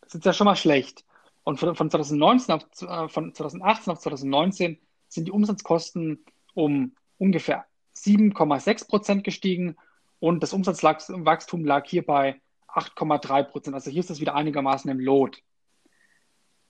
Das 0.00 0.14
ist 0.14 0.24
ja 0.24 0.32
schon 0.32 0.46
mal 0.46 0.56
schlecht. 0.56 1.04
Und 1.44 1.58
von, 1.58 1.74
von, 1.74 1.90
2019 1.90 2.54
auf, 2.54 2.62
äh, 2.82 3.08
von 3.08 3.34
2018 3.34 3.92
auf 3.92 4.00
2019 4.00 4.78
sind 5.08 5.24
die 5.26 5.32
Umsatzkosten 5.32 6.24
um 6.54 6.94
ungefähr 7.18 7.66
7,6 7.94 8.88
Prozent 8.88 9.24
gestiegen 9.24 9.76
und 10.20 10.42
das 10.42 10.52
Umsatzwachstum 10.52 11.64
lag 11.64 11.86
hier 11.86 12.04
bei 12.04 12.40
8,3 12.68 13.44
Prozent. 13.44 13.74
Also 13.74 13.90
hier 13.90 14.00
ist 14.00 14.10
es 14.10 14.20
wieder 14.20 14.34
einigermaßen 14.34 14.90
im 14.90 15.00
Lot. 15.00 15.42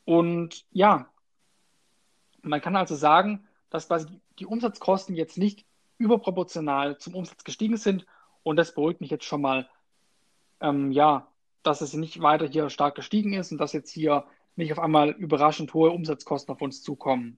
Und 0.08 0.64
ja, 0.70 1.10
man 2.40 2.62
kann 2.62 2.76
also 2.76 2.94
sagen, 2.94 3.46
dass 3.68 3.88
quasi 3.88 4.06
die 4.38 4.46
Umsatzkosten 4.46 5.14
jetzt 5.14 5.36
nicht 5.36 5.66
überproportional 5.98 6.96
zum 6.96 7.14
Umsatz 7.14 7.44
gestiegen 7.44 7.76
sind 7.76 8.06
und 8.42 8.56
das 8.56 8.74
beruhigt 8.74 9.02
mich 9.02 9.10
jetzt 9.10 9.26
schon 9.26 9.42
mal, 9.42 9.68
ähm, 10.62 10.92
ja, 10.92 11.28
dass 11.62 11.82
es 11.82 11.92
nicht 11.92 12.22
weiter 12.22 12.46
hier 12.46 12.70
stark 12.70 12.94
gestiegen 12.94 13.34
ist 13.34 13.52
und 13.52 13.58
dass 13.58 13.74
jetzt 13.74 13.90
hier 13.90 14.24
nicht 14.56 14.72
auf 14.72 14.78
einmal 14.78 15.10
überraschend 15.10 15.74
hohe 15.74 15.90
Umsatzkosten 15.90 16.54
auf 16.54 16.62
uns 16.62 16.82
zukommen. 16.82 17.36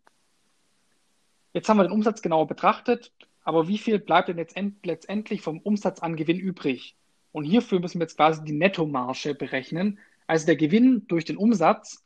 Jetzt 1.52 1.68
haben 1.68 1.78
wir 1.78 1.88
den 1.88 1.92
Umsatz 1.92 2.22
genauer 2.22 2.46
betrachtet, 2.46 3.12
aber 3.42 3.66
wie 3.66 3.78
viel 3.78 3.98
bleibt 3.98 4.28
denn 4.28 4.38
jetzt 4.38 4.56
letztendlich 4.84 5.42
vom 5.42 5.58
Umsatz 5.58 5.98
an 5.98 6.14
Gewinn 6.14 6.38
übrig? 6.38 6.94
Und 7.32 7.42
hierfür 7.42 7.80
müssen 7.80 7.98
wir 7.98 8.04
jetzt 8.04 8.16
quasi 8.16 8.44
die 8.44 8.52
Nettomarge 8.52 9.34
berechnen, 9.34 9.98
also 10.28 10.46
der 10.46 10.54
Gewinn 10.54 11.08
durch 11.08 11.24
den 11.24 11.36
Umsatz. 11.36 12.04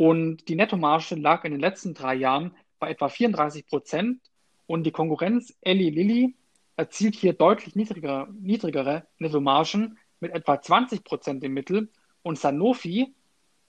Und 0.00 0.48
die 0.48 0.54
Nettomarge 0.54 1.14
lag 1.14 1.44
in 1.44 1.50
den 1.50 1.60
letzten 1.60 1.92
drei 1.92 2.14
Jahren 2.14 2.56
bei 2.78 2.88
etwa 2.88 3.10
34 3.10 3.66
Prozent 3.66 4.22
und 4.66 4.84
die 4.84 4.92
Konkurrenz 4.92 5.54
Eli 5.60 5.90
Lilly 5.90 6.34
erzielt 6.76 7.14
hier 7.14 7.34
deutlich 7.34 7.76
niedrigere, 7.76 8.26
niedrigere 8.40 9.06
Nettomargen 9.18 9.98
mit 10.20 10.32
etwa 10.32 10.58
20 10.58 11.04
Prozent 11.04 11.44
im 11.44 11.52
Mittel 11.52 11.90
und 12.22 12.38
Sanofi 12.38 13.14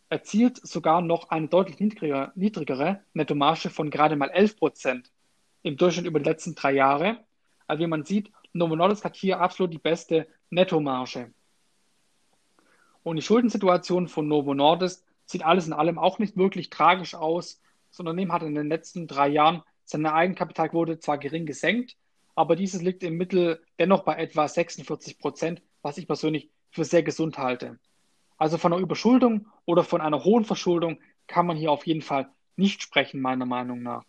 erzielt 0.07 0.65
sogar 0.65 1.01
noch 1.01 1.31
eine 1.31 1.49
deutlich 1.49 1.81
niedrigere, 1.81 2.31
niedrigere 2.35 3.01
Nettomarge 3.13 3.69
von 3.69 3.89
gerade 3.89 4.15
mal 4.15 4.29
11 4.29 4.55
Prozent 4.55 5.11
im 5.63 5.75
Durchschnitt 5.75 6.05
über 6.05 6.19
die 6.19 6.29
letzten 6.29 6.55
drei 6.55 6.71
Jahre. 6.71 7.25
Also 7.67 7.83
wie 7.83 7.87
man 7.87 8.05
sieht, 8.05 8.31
Novo 8.53 8.77
Nordisk 8.77 9.03
hat 9.03 9.17
hier 9.17 9.41
absolut 9.41 9.73
die 9.73 9.79
beste 9.79 10.27
Nettomarge. 10.49 11.33
Und 13.03 13.17
die 13.17 13.21
Schuldensituation 13.21 14.07
von 14.07 14.29
Novo 14.29 14.53
Nordisk 14.53 15.03
sieht 15.31 15.43
alles 15.43 15.67
in 15.67 15.73
allem 15.73 15.97
auch 15.97 16.19
nicht 16.19 16.37
wirklich 16.37 16.69
tragisch 16.69 17.15
aus. 17.15 17.61
Das 17.89 17.99
Unternehmen 17.99 18.31
hat 18.31 18.43
in 18.43 18.55
den 18.55 18.69
letzten 18.69 19.07
drei 19.07 19.27
Jahren 19.27 19.63
seine 19.83 20.13
Eigenkapitalquote 20.13 20.99
zwar 20.99 21.17
gering 21.17 21.45
gesenkt, 21.45 21.97
aber 22.35 22.55
dieses 22.55 22.81
liegt 22.81 23.03
im 23.03 23.17
Mittel 23.17 23.61
dennoch 23.79 24.03
bei 24.03 24.15
etwa 24.15 24.47
46 24.47 25.19
Prozent, 25.19 25.61
was 25.81 25.97
ich 25.97 26.07
persönlich 26.07 26.49
für 26.69 26.85
sehr 26.85 27.03
gesund 27.03 27.37
halte. 27.37 27.79
Also 28.37 28.57
von 28.57 28.73
einer 28.73 28.81
Überschuldung 28.81 29.47
oder 29.65 29.83
von 29.83 30.01
einer 30.01 30.23
hohen 30.23 30.45
Verschuldung 30.45 30.99
kann 31.27 31.45
man 31.45 31.57
hier 31.57 31.71
auf 31.71 31.85
jeden 31.85 32.01
Fall 32.01 32.29
nicht 32.55 32.81
sprechen, 32.81 33.21
meiner 33.21 33.45
Meinung 33.45 33.81
nach. 33.81 34.03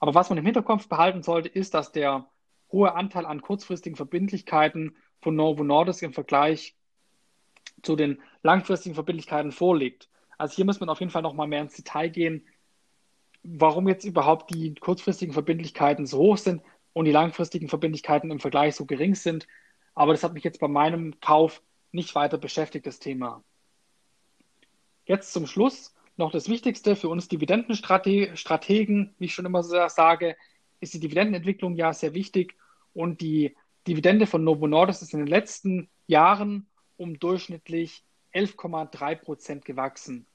Aber 0.00 0.14
was 0.14 0.30
man 0.30 0.38
im 0.38 0.44
Hinterkopf 0.44 0.88
behalten 0.88 1.22
sollte, 1.22 1.48
ist, 1.48 1.74
dass 1.74 1.92
der 1.92 2.28
hohe 2.72 2.94
Anteil 2.94 3.26
an 3.26 3.42
kurzfristigen 3.42 3.96
Verbindlichkeiten 3.96 4.96
von 5.20 5.36
Novo 5.36 5.62
Nordisk 5.62 6.02
im 6.02 6.12
Vergleich 6.12 6.74
zu 7.82 7.96
den 7.96 8.20
langfristigen 8.42 8.94
Verbindlichkeiten 8.94 9.52
vorliegt. 9.52 10.08
Also 10.42 10.56
hier 10.56 10.64
muss 10.64 10.80
man 10.80 10.88
auf 10.88 10.98
jeden 10.98 11.12
Fall 11.12 11.22
noch 11.22 11.34
mal 11.34 11.46
mehr 11.46 11.62
ins 11.62 11.76
Detail 11.76 12.08
gehen, 12.08 12.44
warum 13.44 13.86
jetzt 13.86 14.04
überhaupt 14.04 14.52
die 14.52 14.74
kurzfristigen 14.74 15.32
Verbindlichkeiten 15.32 16.04
so 16.04 16.18
hoch 16.18 16.36
sind 16.36 16.62
und 16.92 17.04
die 17.04 17.12
langfristigen 17.12 17.68
Verbindlichkeiten 17.68 18.28
im 18.32 18.40
Vergleich 18.40 18.74
so 18.74 18.84
gering 18.84 19.14
sind. 19.14 19.46
Aber 19.94 20.10
das 20.10 20.24
hat 20.24 20.34
mich 20.34 20.42
jetzt 20.42 20.58
bei 20.58 20.66
meinem 20.66 21.20
Kauf 21.20 21.62
nicht 21.92 22.16
weiter 22.16 22.38
beschäftigt, 22.38 22.88
das 22.88 22.98
Thema. 22.98 23.44
Jetzt 25.04 25.32
zum 25.32 25.46
Schluss 25.46 25.94
noch 26.16 26.32
das 26.32 26.48
Wichtigste 26.48 26.96
für 26.96 27.08
uns 27.08 27.28
Dividendenstrategen, 27.28 29.14
wie 29.20 29.24
ich 29.24 29.34
schon 29.34 29.46
immer 29.46 29.62
sage, 29.62 30.36
ist 30.80 30.92
die 30.92 30.98
Dividendenentwicklung 30.98 31.76
ja 31.76 31.92
sehr 31.92 32.14
wichtig 32.14 32.56
und 32.94 33.20
die 33.20 33.54
Dividende 33.86 34.26
von 34.26 34.42
Novo 34.42 34.66
Nordisk 34.66 35.02
ist 35.02 35.14
in 35.14 35.20
den 35.20 35.28
letzten 35.28 35.88
Jahren 36.08 36.66
um 36.96 37.20
durchschnittlich 37.20 38.02
11,3 38.34 39.14
Prozent 39.14 39.64
gewachsen. 39.64 40.26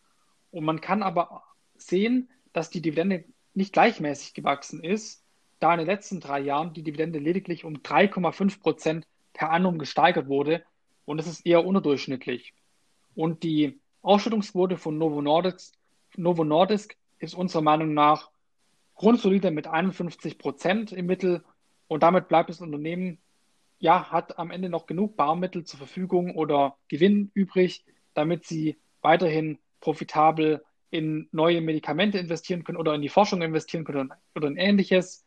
Und 0.52 0.66
man 0.66 0.82
kann 0.82 1.04
aber 1.04 1.44
sehen, 1.76 2.30
dass 2.54 2.70
die 2.70 2.82
Dividende 2.82 3.26
nicht 3.54 3.74
gleichmäßig 3.74 4.34
gewachsen 4.34 4.84
ist, 4.84 5.24
da 5.60 5.74
in 5.74 5.80
den 5.80 5.88
letzten 5.88 6.20
drei 6.20 6.40
Jahren 6.40 6.74
die 6.74 6.84
Dividende 6.84 7.20
lediglich 7.20 7.66
um 7.66 7.78
3,5 7.78 8.60
Prozent 8.60 9.08
per 9.34 9.52
annum 9.52 9.80
gesteigert 9.80 10.28
wurde. 10.28 10.64
Und 11.06 11.18
das 11.18 11.28
ist 11.28 11.46
eher 11.46 11.66
unterdurchschnittlich. 11.66 12.54
Und 13.16 13.44
die 13.44 13.80
Ausschüttungsquote 14.02 14.78
von 14.78 14.98
Novo 14.98 15.22
Nordisk, 15.22 15.74
Novo 16.16 16.44
Nordisk 16.44 16.96
ist 17.20 17.34
unserer 17.34 17.62
Meinung 17.62 17.94
nach 17.94 18.30
grundsolide 18.96 19.52
mit 19.52 19.68
51 19.68 20.38
Prozent 20.38 20.92
im 20.92 21.08
Mittel. 21.08 21.44
Und 21.88 22.04
damit 22.04 22.28
bleibt 22.28 22.50
das 22.50 22.62
Unternehmen 22.62 23.20
ja, 23.80 24.12
hat 24.12 24.40
am 24.40 24.52
Ende 24.52 24.70
noch 24.70 24.86
genug 24.86 25.16
Barmittel 25.16 25.64
zur 25.64 25.78
Verfügung 25.78 26.36
oder 26.36 26.78
Gewinn 26.88 27.32
übrig, 27.34 27.86
damit 28.14 28.46
sie 28.46 28.78
weiterhin 29.02 29.60
profitabel 29.80 30.64
in 30.90 31.28
neue 31.32 31.62
Medikamente 31.62 32.18
investieren 32.18 32.64
können 32.64 32.78
oder 32.78 32.96
in 32.96 33.02
die 33.02 33.10
Forschung 33.10 33.42
investieren 33.42 33.84
können 33.84 34.14
oder 34.36 34.48
in 34.48 34.58
ähnliches. 34.58 35.26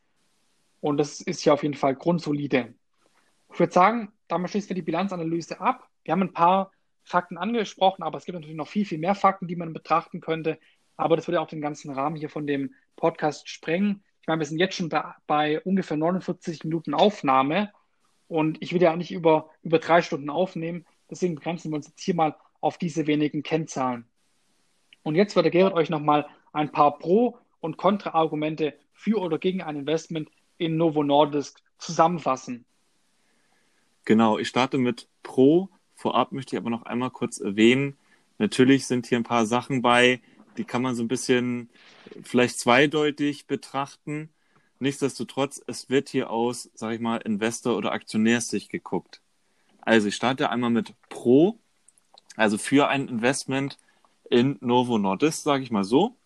Und 0.81 0.97
das 0.97 1.21
ist 1.21 1.45
ja 1.45 1.53
auf 1.53 1.63
jeden 1.63 1.75
Fall 1.75 1.95
grundsolide. 1.95 2.75
Ich 3.53 3.59
würde 3.59 3.73
sagen, 3.73 4.13
damit 4.29 4.51
schließen 4.51 4.71
wir 4.71 4.77
die 4.77 4.83
Bilanzanalyse 4.83 5.61
ab. 5.61 5.89
Wir 6.05 6.13
haben 6.13 6.23
ein 6.23 6.33
paar 6.33 6.73
Fakten 7.05 7.37
angesprochen, 7.37 8.03
aber 8.03 8.19
es 8.19 8.25
gibt 8.25 8.35
natürlich 8.35 8.57
noch 8.57 8.69
viel, 8.69 8.85
viel 8.85 8.99
mehr 8.99 9.15
Fakten, 9.15 9.49
die 9.49 9.57
man 9.57 9.73
betrachten 9.73 10.21
könnte. 10.21 10.59
Aber 10.97 11.17
das 11.17 11.27
würde 11.29 11.41
auch 11.41 11.49
den 11.49 11.61
ganzen 11.61 11.91
Rahmen 11.91 12.17
hier 12.17 12.31
von 12.31 12.47
dem 12.47 12.75
Podcast 12.97 13.49
sprengen. 13.49 14.03
Ich 14.21 14.29
meine, 14.29 14.41
wir 14.41 14.47
sind 14.47 14.59
jetzt 14.59 14.77
schon 14.77 14.89
bei, 14.89 15.05
bei 15.27 15.61
ungefähr 15.61 15.97
49 15.97 16.65
Minuten 16.65 16.95
Aufnahme. 16.95 17.73
Und 18.29 18.63
ich 18.63 18.73
will 18.73 18.83
ja 18.83 18.95
nicht 18.95 19.11
über, 19.11 19.51
über 19.63 19.79
drei 19.79 20.03
Stunden 20.03 20.31
aufnehmen. 20.31 20.87
Deswegen 21.11 21.35
begrenzen 21.35 21.73
wir 21.73 21.77
uns 21.77 21.89
jetzt 21.89 22.01
hier 22.03 22.15
mal 22.15 22.37
auf 22.61 22.79
diese 22.79 23.07
wenigen 23.07 23.43
Kennzahlen. 23.43 24.10
Und 25.03 25.15
jetzt 25.15 25.35
wird 25.35 25.45
der 25.45 25.51
Gerrit 25.51 25.75
euch 25.75 25.91
nochmal 25.91 26.27
ein 26.53 26.73
paar 26.73 26.99
Pro- 26.99 27.39
und 27.61 27.77
Kontra-Argumente 27.77 28.75
für 28.93 29.21
oder 29.21 29.39
gegen 29.39 29.63
ein 29.63 29.77
Investment 29.77 30.29
in 30.59 30.77
Novo 30.77 31.03
Nordisk 31.03 31.61
zusammenfassen. 31.79 32.65
Genau, 34.05 34.39
ich 34.39 34.49
starte 34.49 34.79
mit 34.79 35.09
Pro. 35.23 35.69
Vorab 35.95 36.33
möchte 36.33 36.57
ich 36.57 36.61
aber 36.61 36.71
noch 36.71 36.83
einmal 36.83 37.11
kurz 37.11 37.39
erwähnen, 37.39 37.99
natürlich 38.39 38.87
sind 38.87 39.07
hier 39.07 39.19
ein 39.19 39.25
paar 39.25 39.45
Sachen 39.45 39.83
bei, 39.83 40.21
die 40.57 40.65
kann 40.65 40.83
man 40.83 40.95
so 40.95 41.03
ein 41.03 41.09
bisschen 41.09 41.69
vielleicht 42.23 42.59
zweideutig 42.59 43.47
betrachten. 43.47 44.31
Nichtsdestotrotz, 44.79 45.63
es 45.67 45.91
wird 45.91 46.09
hier 46.09 46.31
aus, 46.31 46.71
sage 46.75 46.95
ich 46.95 47.01
mal, 47.01 47.19
Investor- 47.19 47.77
oder 47.77 47.93
Aktionärssicht 47.93 48.71
geguckt. 48.71 49.21
Also 49.83 50.09
ich 50.09 50.17
starte 50.17 50.51
einmal 50.51 50.71
mit 50.71 50.95
Pro, 51.11 51.59
also 52.37 52.57
für 52.57 52.89
ein 52.89 53.09
Investment 53.09 53.79
in 54.31 54.57
Novo 54.61 54.97
Nordisk, 54.97 55.43
sage 55.43 55.63
ich 55.63 55.71
mal 55.71 55.85
so. 55.85 56.17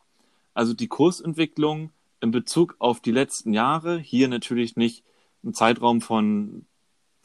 Also 0.52 0.74
die 0.74 0.86
Kursentwicklung 0.86 1.90
in 2.20 2.30
Bezug 2.30 2.76
auf 2.78 3.00
die 3.00 3.10
letzten 3.10 3.52
Jahre, 3.52 3.98
hier 3.98 4.28
natürlich 4.28 4.76
nicht 4.76 5.02
ein 5.42 5.54
Zeitraum 5.54 6.00
von, 6.00 6.66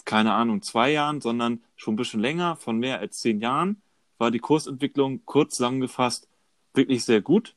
keine 0.05 0.33
Ahnung, 0.33 0.61
zwei 0.61 0.91
Jahren, 0.91 1.21
sondern 1.21 1.61
schon 1.75 1.93
ein 1.93 1.97
bisschen 1.97 2.19
länger, 2.19 2.55
von 2.55 2.79
mehr 2.79 2.99
als 2.99 3.19
zehn 3.19 3.39
Jahren, 3.39 3.81
war 4.17 4.31
die 4.31 4.39
Kursentwicklung 4.39 5.21
kurz 5.25 5.55
zusammengefasst 5.55 6.27
wirklich 6.73 7.05
sehr 7.05 7.21
gut. 7.21 7.55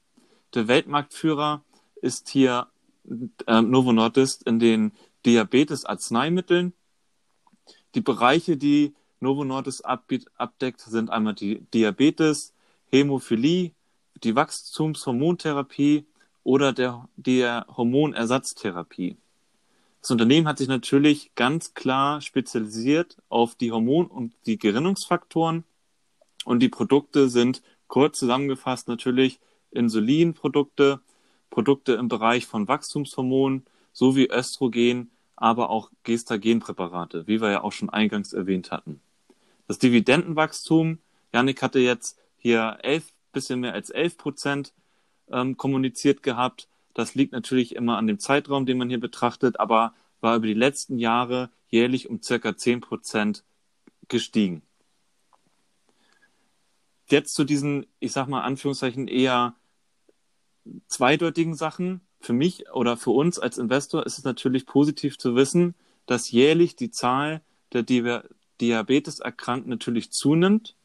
Der 0.54 0.68
Weltmarktführer 0.68 1.64
ist 2.00 2.28
hier 2.28 2.68
äh, 3.46 3.62
Novo 3.62 3.92
Nordisk 3.92 4.46
in 4.46 4.58
den 4.58 4.92
Diabetes-Arzneimitteln. 5.24 6.72
Die 7.94 8.00
Bereiche, 8.00 8.56
die 8.56 8.94
Novo 9.20 9.44
Nordisk 9.44 9.84
abdeckt, 9.84 10.80
sind 10.80 11.10
einmal 11.10 11.34
die 11.34 11.60
Diabetes, 11.72 12.54
Hämophilie, 12.92 13.72
die 14.22 14.36
Wachstumshormontherapie 14.36 16.04
oder 16.44 16.74
der, 16.74 17.08
der 17.16 17.66
Hormonersatztherapie. 17.74 19.16
Das 20.02 20.10
Unternehmen 20.10 20.46
hat 20.46 20.58
sich 20.58 20.68
natürlich 20.68 21.34
ganz 21.34 21.72
klar 21.74 22.20
spezialisiert 22.20 23.16
auf 23.30 23.54
die 23.54 23.72
Hormon- 23.72 24.08
und 24.08 24.34
die 24.44 24.58
Gerinnungsfaktoren 24.58 25.64
und 26.44 26.60
die 26.60 26.68
Produkte 26.68 27.28
sind 27.28 27.62
kurz 27.86 28.18
zusammengefasst 28.18 28.88
natürlich 28.88 29.40
Insulinprodukte, 29.70 31.00
Produkte 31.48 31.94
im 31.94 32.08
Bereich 32.08 32.46
von 32.46 32.68
Wachstumshormonen 32.68 33.64
sowie 33.92 34.28
Östrogen, 34.30 35.10
aber 35.36 35.70
auch 35.70 35.90
Gestagenpräparate, 36.02 37.26
wie 37.26 37.40
wir 37.40 37.50
ja 37.50 37.62
auch 37.62 37.72
schon 37.72 37.88
eingangs 37.90 38.32
erwähnt 38.32 38.70
hatten. 38.70 39.00
Das 39.66 39.78
Dividendenwachstum, 39.78 40.98
Janik 41.32 41.62
hatte 41.62 41.78
jetzt 41.78 42.18
hier 42.42 42.78
elf, 42.82 43.12
bisschen 43.32 43.60
mehr 43.60 43.72
als 43.72 43.88
11 43.88 44.18
Prozent 44.18 44.74
ähm, 45.30 45.56
kommuniziert 45.56 46.22
gehabt. 46.22 46.68
Das 46.92 47.14
liegt 47.14 47.32
natürlich 47.32 47.74
immer 47.74 47.96
an 47.96 48.06
dem 48.06 48.18
Zeitraum, 48.18 48.66
den 48.66 48.78
man 48.78 48.88
hier 48.90 49.00
betrachtet, 49.00 49.58
aber 49.58 49.94
war 50.20 50.36
über 50.36 50.46
die 50.46 50.54
letzten 50.54 50.98
Jahre 50.98 51.50
jährlich 51.68 52.10
um 52.10 52.20
circa 52.20 52.56
10 52.56 52.80
Prozent 52.80 53.44
gestiegen. 54.08 54.62
Jetzt 57.08 57.34
zu 57.34 57.44
diesen, 57.44 57.86
ich 58.00 58.12
sag 58.12 58.26
mal, 58.26 58.42
Anführungszeichen 58.42 59.08
eher 59.08 59.54
zweideutigen 60.88 61.54
Sachen. 61.54 62.00
Für 62.20 62.32
mich 62.32 62.70
oder 62.72 62.96
für 62.96 63.10
uns 63.10 63.38
als 63.38 63.58
Investor 63.58 64.04
ist 64.06 64.18
es 64.18 64.24
natürlich 64.24 64.66
positiv 64.66 65.18
zu 65.18 65.34
wissen, 65.34 65.74
dass 66.06 66.30
jährlich 66.30 66.76
die 66.76 66.90
Zahl 66.90 67.42
der 67.72 67.82
Diabeteserkrankten 68.60 69.70
natürlich 69.70 70.12
zunimmt. 70.12 70.76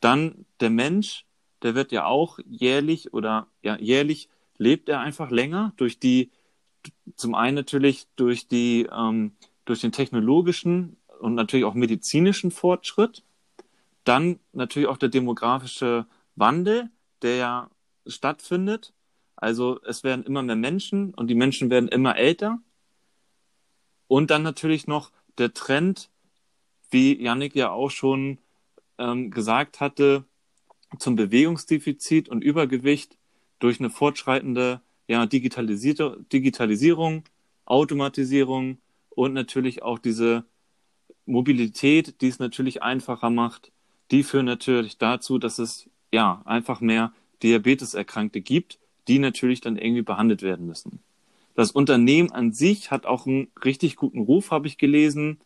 Dann 0.00 0.46
der 0.60 0.70
Mensch, 0.70 1.26
der 1.62 1.74
wird 1.74 1.92
ja 1.92 2.06
auch 2.06 2.38
jährlich 2.46 3.12
oder 3.12 3.48
ja, 3.62 3.76
jährlich 3.78 4.28
lebt 4.56 4.88
er 4.88 5.00
einfach 5.00 5.30
länger 5.30 5.72
durch 5.76 5.98
die, 5.98 6.30
zum 7.16 7.34
einen 7.34 7.54
natürlich 7.54 8.06
durch 8.16 8.48
die, 8.48 8.88
ähm, 8.92 9.32
durch 9.64 9.80
den 9.80 9.92
technologischen 9.92 10.96
und 11.20 11.34
natürlich 11.34 11.64
auch 11.64 11.74
medizinischen 11.74 12.50
Fortschritt. 12.50 13.22
Dann 14.04 14.38
natürlich 14.52 14.88
auch 14.88 14.96
der 14.96 15.08
demografische 15.08 16.06
Wandel, 16.36 16.90
der 17.22 17.36
ja 17.36 17.70
stattfindet. 18.06 18.92
Also 19.36 19.80
es 19.84 20.02
werden 20.04 20.24
immer 20.24 20.42
mehr 20.42 20.56
Menschen 20.56 21.14
und 21.14 21.28
die 21.28 21.34
Menschen 21.34 21.70
werden 21.70 21.88
immer 21.88 22.16
älter. 22.16 22.60
Und 24.06 24.30
dann 24.30 24.42
natürlich 24.42 24.86
noch 24.86 25.12
der 25.36 25.52
Trend, 25.52 26.10
wie 26.90 27.22
Yannick 27.22 27.54
ja 27.54 27.70
auch 27.70 27.90
schon 27.90 28.38
ähm, 28.98 29.30
gesagt 29.30 29.80
hatte, 29.80 30.24
zum 30.98 31.16
Bewegungsdefizit 31.16 32.28
und 32.28 32.42
Übergewicht 32.42 33.16
durch 33.58 33.80
eine 33.80 33.90
fortschreitende 33.90 34.80
ja, 35.06 35.26
Digitalisier 35.26 36.16
Digitalisierung, 36.32 37.24
Automatisierung 37.64 38.78
und 39.10 39.32
natürlich 39.32 39.82
auch 39.82 39.98
diese 39.98 40.44
Mobilität, 41.26 42.20
die 42.20 42.28
es 42.28 42.38
natürlich 42.38 42.82
einfacher 42.82 43.30
macht, 43.30 43.70
die 44.10 44.22
führen 44.22 44.46
natürlich 44.46 44.96
dazu, 44.96 45.38
dass 45.38 45.58
es 45.58 45.88
ja, 46.12 46.40
einfach 46.44 46.80
mehr 46.80 47.12
Diabeteserkrankte 47.42 48.40
gibt, 48.40 48.78
die 49.06 49.18
natürlich 49.18 49.60
dann 49.60 49.76
irgendwie 49.76 50.02
behandelt 50.02 50.42
werden 50.42 50.66
müssen. 50.66 51.00
Das 51.54 51.70
Unternehmen 51.70 52.30
an 52.30 52.52
sich 52.52 52.90
hat 52.90 53.04
auch 53.04 53.26
einen 53.26 53.48
richtig 53.64 53.96
guten 53.96 54.20
Ruf, 54.20 54.50
habe 54.50 54.68
ich 54.68 54.78
gelesen, 54.78 55.38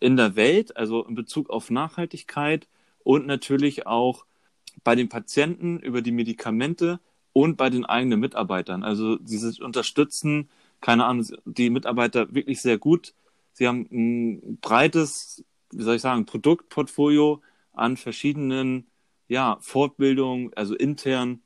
in 0.00 0.16
der 0.16 0.34
Welt, 0.34 0.76
also 0.76 1.04
in 1.04 1.14
Bezug 1.14 1.50
auf 1.50 1.70
Nachhaltigkeit 1.70 2.66
und 3.04 3.26
natürlich 3.26 3.86
auch 3.86 4.26
bei 4.84 4.94
den 4.94 5.08
Patienten 5.08 5.78
über 5.78 6.02
die 6.02 6.12
Medikamente 6.12 7.00
und 7.32 7.56
bei 7.56 7.70
den 7.70 7.84
eigenen 7.84 8.20
Mitarbeitern. 8.20 8.82
Also 8.82 9.18
sie 9.24 9.62
unterstützen, 9.62 10.48
keine 10.80 11.04
Ahnung, 11.04 11.26
die 11.44 11.70
Mitarbeiter 11.70 12.34
wirklich 12.34 12.60
sehr 12.60 12.78
gut. 12.78 13.14
Sie 13.52 13.68
haben 13.68 13.88
ein 13.90 14.58
breites, 14.60 15.44
wie 15.70 15.82
soll 15.82 15.96
ich 15.96 16.02
sagen, 16.02 16.26
Produktportfolio 16.26 17.42
an 17.72 17.96
verschiedenen 17.96 18.86
ja, 19.28 19.58
Fortbildungen, 19.60 20.52
also 20.56 20.74
intern 20.74 21.40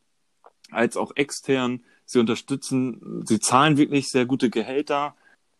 als 0.70 0.96
auch 0.96 1.12
extern. 1.16 1.84
Sie 2.06 2.18
unterstützen, 2.18 3.22
sie 3.26 3.40
zahlen 3.40 3.76
wirklich 3.76 4.10
sehr 4.10 4.26
gute 4.26 4.50
Gehälter 4.50 5.16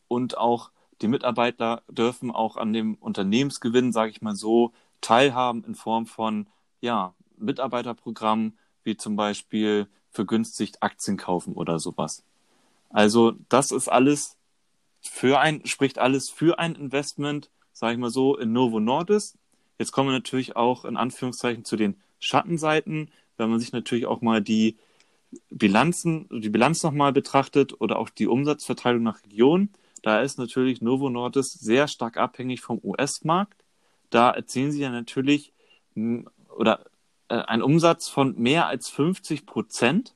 und 0.09 0.39
auch 0.39 0.71
die 1.03 1.09
Mitarbeiter 1.09 1.83
dürfen 1.89 2.31
auch 2.31 2.57
an 2.57 2.73
dem 2.73 2.95
Unternehmensgewinn, 2.95 3.93
sage 3.93 4.11
ich 4.11 4.23
mal 4.23 4.37
so, 4.37 4.73
teilhaben 5.01 5.65
in 5.65 5.75
Form 5.75 6.07
von 6.07 6.47
ja, 6.81 7.15
Mitarbeiterprogrammen, 7.37 8.59
wie 8.83 8.97
zum 8.97 9.17
Beispiel 9.17 9.89
vergünstigt 10.11 10.83
Aktien 10.83 11.17
kaufen 11.17 11.55
oder 11.55 11.79
sowas. 11.79 12.23
Also 12.91 13.33
das 13.49 13.73
ist 13.73 13.89
alles 13.89 14.37
für 15.01 15.41
ein, 15.41 15.67
spricht 15.67 15.99
alles 15.99 16.31
für 16.31 16.59
ein 16.59 16.75
Investment, 16.75 17.51
sage 17.73 17.95
ich 17.95 17.99
mal 17.99 18.11
so, 18.11 18.37
in 18.37 18.53
Novo 18.53 18.81
Nordis. 18.81 19.37
Jetzt 19.79 19.93
kommen 19.93 20.09
wir 20.09 20.13
natürlich 20.15 20.57
auch 20.57 20.85
in 20.85 20.97
Anführungszeichen 20.97 21.65
zu 21.65 21.77
den 21.77 21.97
Schattenseiten, 22.21 23.11
wenn 23.37 23.51
man 23.51 23.59
sich 23.59 23.73
natürlich 23.73 24.07
auch 24.07 24.21
mal 24.21 24.41
die 24.41 24.77
Bilanzen, 25.51 26.29
die 26.31 26.49
Bilanz 26.49 26.83
nochmal 26.83 27.13
betrachtet 27.13 27.81
oder 27.81 27.99
auch 27.99 28.09
die 28.09 28.29
Umsatzverteilung 28.29 29.03
nach 29.03 29.25
Region, 29.25 29.71
da 30.03 30.21
ist 30.21 30.39
natürlich 30.39 30.83
Novo 30.83 31.09
Nordisk 31.09 31.59
sehr 31.59 31.89
stark 31.89 32.19
abhängig 32.19 32.61
vom 32.61 32.79
US-Markt. 32.85 33.64
Da 34.15 34.31
erzielen 34.31 34.71
sie 34.71 34.81
ja 34.81 34.91
natürlich 34.91 35.53
oder 36.49 36.85
äh, 37.29 37.35
einen 37.35 37.65
Umsatz 37.65 38.09
von 38.09 38.39
mehr 38.39 38.69
als 38.69 38.89
50 38.89 39.45
Prozent 39.45 40.15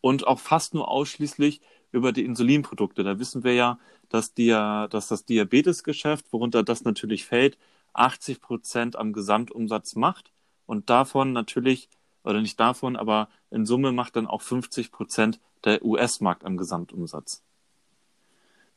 und 0.00 0.26
auch 0.26 0.40
fast 0.40 0.74
nur 0.74 0.88
ausschließlich 0.88 1.60
über 1.92 2.10
die 2.10 2.24
Insulinprodukte. 2.24 3.04
Da 3.04 3.20
wissen 3.20 3.44
wir 3.44 3.54
ja, 3.54 3.78
dass, 4.08 4.34
die, 4.34 4.48
dass 4.48 5.06
das 5.06 5.24
Diabetesgeschäft, 5.24 6.32
worunter 6.32 6.64
das 6.64 6.82
natürlich 6.82 7.26
fällt, 7.26 7.58
80 7.92 8.40
Prozent 8.40 8.96
am 8.96 9.12
Gesamtumsatz 9.12 9.94
macht 9.94 10.32
und 10.66 10.90
davon 10.90 11.32
natürlich 11.32 11.88
oder 12.24 12.40
nicht 12.40 12.58
davon, 12.58 12.96
aber 12.96 13.28
in 13.52 13.66
Summe 13.66 13.92
macht 13.92 14.16
dann 14.16 14.26
auch 14.26 14.42
50 14.42 14.90
Prozent 14.90 15.38
der 15.62 15.84
US-Markt 15.84 16.44
am 16.44 16.56
Gesamtumsatz. 16.56 17.44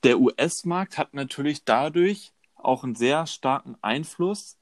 Der 0.04 0.20
US-Markt 0.20 1.00
hat 1.00 1.16
natürlich 1.16 1.64
dadurch 1.66 2.32
auch 2.64 2.84
einen 2.84 2.96
sehr 2.96 3.28
starken 3.28 3.76
Einfluss 3.82 4.58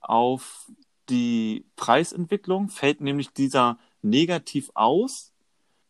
auf 0.00 0.70
die 1.08 1.66
Preisentwicklung, 1.76 2.68
fällt 2.68 3.00
nämlich 3.00 3.32
dieser 3.32 3.78
negativ 4.02 4.70
aus. 4.74 5.32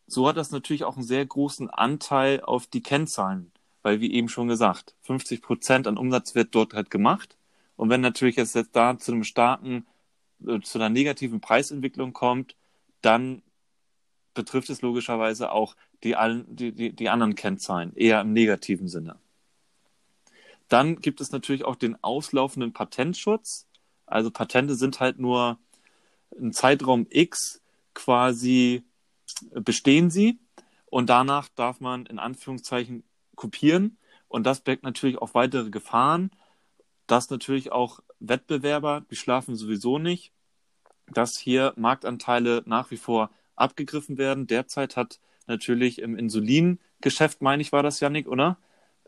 So 0.07 0.27
hat 0.27 0.37
das 0.37 0.51
natürlich 0.51 0.83
auch 0.83 0.95
einen 0.95 1.05
sehr 1.05 1.25
großen 1.25 1.69
Anteil 1.69 2.41
auf 2.41 2.67
die 2.67 2.81
Kennzahlen, 2.81 3.51
weil 3.81 4.01
wie 4.01 4.13
eben 4.13 4.29
schon 4.29 4.47
gesagt, 4.47 4.95
50 5.01 5.41
Prozent 5.41 5.87
an 5.87 5.97
Umsatz 5.97 6.35
wird 6.35 6.53
dort 6.53 6.73
halt 6.73 6.89
gemacht. 6.89 7.37
Und 7.75 7.89
wenn 7.89 8.01
natürlich 8.01 8.35
jetzt 8.35 8.57
da 8.73 8.97
zu 8.97 9.11
einem 9.11 9.23
starken 9.23 9.85
äh, 10.45 10.59
zu 10.61 10.77
einer 10.77 10.89
negativen 10.89 11.41
Preisentwicklung 11.41 12.13
kommt, 12.13 12.55
dann 13.01 13.41
betrifft 14.33 14.69
es 14.69 14.81
logischerweise 14.81 15.51
auch 15.51 15.75
die, 16.03 16.15
die, 16.47 16.93
die 16.93 17.09
anderen 17.09 17.35
Kennzahlen, 17.35 17.93
eher 17.95 18.21
im 18.21 18.33
negativen 18.33 18.87
Sinne. 18.87 19.17
Dann 20.69 20.97
gibt 20.97 21.21
es 21.21 21.31
natürlich 21.31 21.65
auch 21.65 21.75
den 21.75 22.01
auslaufenden 22.03 22.73
Patentschutz. 22.73 23.67
Also 24.05 24.31
Patente 24.31 24.75
sind 24.75 24.99
halt 24.99 25.19
nur 25.19 25.59
ein 26.39 26.51
Zeitraum 26.53 27.05
X 27.09 27.61
quasi 27.93 28.83
bestehen 29.51 30.09
sie 30.09 30.39
und 30.85 31.09
danach 31.09 31.49
darf 31.49 31.79
man 31.79 32.05
in 32.05 32.19
Anführungszeichen 32.19 33.03
kopieren 33.35 33.97
und 34.27 34.45
das 34.45 34.61
birgt 34.61 34.83
natürlich 34.83 35.19
auch 35.19 35.33
weitere 35.33 35.69
Gefahren, 35.69 36.31
dass 37.07 37.29
natürlich 37.29 37.71
auch 37.71 37.99
Wettbewerber, 38.19 39.05
die 39.11 39.15
schlafen 39.15 39.55
sowieso 39.55 39.99
nicht, 39.99 40.31
dass 41.07 41.37
hier 41.37 41.73
Marktanteile 41.75 42.63
nach 42.65 42.91
wie 42.91 42.97
vor 42.97 43.29
abgegriffen 43.55 44.17
werden. 44.17 44.47
Derzeit 44.47 44.95
hat 44.95 45.19
natürlich 45.47 45.99
im 45.99 46.17
Insulingeschäft, 46.17 47.41
meine 47.41 47.61
ich, 47.61 47.71
war 47.71 47.83
das, 47.83 47.99
Janik, 47.99 48.27
oder? 48.27 48.57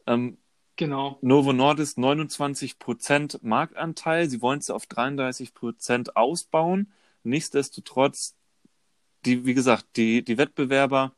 Ähm, 0.06 0.38
genau. 0.76 1.18
Novo 1.22 1.54
Nordisk 1.54 1.98
29 1.98 2.80
Prozent 2.80 3.44
Marktanteil. 3.44 4.30
Sie 4.30 4.42
wollen 4.42 4.60
es 4.60 4.70
auf 4.70 4.86
33 4.86 5.54
Prozent 5.54 6.16
ausbauen. 6.16 6.92
Nichtsdestotrotz, 7.24 8.36
die, 9.26 9.46
wie 9.46 9.54
gesagt, 9.54 9.86
die, 9.96 10.24
die 10.24 10.38
Wettbewerber, 10.38 11.14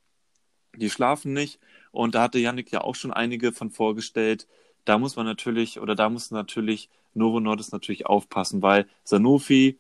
die 0.76 0.90
schlafen 0.90 1.34
nicht. 1.34 1.60
Und 1.92 2.16
da 2.16 2.24
hatte 2.24 2.40
Janik 2.40 2.72
ja 2.72 2.82
auch 2.82 2.96
schon 2.96 3.12
einige 3.12 3.52
von 3.52 3.72
vorgestellt. 3.72 4.48
Da 4.86 4.98
muss 4.98 5.16
man 5.16 5.26
natürlich, 5.26 5.80
oder 5.80 5.96
da 5.96 6.10
muss 6.10 6.32
natürlich 6.32 6.90
Novo 7.14 7.40
Nordisk 7.40 7.74
natürlich 7.74 8.06
aufpassen, 8.06 8.62
weil 8.62 8.88
Sanofi, 9.04 9.80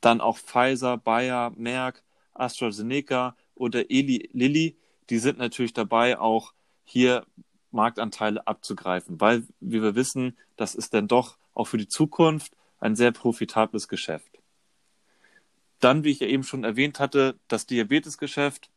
dann 0.00 0.20
auch 0.20 0.38
Pfizer, 0.38 0.96
Bayer, 0.98 1.52
Merck, 1.56 2.02
AstraZeneca 2.34 3.36
oder 3.54 3.90
Eli 3.90 4.28
Lilly, 4.32 4.76
die 5.10 5.18
sind 5.18 5.38
natürlich 5.38 5.72
dabei, 5.72 6.18
auch 6.18 6.52
hier 6.84 7.24
Marktanteile 7.74 8.46
abzugreifen, 8.46 9.20
weil, 9.20 9.44
wie 9.60 9.82
wir 9.82 9.94
wissen, 9.94 10.36
das 10.56 10.74
ist 10.74 10.94
dann 10.94 11.08
doch 11.08 11.36
auch 11.52 11.66
für 11.66 11.78
die 11.78 11.88
Zukunft 11.88 12.56
ein 12.80 12.96
sehr 12.96 13.12
profitables 13.12 13.88
Geschäft. 13.88 14.38
Dann, 15.80 16.04
wie 16.04 16.10
ich 16.10 16.20
ja 16.20 16.26
eben 16.26 16.44
schon 16.44 16.64
erwähnt 16.64 16.98
hatte, 16.98 17.38
das 17.48 17.66
Diabetesgeschäft, 17.66 18.70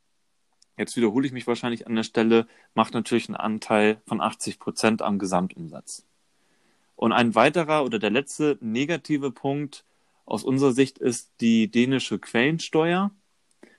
jetzt 0.78 0.95
wiederhole 0.95 1.26
ich 1.26 1.34
mich 1.34 1.48
wahrscheinlich 1.48 1.88
an 1.88 1.95
der 1.95 2.04
Stelle, 2.04 2.48
macht 2.74 2.93
natürlich 2.93 3.30
einen 3.30 3.38
Anteil 3.38 4.02
von 4.06 4.22
80 4.22 4.60
Prozent 4.60 5.02
am 5.02 5.20
Gesamtumsatz. 5.20 6.06
Und 6.95 7.14
ein 7.14 7.36
weiterer 7.36 7.86
oder 7.86 8.00
der 8.00 8.10
letzte 8.10 8.58
negative 8.60 9.32
Punkt 9.32 9.86
aus 10.26 10.43
unserer 10.43 10.74
Sicht 10.74 10.98
ist 10.98 11.32
die 11.39 11.70
dänische 11.70 12.20
Quellensteuer 12.20 13.12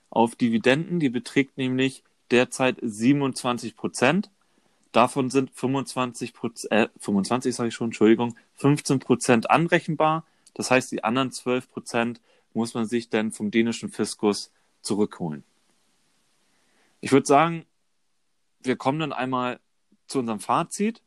auf 0.09 0.35
Dividenden. 0.35 0.99
Die 0.99 1.09
beträgt 1.09 1.57
nämlich 1.57 2.03
derzeit 2.31 2.77
27 2.81 3.75
Prozent. 3.75 4.31
Davon 4.91 5.29
sind 5.29 5.51
25 5.51 6.33
Prozent, 6.33 6.71
äh, 6.71 6.89
25 6.97 7.55
sage 7.55 7.69
ich 7.69 7.75
schon, 7.75 7.87
Entschuldigung, 7.87 8.35
15 8.55 8.99
Prozent 8.99 9.49
anrechenbar. 9.49 10.25
Das 10.55 10.71
heißt, 10.71 10.91
die 10.91 11.03
anderen 11.03 11.31
12 11.31 11.69
Prozent 11.69 12.21
muss 12.53 12.73
man 12.73 12.85
sich 12.85 13.09
dann 13.09 13.31
vom 13.31 13.51
dänischen 13.51 13.91
Fiskus 13.91 14.51
zurückholen. 14.81 15.43
Ich 17.01 17.11
würde 17.11 17.27
sagen, 17.27 17.65
wir 18.61 18.75
kommen 18.75 18.99
dann 18.99 19.13
einmal 19.13 19.59
zu 20.07 20.19
unserem 20.19 20.39
Fazit. 20.39 21.01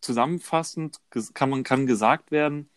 Zusammenfassend 0.00 1.00
kann 1.34 1.50
man 1.50 1.62
kann 1.62 1.86
gesagt 1.86 2.30
werden, 2.30 2.70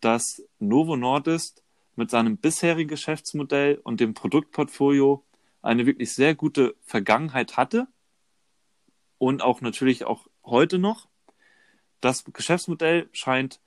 dass 0.00 0.42
Novo 0.58 0.96
Nordisk 0.96 1.62
mit 1.94 2.10
seinem 2.10 2.38
bisherigen 2.38 2.88
Geschäftsmodell 2.88 3.80
und 3.82 4.00
dem 4.00 4.14
Produktportfolio 4.14 5.22
eine 5.60 5.84
wirklich 5.84 6.14
sehr 6.14 6.34
gute 6.34 6.74
Vergangenheit 6.80 7.58
hatte 7.58 7.86
und 9.20 9.42
auch 9.42 9.60
natürlich 9.60 10.06
auch 10.06 10.26
heute 10.46 10.78
noch. 10.78 11.06
Das 12.00 12.24
Geschäftsmodell 12.24 13.10
scheint 13.12 13.60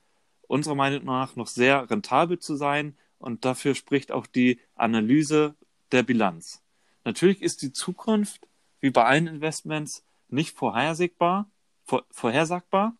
unserer 0.47 0.73
Meinung 0.73 1.05
nach 1.05 1.35
noch 1.35 1.45
sehr 1.45 1.91
rentabel 1.91 2.39
zu 2.39 2.55
sein 2.55 2.97
und 3.19 3.45
dafür 3.45 3.75
spricht 3.75 4.11
auch 4.11 4.25
die 4.25 4.59
Analyse 4.73 5.53
der 5.91 6.01
Bilanz. 6.01 6.63
Natürlich 7.05 7.43
ist 7.43 7.61
die 7.61 7.71
Zukunft, 7.71 8.47
wie 8.79 8.89
bei 8.89 9.05
allen 9.05 9.27
Investments, 9.27 10.03
nicht 10.27 10.57
vorhersagbar, 10.57 11.47
vor, 11.83 12.03
vorhersagbar 12.09 12.97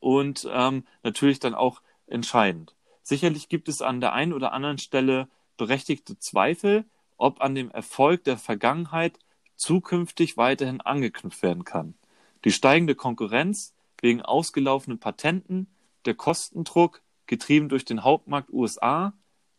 und 0.00 0.48
ähm, 0.50 0.86
natürlich 1.02 1.38
dann 1.38 1.54
auch 1.54 1.82
entscheidend. 2.06 2.74
Sicherlich 3.02 3.50
gibt 3.50 3.68
es 3.68 3.82
an 3.82 4.00
der 4.00 4.14
einen 4.14 4.32
oder 4.32 4.52
anderen 4.52 4.78
Stelle 4.78 5.28
berechtigte 5.58 6.18
Zweifel, 6.18 6.86
ob 7.18 7.42
an 7.42 7.54
dem 7.54 7.70
Erfolg 7.70 8.24
der 8.24 8.38
Vergangenheit 8.38 9.18
zukünftig 9.62 10.36
weiterhin 10.36 10.80
angeknüpft 10.80 11.42
werden 11.42 11.64
kann. 11.64 11.94
Die 12.44 12.50
steigende 12.50 12.94
Konkurrenz 12.94 13.74
wegen 14.00 14.20
ausgelaufenen 14.20 14.98
Patenten, 14.98 15.68
der 16.04 16.14
Kostendruck, 16.14 17.02
getrieben 17.26 17.68
durch 17.68 17.84
den 17.84 18.02
Hauptmarkt 18.02 18.52
USA 18.52 19.14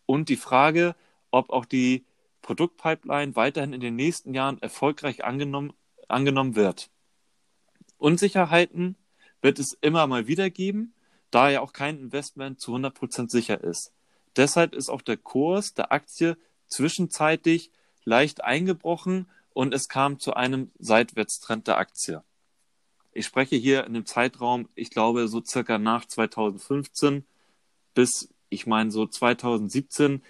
und 0.06 0.28
die 0.28 0.36
Frage, 0.36 0.96
ob 1.32 1.50
auch 1.50 1.66
die 1.66 2.06
Produktpipeline 2.42 3.38
weiterhin 3.38 3.72
in 3.72 3.80
den 3.80 3.96
nächsten 3.96 4.34
Jahren 4.34 4.62
erfolgreich 4.62 5.24
angenommen, 5.24 5.72
angenommen 6.10 6.56
wird. 6.56 6.92
Unsicherheiten 7.98 8.98
wird 9.42 9.60
es 9.60 9.78
immer 9.80 10.06
mal 10.08 10.28
wieder 10.28 10.50
geben, 10.50 10.94
da 11.32 11.50
ja 11.50 11.62
auch 11.62 11.72
kein 11.72 11.98
Investment 11.98 12.60
zu 12.60 12.76
100% 12.76 13.30
sicher 13.30 13.64
ist. 13.64 13.94
deshalb 14.36 14.76
ist 14.76 14.90
auch 14.90 15.02
der 15.02 15.18
Kurs 15.18 15.74
der 15.74 15.92
Aktie 15.92 16.38
zwischenzeitlich 16.68 17.72
leicht 18.04 18.44
eingebrochen 18.44 19.30
und 19.54 19.74
es 19.74 19.88
kam 19.88 20.20
zu 20.20 20.34
einem 20.34 20.72
Seitwärtstrend 20.80 21.68
der 21.68 21.78
Aktie. 21.78 22.24
Ich 23.12 23.26
spreche 23.26 23.56
hier 23.56 23.86
in 23.86 23.94
dem 23.94 24.06
Zeitraum, 24.06 24.68
ich 24.76 24.90
glaube, 24.90 25.28
so 25.28 25.44
circa 25.44 25.78
nach 25.78 26.06
2015 26.06 27.26
bis, 27.94 28.34
ich 28.50 28.66
meine, 28.66 28.92
so 28.92 29.06
2017. 29.06 30.24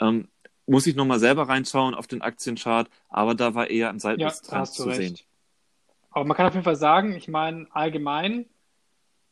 Ähm, 0.00 0.28
muss 0.66 0.86
ich 0.86 0.96
nochmal 0.96 1.18
selber 1.18 1.48
reinschauen 1.48 1.94
auf 1.94 2.06
den 2.06 2.22
Aktienchart, 2.22 2.88
aber 3.08 3.34
da 3.34 3.54
war 3.54 3.68
eher 3.68 3.90
ein 3.90 4.00
Seitwärtstrend 4.00 4.66
ja, 4.66 4.72
zu 4.72 4.84
recht. 4.84 4.98
sehen. 4.98 5.18
Aber 6.10 6.24
man 6.24 6.36
kann 6.36 6.46
auf 6.46 6.54
jeden 6.54 6.64
Fall 6.64 6.76
sagen, 6.76 7.14
ich 7.14 7.28
meine, 7.28 7.66
allgemein, 7.70 8.46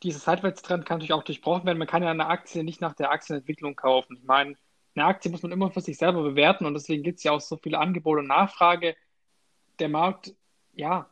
dieser 0.02 0.18
Seitwärtstrend 0.18 0.84
kann 0.84 0.98
natürlich 0.98 1.12
auch 1.12 1.22
durchbrochen 1.22 1.64
werden. 1.64 1.78
Man 1.78 1.86
kann 1.86 2.02
ja 2.02 2.10
eine 2.10 2.26
Aktie 2.26 2.64
nicht 2.64 2.80
nach 2.80 2.94
der 2.94 3.10
Aktienentwicklung 3.10 3.76
kaufen. 3.76 4.18
Ich 4.20 4.24
meine, 4.24 4.56
eine 4.94 5.06
Aktie 5.06 5.30
muss 5.30 5.42
man 5.42 5.52
immer 5.52 5.70
für 5.70 5.80
sich 5.80 5.96
selber 5.96 6.22
bewerten 6.22 6.66
und 6.66 6.74
deswegen 6.74 7.02
gibt 7.02 7.18
es 7.18 7.24
ja 7.24 7.32
auch 7.32 7.40
so 7.40 7.56
viele 7.56 7.78
Angebote 7.78 8.20
und 8.20 8.26
Nachfrage. 8.26 8.96
Der 9.78 9.88
Markt, 9.88 10.34
ja, 10.74 11.10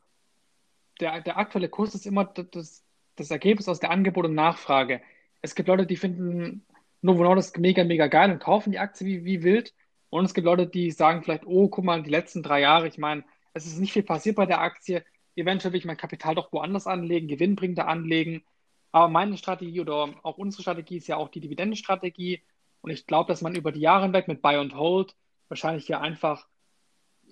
der, 1.00 1.20
der 1.20 1.38
aktuelle 1.38 1.68
Kurs 1.68 1.94
ist 1.94 2.06
immer 2.06 2.24
das, 2.24 2.84
das 3.16 3.30
Ergebnis 3.30 3.68
aus 3.68 3.80
der 3.80 3.90
Angebot 3.90 4.26
und 4.26 4.34
Nachfrage. 4.34 5.02
Es 5.42 5.54
gibt 5.54 5.68
Leute, 5.68 5.86
die 5.86 5.96
finden 5.96 6.66
Novo 7.02 7.22
Nordisk 7.22 7.58
mega, 7.58 7.84
mega 7.84 8.06
geil 8.06 8.30
und 8.30 8.40
kaufen 8.40 8.72
die 8.72 8.78
Aktie 8.78 9.06
wie, 9.06 9.24
wie 9.24 9.42
wild. 9.42 9.74
Und 10.10 10.24
es 10.24 10.34
gibt 10.34 10.44
Leute, 10.44 10.66
die 10.66 10.90
sagen 10.90 11.22
vielleicht, 11.22 11.46
oh, 11.46 11.68
guck 11.68 11.84
mal, 11.84 12.02
die 12.02 12.10
letzten 12.10 12.42
drei 12.42 12.60
Jahre, 12.60 12.88
ich 12.88 12.98
meine, 12.98 13.24
es 13.54 13.66
ist 13.66 13.78
nicht 13.78 13.92
viel 13.92 14.02
passiert 14.02 14.36
bei 14.36 14.46
der 14.46 14.60
Aktie. 14.60 15.04
Eventuell 15.36 15.72
will 15.72 15.78
ich 15.78 15.84
mein 15.84 15.96
Kapital 15.96 16.34
doch 16.34 16.52
woanders 16.52 16.86
anlegen, 16.86 17.28
gewinnbringender 17.28 17.88
anlegen. 17.88 18.44
Aber 18.92 19.08
meine 19.08 19.36
Strategie 19.36 19.80
oder 19.80 20.14
auch 20.22 20.36
unsere 20.36 20.62
Strategie 20.62 20.96
ist 20.96 21.06
ja 21.08 21.16
auch 21.16 21.28
die 21.28 21.40
Dividendenstrategie. 21.40 22.42
Und 22.82 22.90
ich 22.90 23.06
glaube, 23.06 23.28
dass 23.28 23.40
man 23.40 23.54
über 23.54 23.72
die 23.72 23.80
Jahre 23.80 24.04
hinweg 24.04 24.28
mit 24.28 24.42
Buy 24.42 24.56
and 24.56 24.74
Hold 24.74 25.16
wahrscheinlich 25.48 25.86
hier 25.86 26.00
einfach 26.00 26.46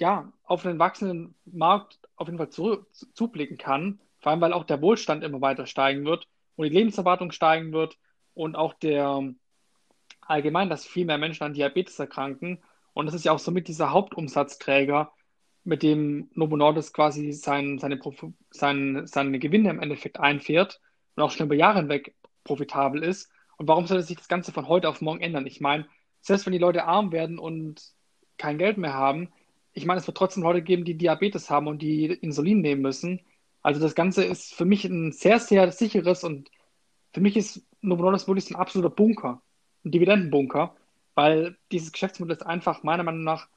ja, 0.01 0.33
auf 0.45 0.65
einen 0.65 0.79
wachsenden 0.79 1.35
Markt 1.45 1.99
auf 2.17 2.29
jeden 2.29 2.39
Fall 2.39 2.51
zu, 2.51 2.87
zublicken 3.15 3.59
kann. 3.59 4.01
Vor 4.21 4.33
allem, 4.33 4.41
weil 4.41 4.53
auch 4.53 4.65
der 4.65 4.83
Wohlstand 4.83 5.23
immer 5.23 5.41
weiter 5.41 5.67
steigen 5.67 6.05
wird 6.05 6.27
und 6.57 6.67
die 6.67 6.75
Lebenserwartung 6.77 7.31
steigen 7.31 7.73
wird 7.73 7.99
und 8.35 8.57
auch 8.57 8.75
der 8.75 9.35
allgemein, 10.21 10.69
dass 10.69 10.87
viel 10.87 11.07
mehr 11.07 11.19
Menschen 11.19 11.45
an 11.45 11.55
Diabetes 11.55 11.99
erkranken. 11.99 12.63
Und 12.93 13.07
das 13.07 13.15
ist 13.15 13.25
ja 13.25 13.33
auch 13.33 13.39
somit 13.39 13.69
dieser 13.69 13.93
Hauptumsatzträger, 13.93 15.13
mit 15.65 15.83
dem 15.83 16.31
Novo 16.35 16.57
Nordisk 16.57 16.95
quasi 16.95 17.33
sein, 17.33 17.79
seine, 17.79 18.01
sein, 18.51 19.07
seine 19.07 19.39
Gewinne 19.39 19.71
im 19.71 19.81
Endeffekt 19.81 20.19
einfährt 20.19 20.81
und 21.15 21.23
auch 21.23 21.31
schon 21.31 21.47
über 21.47 21.55
Jahre 21.55 21.81
hinweg 21.81 22.15
profitabel 22.45 23.03
ist. 23.03 23.31
Und 23.59 23.69
warum 23.69 23.87
sollte 23.87 24.05
sich 24.05 24.17
das 24.17 24.29
Ganze 24.29 24.53
von 24.53 24.67
heute 24.67 24.89
auf 24.89 25.01
morgen 25.01 25.21
ändern? 25.21 25.47
Ich 25.47 25.61
meine, 25.61 25.87
selbst 26.21 26.47
wenn 26.47 26.53
die 26.53 26.59
Leute 26.59 26.85
arm 26.85 27.13
werden 27.13 27.39
und 27.39 27.83
kein 28.39 28.57
Geld 28.57 28.79
mehr 28.79 28.95
haben, 28.95 29.31
ich 29.79 29.87
meine, 29.87 30.01
es 30.01 30.07
wird 30.07 30.17
trotzdem 30.17 30.43
Leute 30.43 30.63
geben, 30.63 30.85
die 30.85 30.97
Diabetes 30.97 31.51
haben 31.51 31.67
und 31.67 31.81
die 31.81 32.07
Insulin 32.07 32.61
nehmen 32.61 32.83
müssen. 32.83 33.21
Also 33.63 33.81
das 33.81 33.95
Ganze 33.95 34.25
ist 34.25 34.55
für 34.55 34.65
mich 34.65 34.85
ein 34.85 35.13
sehr, 35.13 35.41
sehr 35.41 35.71
sicheres 35.73 36.25
und 36.25 36.51
für 37.13 37.21
mich 37.21 37.37
ist 37.37 37.67
Novo 37.81 38.03
Nordisk 38.03 38.29
wirklich 38.29 38.51
ein 38.51 38.57
absoluter 38.57 38.95
Bunker, 38.95 39.43
ein 39.85 39.91
Dividendenbunker, 39.93 40.77
weil 41.15 41.57
dieses 41.73 41.93
Geschäftsmodell 41.93 42.37
ist 42.37 42.47
einfach 42.47 42.83
meiner 42.83 43.03
Meinung 43.03 43.25
nach 43.25 43.49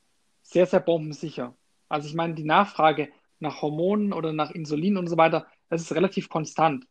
sehr, 0.41 0.65
sehr 0.65 0.79
bombensicher. 0.79 1.55
Also 1.89 2.07
ich 2.07 2.13
meine, 2.13 2.35
die 2.35 2.43
Nachfrage 2.43 3.09
nach 3.39 3.61
Hormonen 3.61 4.13
oder 4.13 4.33
nach 4.33 4.51
Insulin 4.51 4.97
und 4.97 5.07
so 5.07 5.17
weiter, 5.17 5.47
das 5.69 5.81
ist 5.81 5.93
relativ 5.93 6.29
konstant. 6.29 6.85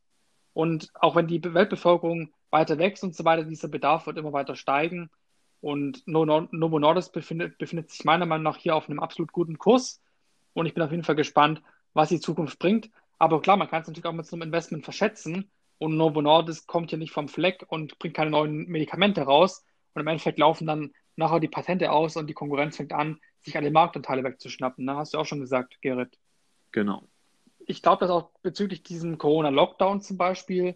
Und 0.52 0.90
auch 0.94 1.16
wenn 1.16 1.26
die 1.26 1.42
Weltbevölkerung 1.42 2.32
weiter 2.50 2.78
wächst 2.78 3.04
und 3.04 3.14
so 3.14 3.24
weiter, 3.24 3.44
dieser 3.44 3.68
Bedarf 3.68 4.06
wird 4.06 4.18
immer 4.18 4.32
weiter 4.32 4.56
steigen. 4.56 5.10
Und 5.60 6.06
Novo 6.06 6.78
Nordisk 6.78 7.12
befindet, 7.12 7.58
befindet 7.58 7.90
sich 7.90 8.04
meiner 8.04 8.26
Meinung 8.26 8.44
nach 8.44 8.56
hier 8.56 8.74
auf 8.74 8.88
einem 8.88 9.00
absolut 9.00 9.32
guten 9.32 9.58
Kurs. 9.58 10.00
Und 10.54 10.66
ich 10.66 10.74
bin 10.74 10.82
auf 10.82 10.90
jeden 10.90 11.04
Fall 11.04 11.16
gespannt, 11.16 11.62
was 11.92 12.08
die 12.08 12.20
Zukunft 12.20 12.58
bringt. 12.58 12.90
Aber 13.18 13.42
klar, 13.42 13.56
man 13.56 13.68
kann 13.68 13.82
es 13.82 13.88
natürlich 13.88 14.06
auch 14.06 14.12
mit 14.12 14.26
so 14.26 14.36
einem 14.36 14.42
Investment 14.42 14.84
verschätzen. 14.84 15.50
Und 15.78 15.96
Novo 15.96 16.22
Nordisk 16.22 16.66
kommt 16.66 16.92
ja 16.92 16.98
nicht 16.98 17.12
vom 17.12 17.28
Fleck 17.28 17.64
und 17.68 17.98
bringt 17.98 18.14
keine 18.14 18.30
neuen 18.30 18.66
Medikamente 18.68 19.22
raus. 19.22 19.64
Und 19.94 20.00
im 20.00 20.06
Endeffekt 20.08 20.38
laufen 20.38 20.66
dann 20.66 20.92
nachher 21.16 21.40
die 21.40 21.48
Patente 21.48 21.92
aus 21.92 22.16
und 22.16 22.26
die 22.26 22.34
Konkurrenz 22.34 22.76
fängt 22.76 22.92
an, 22.92 23.20
sich 23.40 23.56
alle 23.56 23.70
Marktanteile 23.70 24.24
wegzuschnappen. 24.24 24.84
Ne? 24.84 24.96
Hast 24.96 25.14
du 25.14 25.18
auch 25.18 25.26
schon 25.26 25.40
gesagt, 25.40 25.80
Gerrit. 25.82 26.18
Genau. 26.72 27.04
Ich 27.66 27.82
glaube, 27.82 28.00
dass 28.00 28.10
auch 28.10 28.30
bezüglich 28.42 28.82
diesem 28.82 29.18
Corona-Lockdown 29.18 30.00
zum 30.00 30.16
Beispiel 30.16 30.74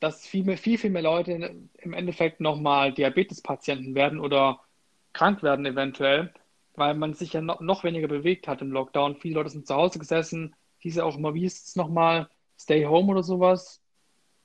dass 0.00 0.26
viel, 0.26 0.44
mehr, 0.44 0.58
viel, 0.58 0.78
viel 0.78 0.90
mehr 0.90 1.02
Leute 1.02 1.32
im 1.78 1.92
Endeffekt 1.92 2.40
nochmal 2.40 2.92
Diabetespatienten 2.92 3.94
werden 3.94 4.20
oder 4.20 4.60
krank 5.12 5.42
werden 5.42 5.64
eventuell, 5.64 6.32
weil 6.76 6.94
man 6.94 7.14
sich 7.14 7.32
ja 7.32 7.40
noch, 7.40 7.60
noch 7.60 7.84
weniger 7.84 8.08
bewegt 8.08 8.48
hat 8.48 8.60
im 8.60 8.72
Lockdown. 8.72 9.16
Viele 9.16 9.36
Leute 9.36 9.50
sind 9.50 9.66
zu 9.66 9.74
Hause 9.74 9.98
gesessen, 9.98 10.54
diese 10.82 11.04
auch 11.04 11.16
immer, 11.16 11.34
wie 11.34 11.46
ist 11.46 11.68
es 11.68 11.76
nochmal, 11.76 12.28
Stay 12.58 12.84
Home 12.84 13.10
oder 13.12 13.22
sowas. 13.22 13.80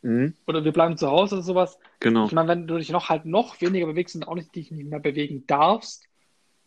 Mhm. 0.02 0.34
Oder 0.48 0.64
wir 0.64 0.72
bleiben 0.72 0.98
zu 0.98 1.10
Hause 1.10 1.36
oder 1.36 1.44
sowas. 1.44 1.78
Genau. 2.00 2.26
Ich 2.26 2.32
meine, 2.32 2.48
wenn 2.48 2.68
du 2.68 2.78
dich 2.78 2.90
noch 2.90 3.10
halt 3.10 3.26
noch 3.26 3.60
weniger 3.62 3.88
bewegst 3.88 4.16
und 4.16 4.28
auch 4.28 4.36
nicht 4.36 4.56
dich 4.56 4.72
nicht 4.72 4.90
mehr 4.90 5.00
bewegen 5.00 5.46
darfst, 5.48 6.06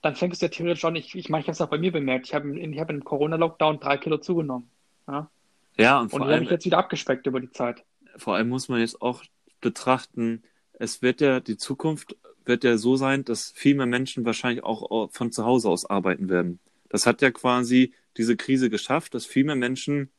dann 0.03 0.17
fängst 0.17 0.43
du 0.43 0.47
ja 0.47 0.51
theoretisch 0.51 0.85
an, 0.85 0.97
ich, 0.97 1.15
ich 1.15 1.29
meine, 1.31 1.43
ich 1.43 1.47
habe 1.47 1.53
es 1.53 1.61
auch 1.61 1.71
bei 1.71 1.79
mir 1.79 1.93
bemerkt, 1.93 2.27
ich 2.27 2.35
habe 2.35 2.59
ich 2.59 2.81
hab 2.81 2.91
im 2.91 3.05
Corona-Lockdown 3.05 3.81
drei 3.81 3.97
Kilo 3.97 4.19
zugenommen. 4.19 4.69
Ja, 5.09 5.31
ja 5.79 6.01
und, 6.01 6.13
und 6.13 6.27
die 6.27 6.35
habe 6.35 6.45
ich 6.45 6.51
jetzt 6.51 6.67
wieder 6.67 6.79
abgespeckt 6.79 7.27
über 7.27 7.41
die 7.41 7.51
Zeit 7.51 7.85
vor 8.17 8.37
allem 8.37 8.49
muss 8.49 8.69
man 8.69 8.81
jetzt 8.81 9.01
auch 9.03 9.25
betrachten, 9.61 10.43
es 10.73 11.03
wird 11.03 11.21
ja, 11.21 11.41
die 11.41 11.57
Zukunft 11.57 12.17
wird 12.45 12.65
ja 12.65 12.77
so 12.77 12.97
sein, 12.97 13.25
dass 13.25 13.53
viel 13.53 13.75
mehr 13.75 13.87
Menschen 13.87 14.25
wahrscheinlich 14.25 14.65
auch 14.65 15.11
von 15.13 15.31
zu 15.33 15.45
Hause 15.45 15.69
aus 15.69 15.87
arbeiten 15.87 16.29
werden. 16.29 16.59
Das 16.89 17.07
hat 17.07 17.23
ja 17.23 17.31
quasi 17.31 17.95
diese 18.17 18.37
Krise 18.37 18.69
geschafft, 18.69 19.15
dass 19.15 19.27
viel 19.27 19.45
mehr 19.45 19.57
Menschen 19.57 20.11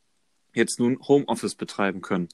jetzt 0.54 0.78
nun 0.78 0.98
Homeoffice 1.06 1.54
betreiben 1.54 2.00
können. 2.00 2.28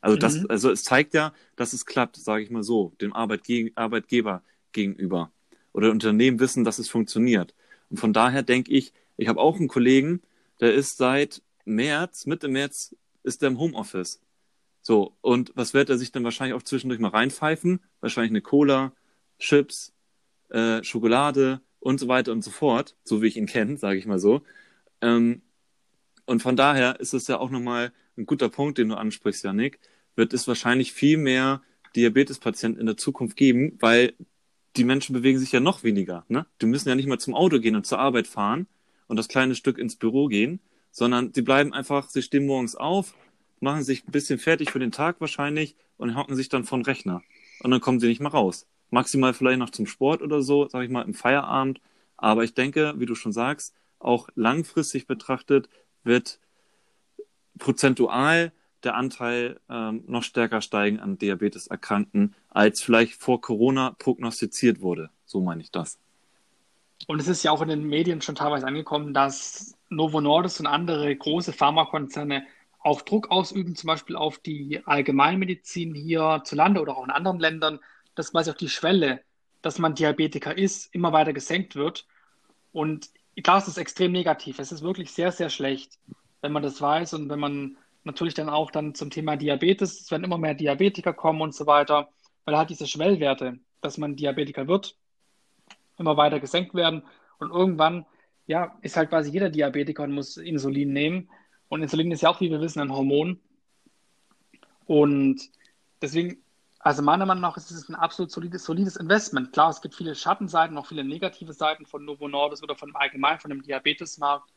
Also 0.00 0.16
das, 0.16 0.34
mhm. 0.36 0.46
also 0.50 0.70
es 0.70 0.84
zeigt 0.84 1.14
ja, 1.14 1.32
dass 1.56 1.72
es 1.72 1.86
klappt, 1.86 2.16
sage 2.16 2.42
ich 2.42 2.50
mal 2.50 2.62
so, 2.62 2.92
dem 3.00 3.12
Arbeitge 3.12 3.72
Arbeitgeber 3.74 4.42
gegenüber. 4.72 5.32
Oder 5.72 5.90
Unternehmen 5.90 6.38
wissen, 6.40 6.62
dass 6.62 6.78
es 6.78 6.88
funktioniert. 6.88 7.54
Und 7.90 7.98
von 7.98 8.12
daher 8.12 8.42
denke 8.42 8.70
ich, 8.70 8.92
ich 9.16 9.28
habe 9.28 9.40
auch 9.40 9.56
einen 9.56 9.68
Kollegen, 9.68 10.20
der 10.60 10.74
ist 10.74 10.98
seit 10.98 11.42
März, 11.64 12.26
Mitte 12.26 12.48
März, 12.48 12.94
ist 13.22 13.42
der 13.42 13.48
im 13.48 13.58
Homeoffice. 13.58 14.20
So, 14.86 15.16
und 15.22 15.50
was 15.54 15.72
wird 15.72 15.88
er 15.88 15.96
sich 15.96 16.12
dann 16.12 16.24
wahrscheinlich 16.24 16.54
auch 16.54 16.62
zwischendurch 16.62 17.00
mal 17.00 17.08
reinpfeifen? 17.08 17.80
Wahrscheinlich 18.00 18.32
eine 18.32 18.42
Cola, 18.42 18.92
Chips, 19.38 19.94
äh, 20.50 20.84
Schokolade 20.84 21.62
und 21.80 21.98
so 21.98 22.06
weiter 22.06 22.32
und 22.32 22.44
so 22.44 22.50
fort, 22.50 22.94
so 23.02 23.22
wie 23.22 23.28
ich 23.28 23.38
ihn 23.38 23.46
kenne, 23.46 23.78
sage 23.78 23.98
ich 23.98 24.04
mal 24.04 24.18
so. 24.18 24.42
Ähm, 25.00 25.40
und 26.26 26.42
von 26.42 26.54
daher 26.54 27.00
ist 27.00 27.14
es 27.14 27.26
ja 27.28 27.38
auch 27.38 27.48
nochmal 27.48 27.92
ein 28.18 28.26
guter 28.26 28.50
Punkt, 28.50 28.76
den 28.76 28.90
du 28.90 28.96
ansprichst, 28.96 29.42
Janik, 29.42 29.80
wird 30.16 30.34
es 30.34 30.46
wahrscheinlich 30.46 30.92
viel 30.92 31.16
mehr 31.16 31.62
Diabetespatienten 31.96 32.78
in 32.78 32.86
der 32.86 32.98
Zukunft 32.98 33.38
geben, 33.38 33.78
weil 33.80 34.12
die 34.76 34.84
Menschen 34.84 35.14
bewegen 35.14 35.38
sich 35.38 35.50
ja 35.50 35.60
noch 35.60 35.82
weniger. 35.82 36.26
Ne? 36.28 36.44
Die 36.60 36.66
müssen 36.66 36.90
ja 36.90 36.94
nicht 36.94 37.08
mal 37.08 37.18
zum 37.18 37.34
Auto 37.34 37.58
gehen 37.58 37.74
und 37.74 37.86
zur 37.86 38.00
Arbeit 38.00 38.26
fahren 38.26 38.66
und 39.06 39.16
das 39.16 39.28
kleine 39.28 39.54
Stück 39.54 39.78
ins 39.78 39.96
Büro 39.96 40.26
gehen, 40.26 40.60
sondern 40.90 41.32
sie 41.32 41.42
bleiben 41.42 41.72
einfach, 41.72 42.10
sie 42.10 42.20
stehen 42.20 42.44
morgens 42.44 42.76
auf, 42.76 43.14
machen 43.60 43.82
sich 43.82 44.06
ein 44.06 44.12
bisschen 44.12 44.38
fertig 44.38 44.70
für 44.70 44.78
den 44.78 44.92
Tag 44.92 45.20
wahrscheinlich 45.20 45.76
und 45.96 46.16
hocken 46.16 46.36
sich 46.36 46.48
dann 46.48 46.64
von 46.64 46.82
Rechner. 46.82 47.22
Und 47.60 47.70
dann 47.70 47.80
kommen 47.80 48.00
sie 48.00 48.08
nicht 48.08 48.20
mehr 48.20 48.30
raus. 48.30 48.66
Maximal 48.90 49.34
vielleicht 49.34 49.58
noch 49.58 49.70
zum 49.70 49.86
Sport 49.86 50.22
oder 50.22 50.42
so, 50.42 50.68
sage 50.68 50.84
ich 50.84 50.90
mal, 50.90 51.02
im 51.02 51.14
Feierabend. 51.14 51.80
Aber 52.16 52.44
ich 52.44 52.54
denke, 52.54 52.94
wie 52.98 53.06
du 53.06 53.14
schon 53.14 53.32
sagst, 53.32 53.74
auch 53.98 54.28
langfristig 54.34 55.06
betrachtet 55.06 55.68
wird 56.02 56.38
prozentual 57.58 58.52
der 58.82 58.96
Anteil 58.96 59.60
ähm, 59.68 60.04
noch 60.06 60.22
stärker 60.22 60.60
steigen 60.60 61.00
an 61.00 61.18
Diabeteserkrankten, 61.18 62.34
als 62.50 62.82
vielleicht 62.82 63.14
vor 63.14 63.40
Corona 63.40 63.96
prognostiziert 63.98 64.80
wurde. 64.80 65.10
So 65.24 65.40
meine 65.40 65.62
ich 65.62 65.70
das. 65.70 65.98
Und 67.06 67.20
es 67.20 67.28
ist 67.28 67.42
ja 67.42 67.50
auch 67.50 67.62
in 67.62 67.68
den 67.68 67.84
Medien 67.84 68.20
schon 68.20 68.34
teilweise 68.34 68.66
angekommen, 68.66 69.14
dass 69.14 69.74
Novo 69.88 70.20
Nordisk 70.20 70.60
und 70.60 70.66
andere 70.66 71.14
große 71.14 71.52
Pharmakonzerne 71.52 72.44
auch 72.84 73.02
Druck 73.02 73.30
ausüben, 73.30 73.74
zum 73.74 73.88
Beispiel 73.88 74.14
auf 74.14 74.38
die 74.38 74.82
Allgemeinmedizin 74.84 75.94
hier 75.94 76.42
zu 76.44 76.54
Lande 76.54 76.80
oder 76.80 76.96
auch 76.96 77.04
in 77.04 77.10
anderen 77.10 77.40
Ländern, 77.40 77.80
dass 78.14 78.30
quasi 78.30 78.50
auch 78.50 78.56
die 78.56 78.68
Schwelle, 78.68 79.22
dass 79.62 79.78
man 79.78 79.94
Diabetiker 79.94 80.56
ist, 80.56 80.94
immer 80.94 81.12
weiter 81.12 81.32
gesenkt 81.32 81.76
wird. 81.76 82.06
Und 82.72 83.08
klar, 83.42 83.58
es 83.58 83.68
ist 83.68 83.78
extrem 83.78 84.12
negativ. 84.12 84.58
Es 84.58 84.70
ist 84.70 84.82
wirklich 84.82 85.12
sehr, 85.12 85.32
sehr 85.32 85.48
schlecht, 85.48 85.98
wenn 86.42 86.52
man 86.52 86.62
das 86.62 86.80
weiß 86.80 87.14
und 87.14 87.30
wenn 87.30 87.40
man 87.40 87.78
natürlich 88.04 88.34
dann 88.34 88.50
auch 88.50 88.70
dann 88.70 88.94
zum 88.94 89.08
Thema 89.08 89.36
Diabetes, 89.36 90.02
es 90.02 90.10
werden 90.10 90.24
immer 90.24 90.36
mehr 90.36 90.54
Diabetiker 90.54 91.14
kommen 91.14 91.40
und 91.40 91.54
so 91.54 91.66
weiter, 91.66 92.10
weil 92.44 92.58
halt 92.58 92.68
diese 92.68 92.86
Schwellwerte, 92.86 93.58
dass 93.80 93.96
man 93.96 94.14
Diabetiker 94.14 94.68
wird, 94.68 94.94
immer 95.98 96.18
weiter 96.18 96.38
gesenkt 96.38 96.74
werden. 96.74 97.02
Und 97.38 97.50
irgendwann, 97.50 98.04
ja, 98.46 98.76
ist 98.82 98.98
halt 98.98 99.08
quasi 99.08 99.30
jeder 99.30 99.48
Diabetiker 99.48 100.02
und 100.02 100.12
muss 100.12 100.36
Insulin 100.36 100.92
nehmen. 100.92 101.30
Und 101.74 101.82
Insulin 101.82 102.12
ist 102.12 102.20
ja 102.22 102.28
auch, 102.30 102.40
wie 102.40 102.50
wir 102.52 102.60
wissen, 102.60 102.78
ein 102.80 102.92
Hormon. 102.92 103.40
Und 104.86 105.50
deswegen 106.00 106.38
Also 106.78 107.02
meiner 107.02 107.26
Meinung 107.26 107.40
nach 107.40 107.56
ist 107.56 107.70
es 107.72 107.88
ein 107.88 107.96
absolut 107.96 108.30
solides, 108.30 108.64
solides 108.64 108.96
Investment. 108.96 109.52
Klar, 109.52 109.70
es 109.70 109.80
gibt 109.80 109.94
viele 109.96 110.14
Schattenseiten, 110.14 110.78
auch 110.78 110.86
viele 110.86 111.02
negative 111.02 111.52
Seiten 111.52 111.86
von 111.86 112.04
Novo 112.04 112.28
Nordisk 112.28 112.62
oder 112.62 112.76
von 112.76 112.94
allgemein 112.94 113.40
von 113.40 113.48
dem 113.50 113.62
Diabetesmarkt. 113.62 114.52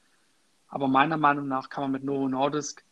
Aber 0.67 0.87
meiner 0.87 1.17
Meinung 1.17 1.47
nach 1.47 1.69
kann 1.69 1.85
man 1.85 1.91
mit 1.93 2.03
Novo 2.03 2.27
Nordisk 2.27 2.83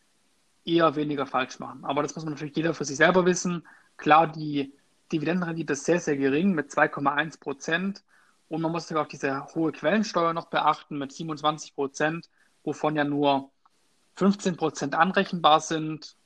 eher 0.64 0.96
weniger 0.96 1.26
falsch 1.26 1.60
machen. 1.60 1.84
Aber 1.84 2.02
das 2.02 2.16
muss 2.16 2.24
man 2.24 2.34
natürlich 2.34 2.56
jeder 2.56 2.74
für 2.74 2.84
sich 2.86 2.96
selber 2.96 3.26
wissen. 3.26 3.64
Klar, 3.98 4.26
die 4.26 4.72
Dividendenrendite 5.12 5.74
ist 5.74 5.84
sehr, 5.84 6.00
sehr 6.00 6.16
gering 6.16 6.52
mit 6.52 6.70
2,1 6.70 7.38
Prozent. 7.38 8.02
Und 8.48 8.62
man 8.62 8.72
muss 8.72 8.90
auch 8.92 9.06
diese 9.06 9.46
hohe 9.54 9.70
Quellensteuer 9.70 10.32
noch 10.32 10.46
beachten 10.46 10.98
mit 10.98 11.12
27 11.12 11.74
Prozent, 11.74 12.28
wovon 12.64 12.96
ja 12.96 13.04
nur 13.04 13.52
15 14.16 14.56
Prozent 14.56 14.94
anrechenbar 14.94 15.60
sind. 15.60 16.16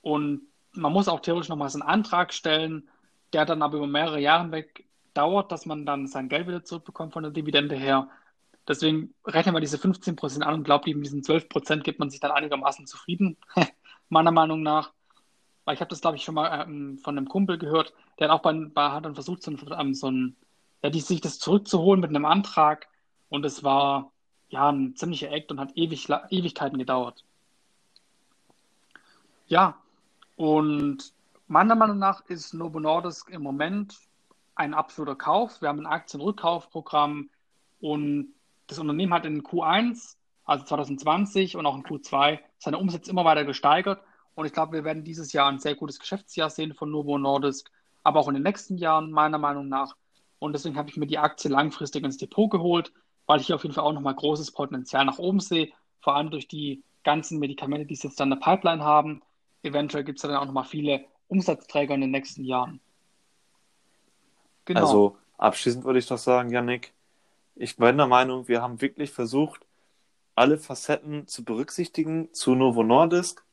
Und 0.00 0.42
man 0.72 0.92
muss 0.92 1.08
auch 1.08 1.20
theoretisch 1.20 1.48
nochmal 1.48 1.68
so 1.68 1.78
einen 1.80 1.88
Antrag 1.88 2.32
stellen, 2.32 2.88
der 3.32 3.44
dann 3.44 3.62
aber 3.62 3.76
über 3.76 3.86
mehrere 3.86 4.20
Jahre 4.20 4.50
weg 4.52 4.86
dauert, 5.14 5.52
dass 5.52 5.66
man 5.66 5.84
dann 5.84 6.06
sein 6.06 6.28
Geld 6.28 6.46
wieder 6.48 6.64
zurückbekommt 6.64 7.12
von 7.12 7.22
der 7.22 7.32
Dividende 7.32 7.76
her. 7.76 8.08
Deswegen 8.68 9.12
rechnen 9.26 9.54
wir 9.54 9.60
diese 9.60 9.78
15 9.78 10.16
Prozent 10.16 10.44
an 10.44 10.54
und 10.54 10.64
glaubt, 10.64 10.86
mit 10.86 11.04
diesen 11.04 11.24
12 11.24 11.48
Prozent 11.48 11.84
gibt 11.84 11.98
man 11.98 12.10
sich 12.10 12.20
dann 12.20 12.30
einigermaßen 12.30 12.86
zufrieden, 12.86 13.36
meiner 14.08 14.30
Meinung 14.30 14.62
nach. 14.62 14.92
Weil 15.64 15.74
ich 15.74 15.80
habe 15.80 15.90
das, 15.90 16.00
glaube 16.00 16.16
ich, 16.16 16.24
schon 16.24 16.34
mal 16.34 16.62
ähm, 16.62 16.98
von 16.98 17.16
einem 17.16 17.28
Kumpel 17.28 17.58
gehört, 17.58 17.92
der 18.18 18.28
hat 18.28 18.34
auch 18.34 18.42
bei, 18.42 18.52
bei 18.52 18.90
hat 18.90 19.04
dann 19.04 19.14
versucht, 19.14 19.42
so, 19.42 19.52
ähm, 19.52 19.94
so 19.94 20.10
ein, 20.10 20.36
ja, 20.82 20.90
die, 20.90 21.00
sich 21.00 21.20
das 21.20 21.38
zurückzuholen 21.38 22.00
mit 22.00 22.10
einem 22.10 22.24
Antrag 22.24 22.88
und 23.28 23.44
es 23.44 23.62
war 23.64 24.11
ja 24.52 24.70
ein 24.70 24.94
ziemlicher 24.94 25.32
Act 25.32 25.50
und 25.50 25.58
hat 25.58 25.72
ewig, 25.76 26.08
Ewigkeiten 26.30 26.78
gedauert. 26.78 27.24
Ja, 29.48 29.76
und 30.36 31.12
meiner 31.48 31.74
Meinung 31.74 31.98
nach 31.98 32.24
ist 32.26 32.54
Novo 32.54 32.78
Nordisk 32.78 33.30
im 33.30 33.42
Moment 33.42 33.98
ein 34.54 34.74
absoluter 34.74 35.16
Kauf. 35.16 35.60
Wir 35.60 35.68
haben 35.68 35.80
ein 35.80 35.86
Aktienrückkaufprogramm 35.86 37.30
und 37.80 38.34
das 38.66 38.78
Unternehmen 38.78 39.12
hat 39.12 39.26
in 39.26 39.42
Q1, 39.42 40.16
also 40.44 40.64
2020 40.64 41.56
und 41.56 41.66
auch 41.66 41.76
in 41.76 41.82
Q2 41.82 42.38
seine 42.58 42.78
Umsätze 42.78 43.10
immer 43.10 43.24
weiter 43.24 43.44
gesteigert. 43.44 44.02
Und 44.34 44.46
ich 44.46 44.52
glaube, 44.52 44.72
wir 44.72 44.84
werden 44.84 45.04
dieses 45.04 45.32
Jahr 45.32 45.50
ein 45.50 45.58
sehr 45.58 45.74
gutes 45.74 45.98
Geschäftsjahr 45.98 46.50
sehen 46.50 46.74
von 46.74 46.90
Novo 46.90 47.18
Nordisk, 47.18 47.70
aber 48.02 48.20
auch 48.20 48.28
in 48.28 48.34
den 48.34 48.42
nächsten 48.42 48.78
Jahren 48.78 49.10
meiner 49.10 49.38
Meinung 49.38 49.68
nach. 49.68 49.96
Und 50.38 50.52
deswegen 50.52 50.76
habe 50.76 50.90
ich 50.90 50.96
mir 50.96 51.06
die 51.06 51.18
Aktie 51.18 51.50
langfristig 51.50 52.04
ins 52.04 52.16
Depot 52.18 52.50
geholt, 52.50 52.92
weil 53.26 53.40
ich 53.40 53.46
hier 53.46 53.56
auf 53.56 53.62
jeden 53.62 53.74
Fall 53.74 53.84
auch 53.84 53.92
nochmal 53.92 54.14
großes 54.14 54.50
Potenzial 54.52 55.04
nach 55.04 55.18
oben 55.18 55.40
sehe, 55.40 55.72
vor 56.00 56.16
allem 56.16 56.30
durch 56.30 56.48
die 56.48 56.82
ganzen 57.04 57.38
Medikamente, 57.38 57.86
die 57.86 57.96
sie 57.96 58.08
jetzt 58.08 58.20
dann 58.20 58.32
in 58.32 58.38
der 58.38 58.44
Pipeline 58.44 58.82
haben. 58.82 59.22
Eventuell 59.62 60.04
gibt 60.04 60.18
es 60.18 60.22
dann 60.22 60.34
auch 60.34 60.44
nochmal 60.44 60.64
viele 60.64 61.04
Umsatzträger 61.28 61.94
in 61.94 62.02
den 62.02 62.10
nächsten 62.10 62.44
Jahren. 62.44 62.80
Genau. 64.64 64.80
Also 64.80 65.16
abschließend 65.38 65.84
würde 65.84 65.98
ich 65.98 66.06
doch 66.06 66.18
sagen, 66.18 66.50
Yannick, 66.50 66.92
ich 67.56 67.76
bin 67.76 67.96
der 67.96 68.06
Meinung, 68.06 68.48
wir 68.48 68.62
haben 68.62 68.80
wirklich 68.80 69.10
versucht, 69.10 69.60
alle 70.34 70.58
Facetten 70.58 71.26
zu 71.26 71.44
berücksichtigen 71.44 72.32
zu 72.32 72.54
Novo 72.54 72.82
Nordisk, 72.82 73.44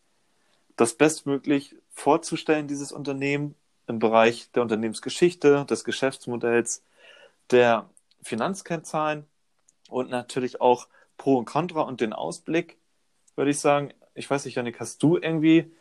das 0.78 0.93
bestmöglich 0.93 1.76
vorzustellen, 1.91 2.67
dieses 2.67 2.91
Unternehmen 2.91 3.55
im 3.88 3.99
Bereich 3.99 4.49
der 4.51 4.61
Unternehmensgeschichte, 4.61 5.65
des 5.65 5.84
Geschäftsmodells, 5.84 6.84
der 7.51 7.89
Finanzkennzahlen 8.22 9.26
und 9.90 10.10
natürlich 10.10 10.62
auch 10.62 10.88
Pro 11.18 11.38
und 11.38 11.46
Contra 11.46 11.82
und 11.82 12.02
den 12.02 12.14
Ausblick, 12.14 12.78
würde 13.36 13.52
ich 13.52 13.60
sagen. 13.60 13.94
Ich 14.14 14.30
weiß 14.30 14.46
nicht, 14.46 14.56
Janik, 14.56 14.80
hast 14.80 15.04
du 15.04 15.18
irgendwie 15.18 15.72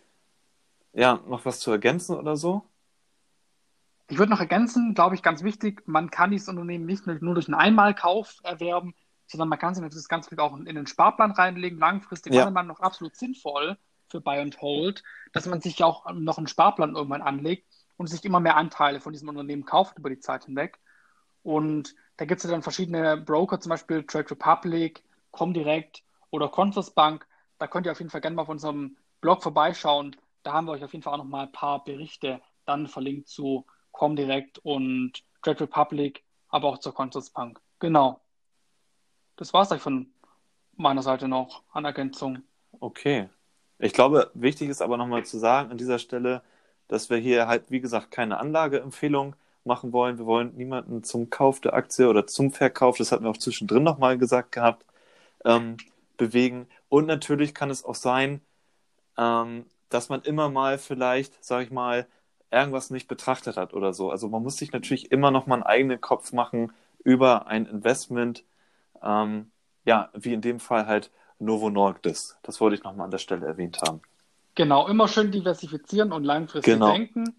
ja, 0.93 1.21
noch 1.27 1.45
was 1.45 1.61
zu 1.61 1.71
ergänzen 1.71 2.17
oder 2.17 2.37
so? 2.37 2.65
Ich 4.09 4.19
würde 4.19 4.33
noch 4.33 4.41
ergänzen, 4.41 4.95
glaube 4.95 5.15
ich, 5.15 5.23
ganz 5.23 5.43
wichtig, 5.43 5.83
man 5.87 6.11
kann 6.11 6.31
dieses 6.31 6.49
Unternehmen 6.49 6.87
nicht 6.87 7.07
nur 7.07 7.35
durch 7.35 7.47
einen 7.47 7.55
Einmalkauf 7.55 8.37
erwerben, 8.43 8.95
sondern 9.27 9.49
man 9.49 9.59
kann 9.59 9.75
sich 9.75 9.85
das 9.85 10.09
ganze 10.09 10.31
Glück 10.31 10.41
auch 10.41 10.57
in 10.57 10.65
den 10.65 10.87
Sparplan 10.87 11.33
reinlegen, 11.33 11.79
langfristig, 11.79 12.33
ja. 12.33 12.49
man 12.51 12.67
noch 12.67 12.81
absolut 12.81 13.15
sinnvoll 13.15 13.77
für 14.09 14.23
Buy 14.23 14.41
and 14.41 14.61
Hold, 14.63 15.03
dass 15.33 15.47
man 15.47 15.61
sich 15.61 15.85
auch 15.85 16.11
noch 16.13 16.39
einen 16.39 16.47
Sparplan 16.47 16.97
irgendwann 16.97 17.21
anlegt 17.21 17.67
und 17.99 18.07
sich 18.07 18.25
immer 18.25 18.41
mehr 18.41 18.57
Anteile 18.57 19.01
von 19.01 19.13
diesem 19.13 19.29
Unternehmen 19.29 19.67
kauft 19.67 19.99
über 19.99 20.09
die 20.09 20.21
Zeit 20.21 20.47
hinweg. 20.47 20.79
Und 21.43 21.95
da 22.19 22.25
gibt 22.25 22.41
es 22.41 22.45
ja 22.45 22.51
dann 22.51 22.63
verschiedene 22.63 23.17
Broker, 23.17 23.61
zum 23.61 23.71
Beispiel 23.71 24.05
Trade 24.05 24.31
Republic, 24.33 25.03
Comdirect 25.31 26.03
oder 26.31 26.49
Consorsbank. 26.49 27.27
Da 27.59 27.67
könnt 27.69 27.87
ihr 27.87 27.93
auf 27.93 28.01
jeden 28.01 28.11
Fall 28.11 28.21
gerne 28.21 28.37
mal 28.37 28.43
auf 28.43 28.49
unserem 28.49 28.97
Blog 29.21 29.43
vorbeischauen. 29.43 30.17
Da 30.43 30.53
haben 30.53 30.67
wir 30.67 30.73
euch 30.73 30.85
auf 30.85 30.93
jeden 30.93 31.03
Fall 31.03 31.15
auch 31.15 31.19
noch 31.19 31.25
mal 31.25 31.47
ein 31.47 31.53
paar 31.53 31.85
Berichte 31.85 32.41
dann 32.67 32.89
verlinkt 32.89 33.29
zu 33.29 33.65
Comdirect 33.93 34.59
und 34.59 35.13
Trade 35.43 35.61
Republic, 35.61 36.25
aber 36.49 36.69
auch 36.69 36.79
zur 36.79 36.93
Consorsbank. 36.93 37.61
Genau. 37.79 38.21
Das 39.37 39.55
war 39.55 39.63
es 39.63 39.71
euch 39.71 39.81
von 39.81 40.13
meiner 40.77 41.03
Seite 41.03 41.29
noch 41.29 41.63
an 41.73 41.85
Ergänzung. 41.85 42.43
Okay. 42.81 43.29
Ich 43.79 43.93
glaube, 43.93 44.33
wichtig 44.35 44.71
ist 44.71 44.83
aber 44.83 44.97
nochmal 44.97 45.25
zu 45.25 45.39
sagen 45.39 45.71
an 45.71 45.79
dieser 45.79 46.01
Stelle, 46.01 46.43
dass 46.89 47.11
wir 47.11 47.19
hier 47.19 47.47
halt, 47.47 47.71
wie 47.71 47.81
gesagt, 47.81 48.11
keine 48.11 48.39
Anlageempfehlung 48.39 49.37
machen 49.69 49.93
wollen. 49.93 50.19
Wir 50.19 50.27
wollen 50.27 50.57
niemanden 50.57 51.05
zum 51.05 51.31
Kauf 51.31 51.61
der 51.61 51.75
Aktie 51.75 52.09
oder 52.09 52.27
zum 52.27 52.51
Verkauf, 52.51 52.99
das 52.99 53.13
hatten 53.13 53.25
wir 53.25 53.31
auch 53.31 53.39
zwischendrin 53.39 53.85
nochmal 53.85 54.19
gesagt 54.19 54.51
gehabt, 54.53 54.85
ähm, 55.45 55.77
bewegen. 56.17 56.67
Und 56.89 57.07
natürlich 57.07 57.55
kann 57.55 57.71
es 57.71 57.85
auch 57.85 57.95
sein, 57.95 58.41
ähm, 59.17 59.67
dass 59.89 60.09
man 60.09 60.23
immer 60.23 60.49
mal 60.49 60.79
vielleicht, 60.79 61.43
sag 61.45 61.63
ich 61.63 61.71
mal, 61.71 62.07
irgendwas 62.51 62.91
nicht 62.91 63.09
betrachtet 63.09 63.57
hat 63.57 63.75
oder 63.75 63.93
so. 63.93 64.11
Also 64.11 64.29
man 64.29 64.43
muss 64.43 64.57
sich 64.57 64.73
natürlich 64.73 65.13
immer 65.13 65.31
noch 65.31 65.47
mal 65.47 65.57
einen 65.57 65.63
eigenen 65.65 66.01
Kopf 66.01 66.33
machen 66.33 66.73
über 67.05 67.47
ein 67.47 67.67
Investment, 67.67 68.45
ähm, 69.03 69.51
ja, 69.85 70.11
wie 70.15 70.33
in 70.33 70.41
dem 70.41 70.61
Fall 70.61 70.87
halt 70.87 71.11
Novo 71.39 71.71
Nordisk. 71.71 72.37
Das 72.43 72.61
wollte 72.61 72.77
ich 72.77 72.83
nochmal 72.83 73.05
an 73.05 73.11
der 73.11 73.19
Stelle 73.19 73.47
erwähnt 73.47 73.81
haben. 73.87 74.01
Genau, 74.55 74.89
immer 74.89 75.07
schön 75.07 75.31
diversifizieren 75.31 76.13
und 76.13 76.25
langfristig 76.25 76.75
genau. 76.75 76.93
denken. 76.93 77.37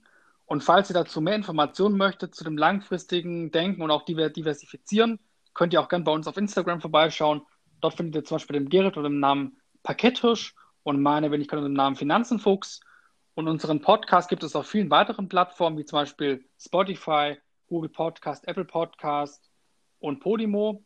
Und 0.50 0.64
falls 0.64 0.90
ihr 0.90 0.96
dazu 0.96 1.22
mehr 1.22 1.36
Informationen 1.36 1.96
möchtet 1.96 2.34
zu 2.34 2.44
dem 2.44 2.58
langfristigen 2.58 3.52
Denken 3.52 3.84
und 3.84 3.92
auch 3.92 4.04
diversifizieren, 4.04 5.20
könnt 5.54 5.74
ihr 5.74 5.80
auch 5.80 5.90
gerne 5.90 6.04
bei 6.04 6.12
uns 6.12 6.26
auf 6.26 6.38
Instagram 6.38 6.82
vorbeischauen. 6.82 7.44
Dort 7.82 7.94
findet 7.94 8.16
ihr 8.16 8.26
zum 8.26 8.36
Beispiel 8.38 8.58
den 8.58 8.68
Gerrit 8.68 8.98
unter 8.98 9.10
dem 9.10 9.20
Namen 9.20 9.58
Parketthirsch 9.84 10.56
und 10.82 11.04
meine 11.04 11.30
Wenigkeit 11.30 11.60
unter 11.60 11.70
dem 11.70 11.76
Namen 11.76 11.96
Finanzenfuchs. 11.96 12.80
Und 13.36 13.48
unseren 13.48 13.82
Podcast 13.82 14.28
gibt 14.28 14.42
es 14.42 14.56
auf 14.56 14.66
vielen 14.66 14.90
weiteren 14.90 15.30
Plattformen, 15.30 15.78
wie 15.78 15.86
zum 15.86 16.00
Beispiel 16.00 16.44
Spotify, 16.60 17.38
Google 17.68 17.92
Podcast, 17.92 18.48
Apple 18.48 18.66
Podcast 18.66 19.52
und 20.00 20.20
Podimo. 20.20 20.84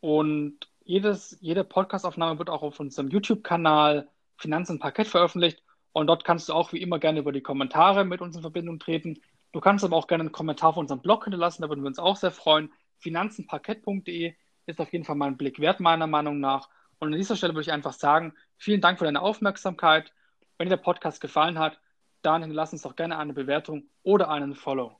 Und 0.00 0.70
jedes, 0.84 1.36
jede 1.42 1.64
Podcastaufnahme 1.64 2.38
wird 2.38 2.48
auch 2.48 2.62
auf 2.62 2.80
unserem 2.80 3.08
YouTube-Kanal 3.08 4.08
Finanzen 4.38 4.78
Parkett 4.78 5.06
veröffentlicht 5.06 5.62
und 5.92 6.06
dort 6.06 6.24
kannst 6.24 6.48
du 6.48 6.52
auch 6.52 6.72
wie 6.72 6.82
immer 6.82 6.98
gerne 6.98 7.20
über 7.20 7.32
die 7.32 7.40
Kommentare 7.40 8.04
mit 8.04 8.20
uns 8.20 8.36
in 8.36 8.42
Verbindung 8.42 8.78
treten. 8.78 9.20
Du 9.52 9.60
kannst 9.60 9.84
aber 9.84 9.96
auch 9.96 10.06
gerne 10.06 10.22
einen 10.22 10.32
Kommentar 10.32 10.70
auf 10.70 10.76
unserem 10.76 11.02
Blog 11.02 11.24
hinterlassen, 11.24 11.62
da 11.62 11.68
würden 11.68 11.82
wir 11.82 11.88
uns 11.88 11.98
auch 11.98 12.16
sehr 12.16 12.30
freuen. 12.30 12.72
Finanzenparkett.de 12.98 14.34
ist 14.66 14.80
auf 14.80 14.92
jeden 14.92 15.04
Fall 15.04 15.16
mal 15.16 15.26
ein 15.26 15.36
Blick 15.36 15.58
wert, 15.58 15.80
meiner 15.80 16.06
Meinung 16.06 16.38
nach. 16.38 16.68
Und 16.98 17.12
an 17.12 17.18
dieser 17.18 17.36
Stelle 17.36 17.54
würde 17.54 17.62
ich 17.62 17.72
einfach 17.72 17.94
sagen, 17.94 18.34
vielen 18.56 18.80
Dank 18.80 18.98
für 18.98 19.06
deine 19.06 19.22
Aufmerksamkeit. 19.22 20.12
Wenn 20.58 20.66
dir 20.68 20.76
der 20.76 20.82
Podcast 20.82 21.20
gefallen 21.20 21.58
hat, 21.58 21.80
dann 22.22 22.42
hinterlass 22.42 22.72
uns 22.72 22.82
doch 22.82 22.94
gerne 22.94 23.18
eine 23.18 23.32
Bewertung 23.32 23.88
oder 24.02 24.28
einen 24.28 24.54
Follow. 24.54 24.99